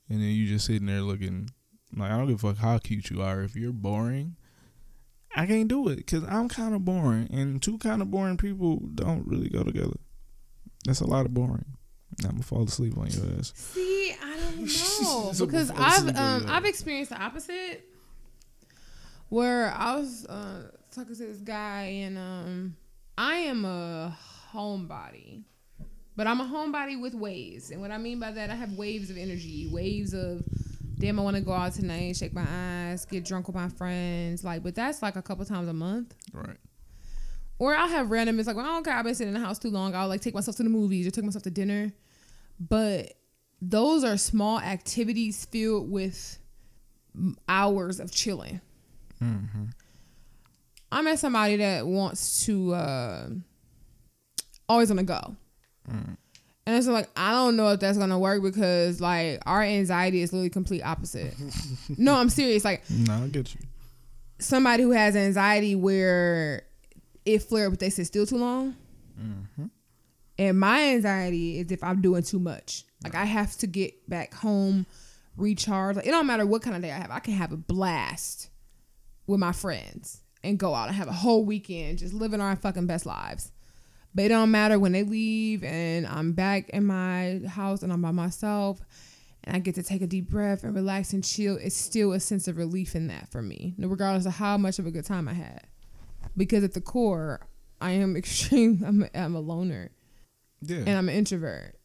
[0.10, 1.50] and then you just sitting there looking
[1.98, 3.42] like I don't give a fuck how cute you are.
[3.42, 4.38] If you're boring,
[5.36, 8.78] I can't do it because I'm kind of boring, and two kind of boring people
[8.96, 9.98] don't really go together.
[10.86, 11.66] That's a lot of boring.
[12.24, 13.54] I'm gonna fall asleep on your ass.
[13.56, 14.60] See, I don't
[15.04, 17.86] know because I've um I've experienced the opposite,
[19.30, 22.76] where I was uh, talking to this guy and um
[23.18, 24.18] I am a
[24.54, 25.44] homebody,
[26.16, 29.10] but I'm a homebody with waves, and what I mean by that, I have waves
[29.10, 30.44] of energy, waves of
[31.00, 34.44] damn, I want to go out tonight, shake my ass, get drunk with my friends,
[34.44, 36.14] like, but that's like a couple times a month.
[36.32, 36.58] Right.
[37.62, 38.40] Or I'll have random.
[38.40, 39.94] It's like, well, okay, I've been sitting in the house too long.
[39.94, 41.94] I'll like take myself to the movies or take myself to dinner.
[42.60, 43.14] But
[43.62, 46.40] those are small activities filled with
[47.48, 48.62] hours of chilling.
[49.24, 49.66] Mm-hmm.
[50.92, 53.30] I met somebody that wants to uh,
[54.68, 55.36] always on the go.
[55.88, 56.18] Mm.
[56.66, 60.34] And it's like I don't know if that's gonna work because like our anxiety is
[60.34, 61.36] literally complete opposite.
[61.96, 62.66] no, I'm serious.
[62.66, 63.62] Like No, I get you.
[64.40, 66.64] somebody who has anxiety where
[67.26, 68.76] it flare up if they sit still too long.
[69.20, 69.66] Mm-hmm.
[70.38, 72.86] And my anxiety is if I'm doing too much.
[73.04, 74.86] Like I have to get back home,
[75.38, 75.98] recharge.
[75.98, 77.12] Like it don't matter what kind of day I have.
[77.12, 78.50] I can have a blast
[79.28, 82.88] with my friends and go out and have a whole weekend just living our fucking
[82.88, 83.52] best lives.
[84.14, 88.02] But it don't matter when they leave and I'm back in my house and I'm
[88.02, 88.82] by myself
[89.44, 91.58] and I get to take a deep breath and relax and chill.
[91.58, 94.86] It's still a sense of relief in that for me, regardless of how much of
[94.86, 95.66] a good time I had.
[96.38, 97.42] Because at the core,
[97.80, 98.84] I am extreme.
[98.86, 99.92] I'm, I'm a loner
[100.62, 100.78] Yeah.
[100.78, 101.76] and I'm an introvert.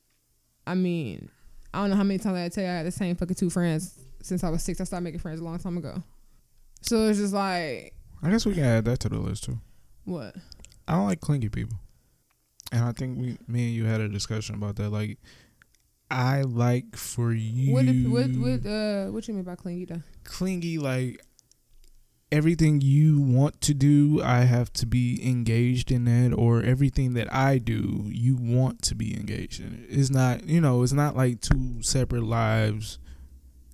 [0.66, 1.30] I mean,
[1.72, 3.50] I don't know how many times I tell you I had the same fucking two
[3.50, 4.80] friends since I was six.
[4.80, 6.02] I started making friends a long time ago.
[6.82, 9.58] So it's just like, I guess we can add that to the list too.
[10.04, 10.34] what?
[10.88, 11.76] I don't like clingy people,
[12.70, 14.90] and I think we, me and you had a discussion about that.
[14.90, 15.18] Like,
[16.10, 17.72] I like for you.
[17.72, 20.02] What, if, what, what, uh, what you mean by clingy though?
[20.24, 21.20] clingy like
[22.32, 27.32] everything you want to do i have to be engaged in that or everything that
[27.32, 31.16] i do you want to be engaged in it it's not you know it's not
[31.16, 32.98] like two separate lives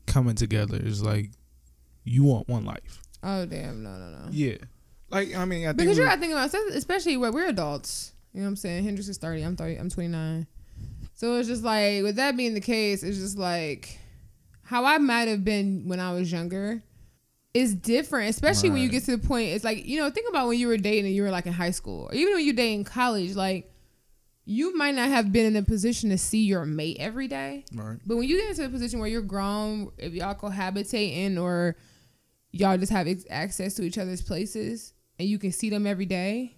[0.07, 1.31] coming together it's like
[2.05, 4.25] you want one life Oh damn, no, no, no.
[4.31, 4.57] yeah
[5.11, 8.13] like i mean i think Because you're not thinking about, especially where we're adults.
[8.33, 8.85] You know what I'm saying?
[8.85, 9.43] Hendrix is 30.
[9.43, 9.77] I'm 30.
[9.77, 10.47] I'm 29.
[11.15, 13.99] So it's just like, with that being the case, it's just like
[14.65, 16.83] how I might have been when I was younger
[17.55, 19.51] is different, especially when you get to the point.
[19.51, 21.53] It's like you know, think about when you were dating and you were like in
[21.53, 23.35] high school, or even when you date in college.
[23.35, 23.71] Like
[24.45, 27.99] you might not have been in a position to see your mate every day, right
[28.07, 31.77] but when you get into a position where you're grown, if y'all cohabitating or
[32.51, 36.57] y'all just have access to each other's places and you can see them every day,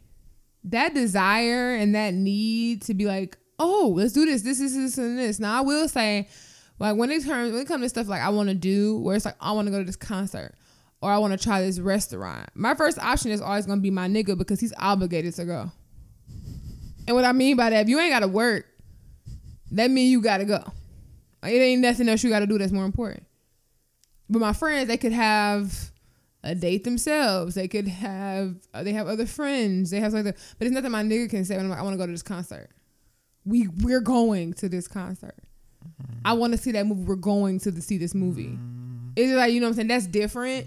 [0.65, 4.99] that desire and that need to be like, oh, let's do this, this, this, this,
[4.99, 5.39] and this.
[5.39, 6.29] Now I will say,
[6.79, 9.17] like when it comes when it comes to stuff like I want to do, where
[9.17, 10.55] it's like I want to go to this concert
[11.05, 12.49] or I want to try this restaurant.
[12.55, 15.71] My first option is always gonna be my nigga because he's obligated to go.
[17.07, 18.67] And what I mean by that, if you ain't gotta work,
[19.73, 20.65] that means you gotta go.
[21.43, 23.27] Like, it ain't nothing else you gotta do that's more important.
[24.31, 25.91] But my friends, they could have
[26.43, 27.55] a date themselves.
[27.55, 29.91] They could have they have other friends.
[29.91, 30.33] They have something.
[30.59, 32.13] But it's nothing my nigga can say when I'm like, I want to go to
[32.13, 32.71] this concert.
[33.45, 35.37] We we're going to this concert.
[35.87, 36.21] Mm-hmm.
[36.25, 37.03] I want to see that movie.
[37.03, 38.47] We're going to the, see this movie.
[38.47, 39.09] Mm-hmm.
[39.17, 39.89] It's just like you know what I'm saying.
[39.89, 40.67] That's different.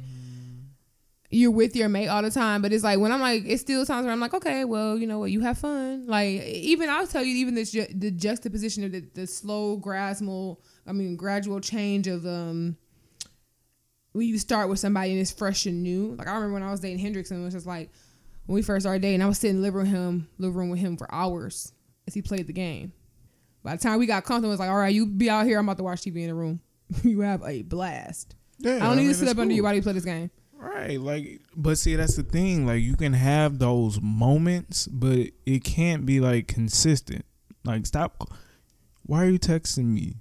[1.29, 3.85] You're with your mate all the time, but it's like when I'm like, it's still
[3.85, 6.07] times where I'm like, okay, well, you know what, you have fun.
[6.07, 10.61] Like even I'll tell you, even this ju- the juxtaposition of the, the slow, gradual,
[10.85, 12.77] I mean, gradual change of um
[14.13, 16.15] when you start with somebody and it's fresh and new.
[16.17, 17.91] Like I remember when I was dating Hendrix and it was just like
[18.45, 20.79] when we first started dating, I was sitting in the living room, living room with
[20.79, 21.73] him for hours
[22.07, 22.93] as he played the game.
[23.63, 25.59] By the time we got comfortable, it was like, all right, you be out here.
[25.59, 26.61] I'm about to watch TV in the room.
[27.03, 28.35] you have a blast.
[28.59, 29.65] yeah I don't need mean, to sit up under you cool.
[29.65, 30.31] while you play this game.
[30.59, 32.65] Right, like, but see, that's the thing.
[32.65, 37.25] Like, you can have those moments, but it can't be like consistent.
[37.63, 38.31] Like, stop.
[39.03, 40.17] Why are you texting me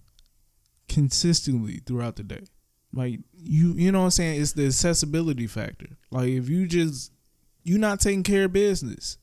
[0.88, 2.44] consistently throughout the day?
[2.92, 4.40] Like you, you know what I'm saying?
[4.40, 5.88] It's the accessibility factor.
[6.10, 7.12] Like if you just
[7.62, 9.18] you're not taking care of business.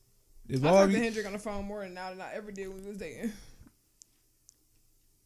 [0.48, 2.34] If I all talked to you, Hendrick on the phone more than now than I
[2.34, 3.32] ever did when we was dating.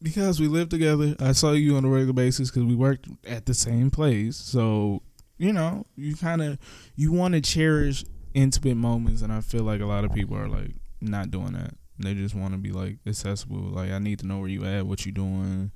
[0.01, 3.45] because we live together, I saw you on a regular basis because we worked at
[3.45, 4.37] the same place.
[4.37, 5.03] So
[5.39, 6.59] you know, you kind of
[6.95, 8.03] you want to cherish
[8.33, 11.73] intimate moments, and I feel like a lot of people are like not doing that.
[11.97, 13.57] They just want to be like accessible.
[13.57, 15.71] Like I need to know where you at, what you doing.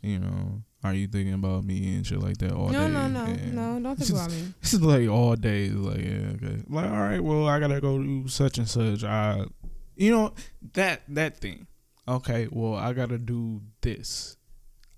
[0.00, 2.92] You know, are you thinking about me and shit like that all no, day?
[2.92, 3.80] no, no, And no.
[3.80, 4.54] Don't think about me.
[4.60, 5.68] This is like all day.
[5.68, 6.62] Like yeah, okay.
[6.68, 9.04] Like all right, well I gotta go do such and such.
[9.04, 9.44] I,
[9.96, 10.32] you know
[10.74, 11.66] that that thing.
[12.08, 14.36] Okay, well I gotta do this.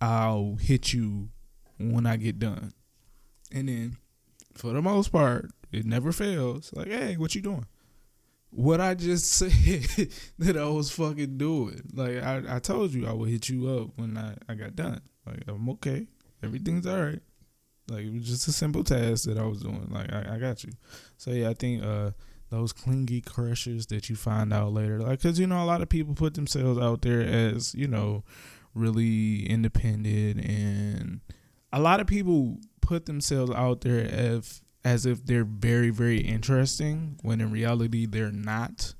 [0.01, 1.31] I'll hit you
[1.79, 2.73] when I get done,
[3.55, 3.97] and then
[4.55, 6.73] for the most part, it never fails.
[6.75, 7.67] Like hey, what you doing?
[8.51, 10.09] What I just said
[10.39, 11.83] that I was fucking doing.
[11.95, 15.01] Like I, I told you I would hit you up when I, I got done.
[15.27, 16.07] Like I'm okay.
[16.43, 17.23] Everything's all right.
[17.89, 19.89] Like it was just a simple task that I was doing.
[19.91, 20.73] Like I, I got you.
[21.17, 22.11] So yeah, I think uh
[22.51, 25.89] those clingy crushes that you find out later, like because you know a lot of
[25.89, 28.25] people put themselves out there as you know
[28.75, 31.21] really independent, and
[31.73, 37.19] a lot of people put themselves out there as as if they're very very interesting
[37.23, 38.95] when in reality they're not.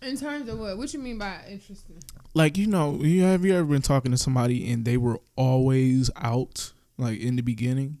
[0.00, 0.78] In terms of what?
[0.78, 2.00] What you mean by interesting?
[2.34, 6.10] Like you know, you have you ever been talking to somebody and they were always
[6.16, 7.98] out like in the beginning,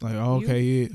[0.00, 0.88] like okay, yeah.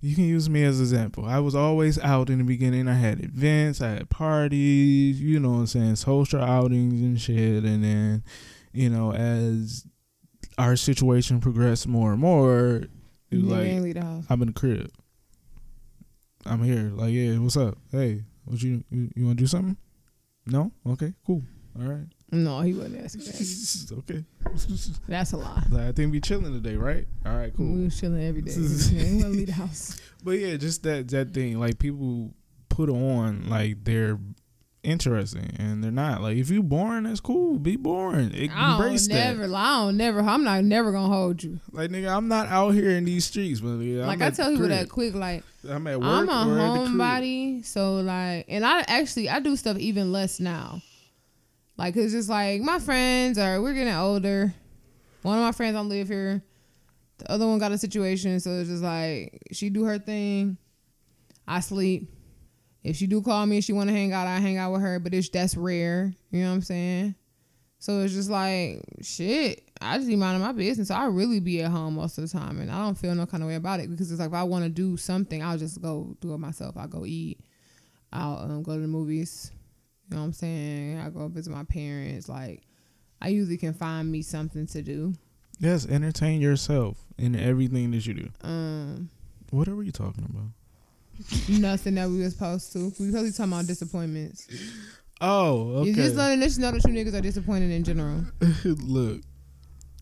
[0.00, 1.24] You can use me as an example.
[1.24, 2.88] I was always out in the beginning.
[2.88, 7.64] I had events, I had parties, you know what I'm saying, social outings and shit.
[7.64, 8.22] And then,
[8.74, 9.86] you know, as
[10.58, 12.76] our situation progressed more and more,
[13.30, 14.24] it was You like ain't leave the house.
[14.28, 14.90] I'm in the crib.
[16.46, 16.90] I'm here.
[16.94, 17.78] Like, yeah, what's up?
[17.90, 19.76] Hey, what you you, you want to do something?
[20.46, 20.72] No.
[20.86, 21.14] Okay.
[21.26, 21.42] Cool.
[21.80, 22.06] All right.
[22.30, 23.92] No, he wasn't asking that.
[23.98, 24.24] okay.
[25.08, 25.62] That's a lie.
[25.70, 27.06] Like, I think we chilling today, right?
[27.24, 27.52] All right.
[27.56, 27.72] Cool.
[27.72, 28.52] We was chilling every day.
[28.52, 30.00] ain't want to leave the house.
[30.22, 31.58] But yeah, just that that thing.
[31.58, 32.34] Like people
[32.68, 34.18] put on like they're
[34.84, 36.22] interesting and they're not.
[36.22, 37.58] Like if you boring, that's cool.
[37.58, 38.32] Be boring.
[38.52, 39.36] I Embrace don't that.
[39.36, 39.54] never.
[39.54, 40.20] I don't never.
[40.20, 41.60] I'm not never gonna hold you.
[41.72, 44.68] Like nigga, I'm not out here in these streets, but yeah, like I tell people
[44.68, 45.14] that quick.
[45.14, 46.90] Like I'm at work I'm a or at the crib.
[47.00, 50.80] homebody, so like, and I actually I do stuff even less now.
[51.76, 54.54] Like, cause it's like my friends are we're getting older.
[55.22, 56.42] One of my friends don't live here.
[57.18, 60.58] The other one got a situation, so it's just like she do her thing.
[61.46, 62.10] I sleep.
[62.84, 64.82] If she do call me and she want to hang out, I hang out with
[64.82, 64.98] her.
[65.00, 66.12] But it's that's rare.
[66.30, 67.14] You know what I'm saying?
[67.78, 69.68] So it's just like shit.
[69.80, 70.90] I just be minding my business.
[70.90, 73.42] I really be at home most of the time, and I don't feel no kind
[73.42, 75.82] of way about it because it's like if I want to do something, I'll just
[75.82, 76.76] go do it myself.
[76.76, 77.40] I'll go eat.
[78.12, 79.50] I'll um, go to the movies.
[80.08, 80.98] You know what I'm saying?
[80.98, 82.28] I go visit my parents.
[82.28, 82.62] Like
[83.20, 85.14] I usually can find me something to do.
[85.58, 88.28] Yes, entertain yourself in everything that you do.
[88.42, 89.08] Um,
[89.50, 90.48] What are you talking about?
[91.48, 92.78] Nothing that we was supposed to.
[92.78, 94.48] We supposed to be talking about disappointments.
[95.20, 95.90] Oh, okay.
[95.90, 98.24] You just letting us know that you niggas are disappointed in general.
[98.64, 99.22] Look,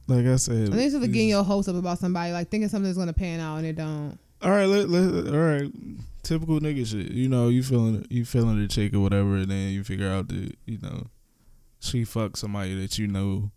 [0.09, 2.69] like I said, I think it's just getting your hopes up about somebody, like thinking
[2.69, 4.19] something's gonna pan out and it don't.
[4.43, 5.71] All right, let, let all right.
[6.23, 7.13] Typical nigga shit.
[7.13, 10.29] You know, you feeling you feeling the chick or whatever, and then you figure out
[10.29, 11.07] that you know
[11.81, 13.51] she fucked somebody that you know.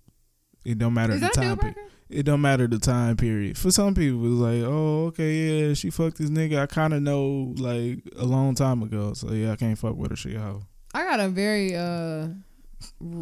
[0.63, 1.75] It don't matter Is the that
[2.09, 2.13] a deal time.
[2.13, 2.19] Pe- breaker?
[2.19, 3.57] it don't matter the time period.
[3.57, 6.59] For some people, it's like, oh, okay, yeah, she fucked this nigga.
[6.59, 10.11] I kind of know like a long time ago, so yeah, I can't fuck with
[10.11, 10.15] her.
[10.15, 10.63] She a hoe.
[10.93, 12.27] I got a very uh,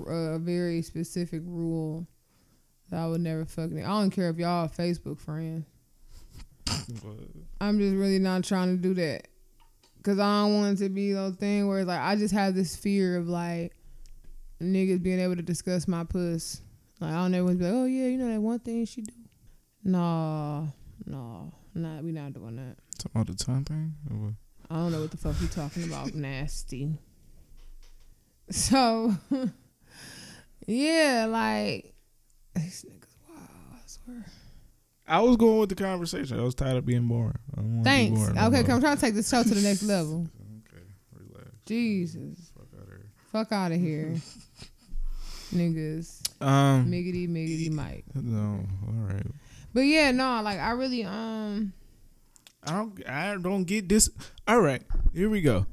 [0.08, 2.08] a very specific rule
[2.90, 3.72] that I would never fuck.
[3.72, 5.66] I don't care if y'all are Facebook friends.
[7.62, 9.28] I'm just really not trying to do that.
[10.04, 12.56] Cause I don't want it to be those thing where it's like I just have
[12.56, 13.74] this fear of like
[14.62, 16.62] niggas being able to discuss my puss.
[17.04, 18.86] Like I don't ever want to be like, oh yeah, you know that one thing
[18.86, 19.12] she do.
[19.84, 20.70] No,
[21.06, 22.78] no, not we not doing that.
[22.98, 23.94] Talking about the time thing.
[24.10, 24.34] Or what?
[24.72, 26.14] I don't know what the fuck you talking about.
[26.16, 26.98] Nasty.
[28.50, 29.14] So,
[30.66, 31.94] yeah, like
[32.56, 33.16] these niggas.
[33.30, 33.36] Wow,
[33.74, 34.26] I swear.
[35.06, 36.40] I was going with the conversation.
[36.40, 37.36] I was tired of being boring.
[37.58, 38.18] Wanna be Thanks.
[38.18, 40.26] boring Okay, come trying to take this show to the next level.
[40.70, 41.50] Okay, relax.
[41.66, 43.12] Jesus, Fuck out of here.
[43.30, 44.16] fuck out of here,
[45.54, 46.22] niggas.
[46.44, 48.06] Um, Miggity, miggity, Mike.
[48.14, 49.26] no, all right.
[49.74, 51.74] But yeah, no, like I really um.
[52.66, 53.10] I don't.
[53.10, 54.10] I don't get this.
[54.48, 54.82] All right,
[55.14, 55.66] here we go.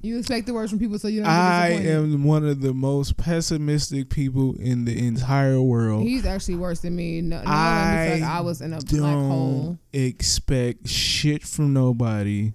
[0.00, 1.28] You expect the worst from people, so you don't.
[1.28, 6.04] I am one of the most pessimistic people in the entire world.
[6.04, 7.20] He's actually worse than me.
[7.20, 9.78] No, no I made me feel like I was in a black hole.
[9.92, 12.52] expect shit from nobody.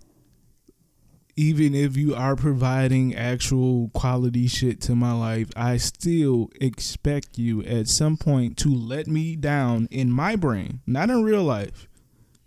[1.36, 7.64] Even if you are providing actual quality shit to my life, I still expect you
[7.64, 11.88] at some point to let me down in my brain, not in real life.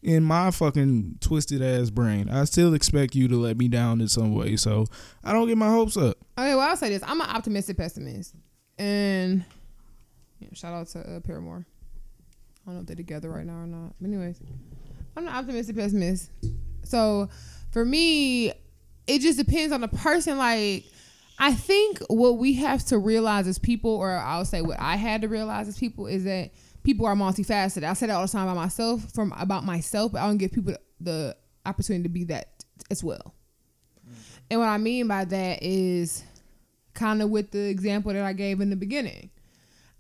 [0.02, 4.06] In my fucking twisted ass brain, I still expect you to let me down in
[4.06, 4.54] some way.
[4.54, 4.86] So
[5.24, 6.18] I don't get my hopes up.
[6.38, 8.36] Okay, well I'll say this: I'm an optimistic pessimist,
[8.78, 9.44] and
[10.52, 11.66] shout out to uh, Paramore.
[11.66, 13.94] I don't know if they're together right now or not.
[14.00, 14.38] But anyways,
[15.16, 16.30] I'm an optimistic pessimist.
[16.84, 17.28] So
[17.72, 18.52] for me,
[19.06, 20.38] it just depends on the person.
[20.38, 20.84] Like,
[21.38, 25.22] I think what we have to realize as people, or I'll say what I had
[25.22, 26.50] to realize as people, is that
[26.82, 27.84] people are multifaceted.
[27.84, 30.52] I say that all the time about myself, from about myself, but I don't give
[30.52, 33.34] people the opportunity to be that as well.
[34.08, 34.14] Mm.
[34.50, 36.22] And what I mean by that is
[36.94, 39.30] kind of with the example that I gave in the beginning.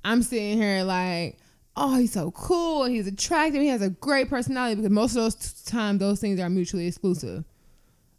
[0.04, 1.38] I'm sitting here like,
[1.76, 3.60] oh, he's so cool he's attractive.
[3.60, 7.44] He has a great personality because most of those times those things are mutually exclusive.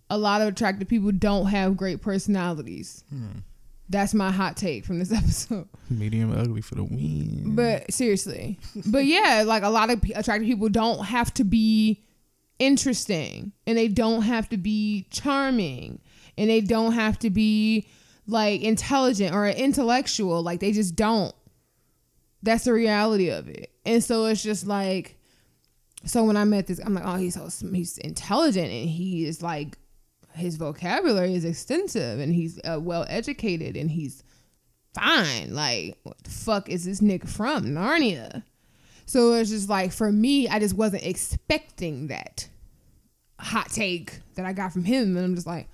[0.09, 3.03] A lot of attractive people don't have great personalities.
[3.09, 3.39] Hmm.
[3.89, 5.67] That's my hot take from this episode.
[5.89, 7.55] Medium ugly for the win.
[7.55, 12.03] But seriously, but yeah, like a lot of attractive people don't have to be
[12.59, 15.99] interesting, and they don't have to be charming,
[16.37, 17.87] and they don't have to be
[18.27, 20.41] like intelligent or intellectual.
[20.43, 21.33] Like they just don't.
[22.43, 25.15] That's the reality of it, and so it's just like.
[26.05, 29.41] So when I met this, I'm like, oh, he's so he's intelligent, and he is
[29.41, 29.77] like,
[30.37, 34.23] his vocabulary is extensive, and he's uh, well educated, and he's
[34.93, 35.53] fine.
[35.53, 38.43] Like, what the fuck is this nigga from Narnia?
[39.05, 42.47] So it's just like for me, I just wasn't expecting that
[43.39, 45.67] hot take that I got from him, and I'm just like,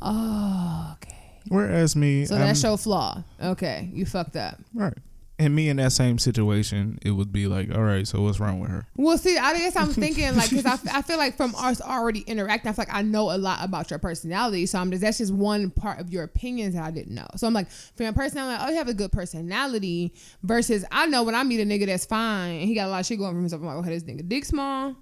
[0.00, 1.14] oh, okay.
[1.48, 3.24] Whereas me, So I'm- that's your flaw.
[3.42, 4.58] Okay, you fucked up.
[4.74, 4.96] right.
[5.40, 8.58] And me in that same situation, it would be like, all right, so what's wrong
[8.58, 8.88] with her?
[8.96, 11.80] Well, see, I guess I'm thinking like because I, f- I feel like from us
[11.80, 14.66] already interacting, I feel like I know a lot about your personality.
[14.66, 17.26] So I'm just that's just one part of your opinions that I didn't know.
[17.36, 20.12] So I'm like, from your personality, oh, you have a good personality.
[20.42, 23.00] Versus, I know when I meet a nigga that's fine and he got a lot
[23.00, 23.62] of shit going for himself.
[23.62, 24.96] I'm like, okay, this nigga dick small,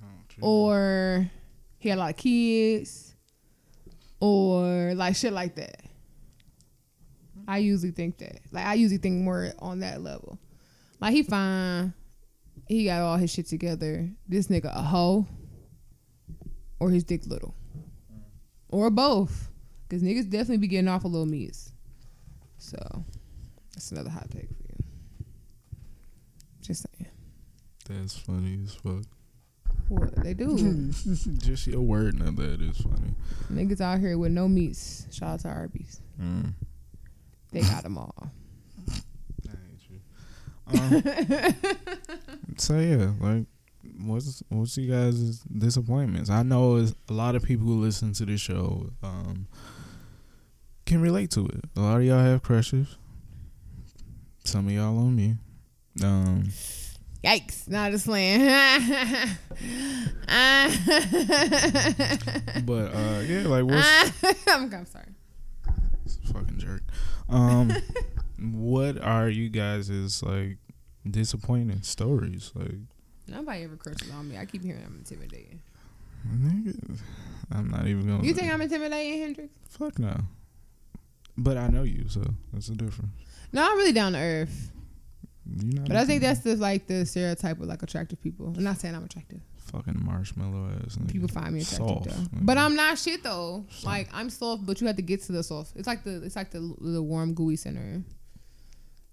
[0.00, 1.28] oh, or
[1.78, 3.16] he had a lot of kids,
[4.20, 5.85] or like shit like that.
[7.48, 8.40] I usually think that.
[8.52, 10.38] Like I usually think more on that level.
[11.00, 11.94] Like he fine.
[12.68, 14.08] He got all his shit together.
[14.28, 15.26] This nigga a hoe.
[16.80, 17.54] Or his dick little.
[18.68, 19.50] Or both.
[19.88, 21.72] Cause niggas definitely be getting off a little meats.
[22.58, 22.76] So
[23.72, 24.84] that's another hot take for you.
[26.60, 27.10] Just saying.
[27.88, 29.04] That's funny as fuck.
[29.88, 30.90] What they do.
[31.38, 33.14] Just your word now that is funny.
[33.52, 35.06] niggas out here with no meats.
[35.12, 36.00] Shout out to Arby's.
[36.20, 36.54] Mm.
[37.56, 38.30] They got them all.
[40.66, 41.02] Um,
[42.58, 43.46] so yeah, like,
[44.04, 46.28] what's what's you guys' disappointments?
[46.28, 49.46] I know a lot of people who listen to this show um,
[50.84, 51.64] can relate to it.
[51.76, 52.98] A lot of y'all have crushes.
[54.44, 55.36] Some of y'all on me.
[56.04, 56.50] Um,
[57.24, 57.70] Yikes.
[57.70, 58.40] Not just playing.
[62.66, 64.12] but uh, yeah, like what's
[64.48, 65.06] I'm, I'm sorry.
[66.34, 66.82] fucking jerk.
[67.28, 67.72] Um,
[68.38, 70.58] what are you guys' like
[71.08, 72.52] disappointing stories?
[72.54, 72.74] Like,
[73.28, 74.38] Nobody ever crushes on me.
[74.38, 75.60] I keep hearing I'm intimidating.
[76.28, 76.98] nigga,
[77.50, 78.24] I'm not even gonna.
[78.24, 79.52] You think I'm intimidating, Hendrix?
[79.70, 80.16] Fuck no.
[81.38, 82.22] But I know you, so
[82.52, 83.10] that's the difference.
[83.52, 84.72] No, I'm really down to earth.
[85.44, 88.54] You not But I think that's the like the stereotype of like attractive people.
[88.56, 89.40] I'm not saying I'm attractive.
[89.66, 90.96] Fucking marshmallow ass.
[90.96, 91.12] Nigga.
[91.12, 92.10] People find me attractive Soft, though.
[92.38, 92.46] nigga.
[92.46, 93.64] But I'm not shit though.
[93.84, 95.72] Like I'm soft, but you have to get to the soft.
[95.76, 98.02] It's like the it's like the the warm gooey center.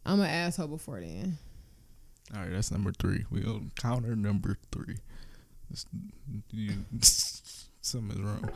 [0.06, 1.38] I'm an asshole before then.
[2.36, 3.26] All right, that's number three.
[3.32, 4.98] We'll counter number three.
[6.52, 6.72] You,
[7.82, 8.50] something is wrong.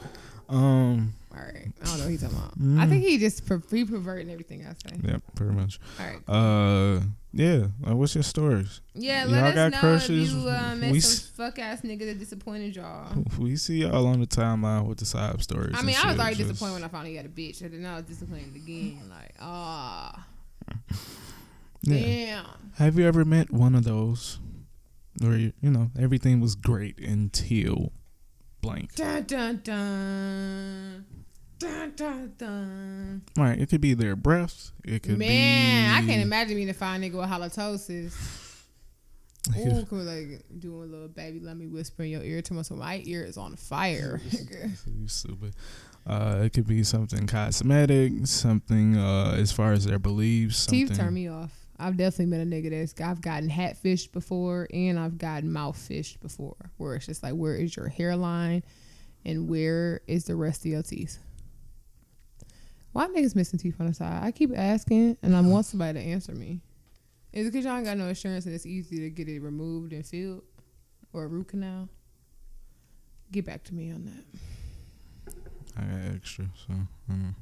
[0.49, 1.13] Um.
[1.35, 2.59] All right, I don't know what he's talking about.
[2.59, 2.79] Mm.
[2.79, 4.97] I think he just per- he perverting everything I say.
[5.03, 5.79] Yep, pretty much.
[5.99, 6.21] All right.
[6.27, 7.01] Uh.
[7.37, 7.67] Yeah.
[7.81, 8.81] Like, what's your stories?
[8.95, 10.33] Yeah, Y'all let us got know crushes?
[10.33, 13.23] if you uh, met We some fuck ass nigga that disappointed y'all.
[13.37, 15.75] We see y'all on the timeline with the side stories.
[15.75, 17.85] I mean, I was already just- disappointed when I you had a bitch, and then
[17.85, 19.01] I was disappointed again.
[19.09, 20.25] Like, ah,
[21.83, 21.99] Yeah.
[22.01, 22.45] damn.
[22.77, 24.39] Have you ever met one of those
[25.19, 27.91] where you, you know everything was great until
[28.61, 28.95] blank?
[28.95, 31.05] Dun dun dun.
[31.59, 33.21] Dun dun dun.
[33.37, 33.59] Right.
[33.59, 34.71] It could be their breath.
[34.83, 38.13] It could be Man, I can't imagine being a fine nigga with halitosis.
[39.57, 42.79] Ooh, could like doing a little baby, let me whisper in your ear to myself.
[42.79, 44.21] My ear is on fire.
[44.85, 45.53] You stupid.
[46.05, 50.57] Uh, it could be something cosmetic, something uh, as far as their beliefs.
[50.57, 50.87] Something.
[50.87, 51.51] Teeth turn me off.
[51.79, 55.77] I've definitely met a nigga that's I've gotten hat fished before and I've gotten mouth
[55.77, 56.55] fished before.
[56.77, 58.63] Where it's just like, where is your hairline
[59.25, 61.19] And where is the rest of your teeth?
[62.93, 64.23] Why niggas missing teeth on the side?
[64.23, 66.61] I keep asking, and I want somebody to answer me.
[67.33, 69.93] Is it because y'all ain't got no insurance and it's easy to get it removed
[69.93, 70.43] and filled,
[71.13, 71.89] or a root canal?
[73.31, 75.33] Get back to me on that.
[75.77, 76.73] I got extra, so.
[77.11, 77.35] Mm.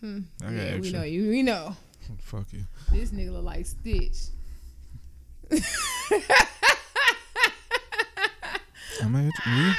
[0.00, 0.18] Hmm.
[0.42, 0.98] I got yeah, we extra.
[0.98, 1.28] know you.
[1.28, 1.76] We know
[2.18, 2.64] Fuck you.
[2.90, 4.28] this nigga look like Stitch.
[9.02, 9.30] I mean,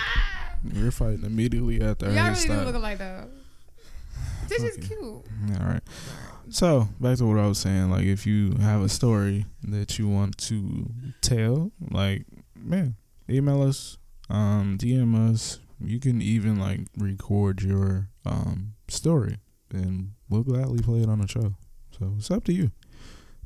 [0.64, 3.30] we, we're fighting immediately after Y'all really do look like that.
[4.46, 5.02] Stitch is cute.
[5.02, 5.24] All
[5.68, 5.82] right.
[6.50, 7.90] So back to what I was saying.
[7.90, 10.90] Like, if you have a story that you want to
[11.22, 12.96] tell, like, man,
[13.30, 13.98] email us,
[14.30, 15.60] um, DM us.
[15.84, 19.38] You can even like record your um story,
[19.74, 21.56] and we'll gladly play it on the show.
[22.00, 22.72] So it's up to you.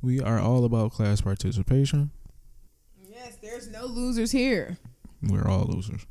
[0.01, 2.11] We are all about class participation.
[3.09, 4.77] Yes, there's no losers here.
[5.21, 6.05] We're all losers,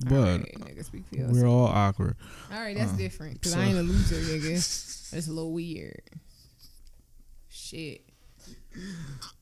[0.00, 0.10] but
[0.40, 1.36] right, nigga, speak for yourself.
[1.36, 2.16] we're all awkward.
[2.52, 3.42] All right, that's Uh, different.
[3.42, 5.10] Cause so- I ain't a loser, nigga.
[5.10, 6.02] That's a little weird.
[7.48, 8.02] Shit.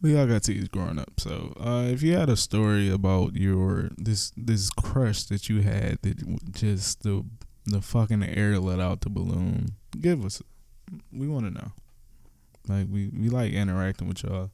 [0.00, 1.18] We all got teeth growing up.
[1.20, 5.98] So, uh, if you had a story about your this this crush that you had
[6.02, 7.24] that just the
[7.66, 9.70] the fucking air let out the balloon,
[10.00, 10.40] give us.
[11.12, 11.72] We want to know.
[12.68, 14.50] Like we we like interacting with y'all.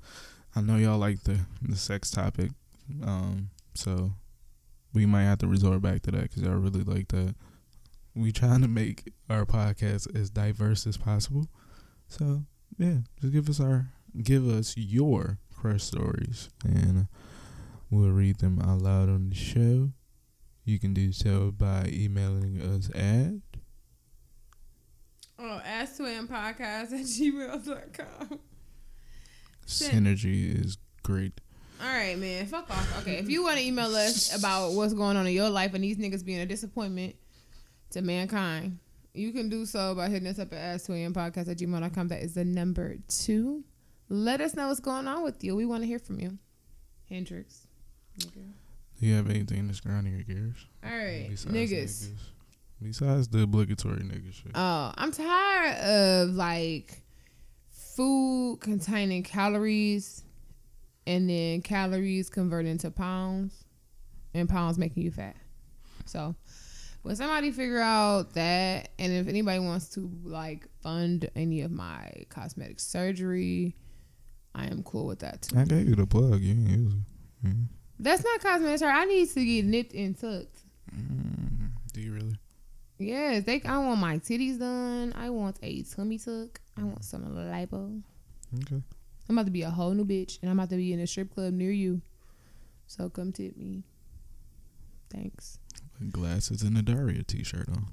[0.56, 2.50] I know y'all like the the sex topic,
[3.04, 3.50] um.
[3.74, 4.12] So,
[4.94, 7.34] we might have to resort back to that because y'all really like that.
[8.14, 11.48] We trying to make our podcast as diverse as possible.
[12.08, 12.44] So
[12.78, 13.86] yeah, just give us our
[14.22, 17.08] give us your crush stories and
[17.90, 19.90] we'll read them out loud on the show.
[20.64, 23.52] You can do so by emailing us at
[25.44, 28.38] Oh, am podcast at gmail.com.
[29.66, 31.40] Synergy is great.
[32.02, 32.46] Right, man.
[32.46, 33.00] Fuck off.
[33.02, 35.84] Okay, if you want to email us about what's going on in your life and
[35.84, 37.14] these niggas being a disappointment
[37.90, 38.78] to mankind,
[39.14, 42.08] you can do so by hitting us up at ask to am podcast at gmail.com.
[42.08, 43.62] That is the number two.
[44.08, 45.54] Let us know what's going on with you.
[45.54, 46.38] We want to hear from you.
[47.08, 47.68] Hendrix.
[48.18, 48.50] nigga.
[49.00, 50.56] Do you have anything that's grinding your gears?
[50.84, 52.08] All right, Besides niggas.
[52.82, 54.50] Besides the obligatory nigga shit.
[54.56, 57.00] Oh, I'm tired of like
[57.70, 60.24] food containing calories
[61.06, 63.64] and then calories convert into pounds
[64.34, 65.36] and pounds making you fat.
[66.04, 66.34] So
[67.02, 72.10] when somebody figure out that and if anybody wants to like fund any of my
[72.28, 73.74] cosmetic surgery,
[74.54, 75.58] I am cool with that too.
[75.58, 76.40] I gave you the plug.
[76.40, 77.48] You didn't use it.
[77.48, 77.66] Mm.
[77.98, 78.94] That's not cosmetic surgery.
[78.94, 80.60] I need to get nipped and tucked.
[80.94, 81.70] Mm.
[81.92, 82.36] Do you really?
[82.98, 83.60] Yes, they.
[83.62, 85.12] I want my titties done.
[85.16, 86.60] I want a tummy tuck.
[86.78, 88.02] I want some lipo.
[88.62, 88.82] Okay.
[89.32, 91.06] I'm about to be a whole new bitch, and I'm about to be in a
[91.06, 92.02] strip club near you.
[92.86, 93.82] So come tip me.
[95.10, 95.58] Thanks.
[96.10, 97.86] Glasses and a Daria t-shirt on.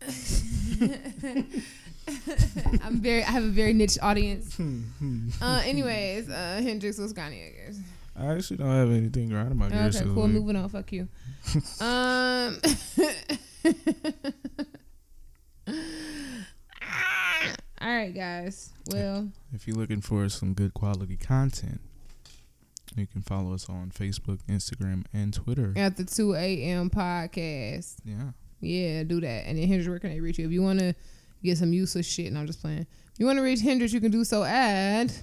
[2.82, 3.24] I'm very.
[3.24, 4.58] I have a very niche audience.
[5.42, 7.78] Uh, anyways, uh, Hendrix was Kanye, I guess.
[8.16, 9.96] I actually don't have anything grinding my gears.
[9.96, 10.22] Okay, cool.
[10.22, 10.32] week.
[10.32, 10.68] Moving on.
[10.70, 11.08] Fuck you.
[11.80, 12.58] Um.
[17.84, 18.72] All right, guys.
[18.90, 21.80] Well, If you're looking for some good quality content,
[22.96, 25.74] you can follow us on Facebook, Instagram, and Twitter.
[25.76, 26.88] at the 2 a.m.
[26.88, 27.96] podcast.
[28.04, 28.30] Yeah.
[28.60, 29.46] Yeah, do that.
[29.46, 30.46] And then Hendrix, where can they reach you?
[30.46, 30.94] If you want to
[31.42, 32.80] get some useless shit, and I'm just playing.
[33.12, 35.22] If you want to reach Hendrix, you can do so at.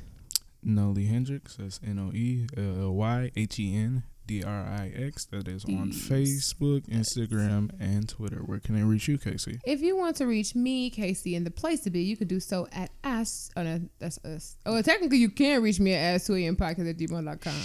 [0.63, 1.55] Noelly Hendrix.
[1.55, 5.25] That's N O E L L Y H E N D R I X.
[5.25, 5.91] That is on.
[5.91, 8.37] Facebook, Instagram, and Twitter.
[8.37, 9.59] Where can they reach you, Kaycee?
[9.65, 12.39] If you want to reach me, Kaycee, and the place to be, you can do
[12.39, 13.51] so at us.
[13.57, 14.55] Oh, no, that's us.
[14.65, 17.61] Oh, well, technically, you can reach me at ask2ampodcast at gmail.com.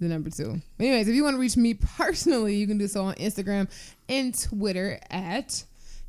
[0.00, 0.60] The number two.
[0.80, 3.70] Anyways, if you want to reach me personally, you can do so on Instagram
[4.08, 5.64] and Twitter at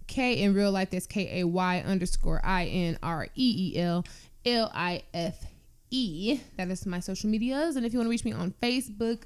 [0.08, 0.90] K in real life.
[0.90, 4.04] That's K A Y underscore I N R E E L
[4.46, 5.46] L I F
[5.92, 6.40] E.
[6.58, 7.76] That is my social medias.
[7.76, 9.24] And if you want to reach me on Facebook,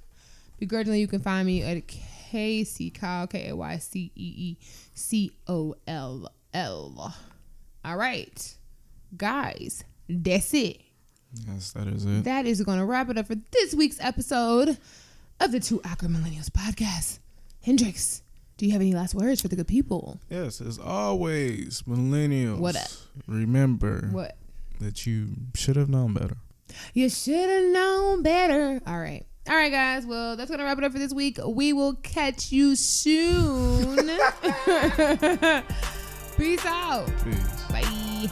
[0.59, 4.57] begrudgingly, you can find me at Kaycee Kyle, K A Y C E E
[4.93, 7.15] C O L L.
[7.85, 8.55] All right,
[9.17, 10.81] guys, that's it.
[11.47, 12.23] Yes, that is it.
[12.25, 14.77] That is going to wrap it up for this week's episode
[15.39, 17.19] of the Two Awkward Millennials podcast.
[17.63, 18.21] Hendrix,
[18.57, 20.19] do you have any last words for the good people?
[20.29, 22.59] Yes, as always, millennials.
[22.59, 22.87] What up?
[23.27, 24.37] Remember What?
[24.79, 26.37] that you should have known better.
[26.93, 28.81] You should have known better.
[28.85, 29.25] All right.
[29.49, 30.05] All right, guys.
[30.05, 31.37] Well, that's going to wrap it up for this week.
[31.45, 33.97] We will catch you soon.
[36.37, 37.11] Peace out.
[37.23, 37.63] Peace.
[37.69, 38.29] Bye.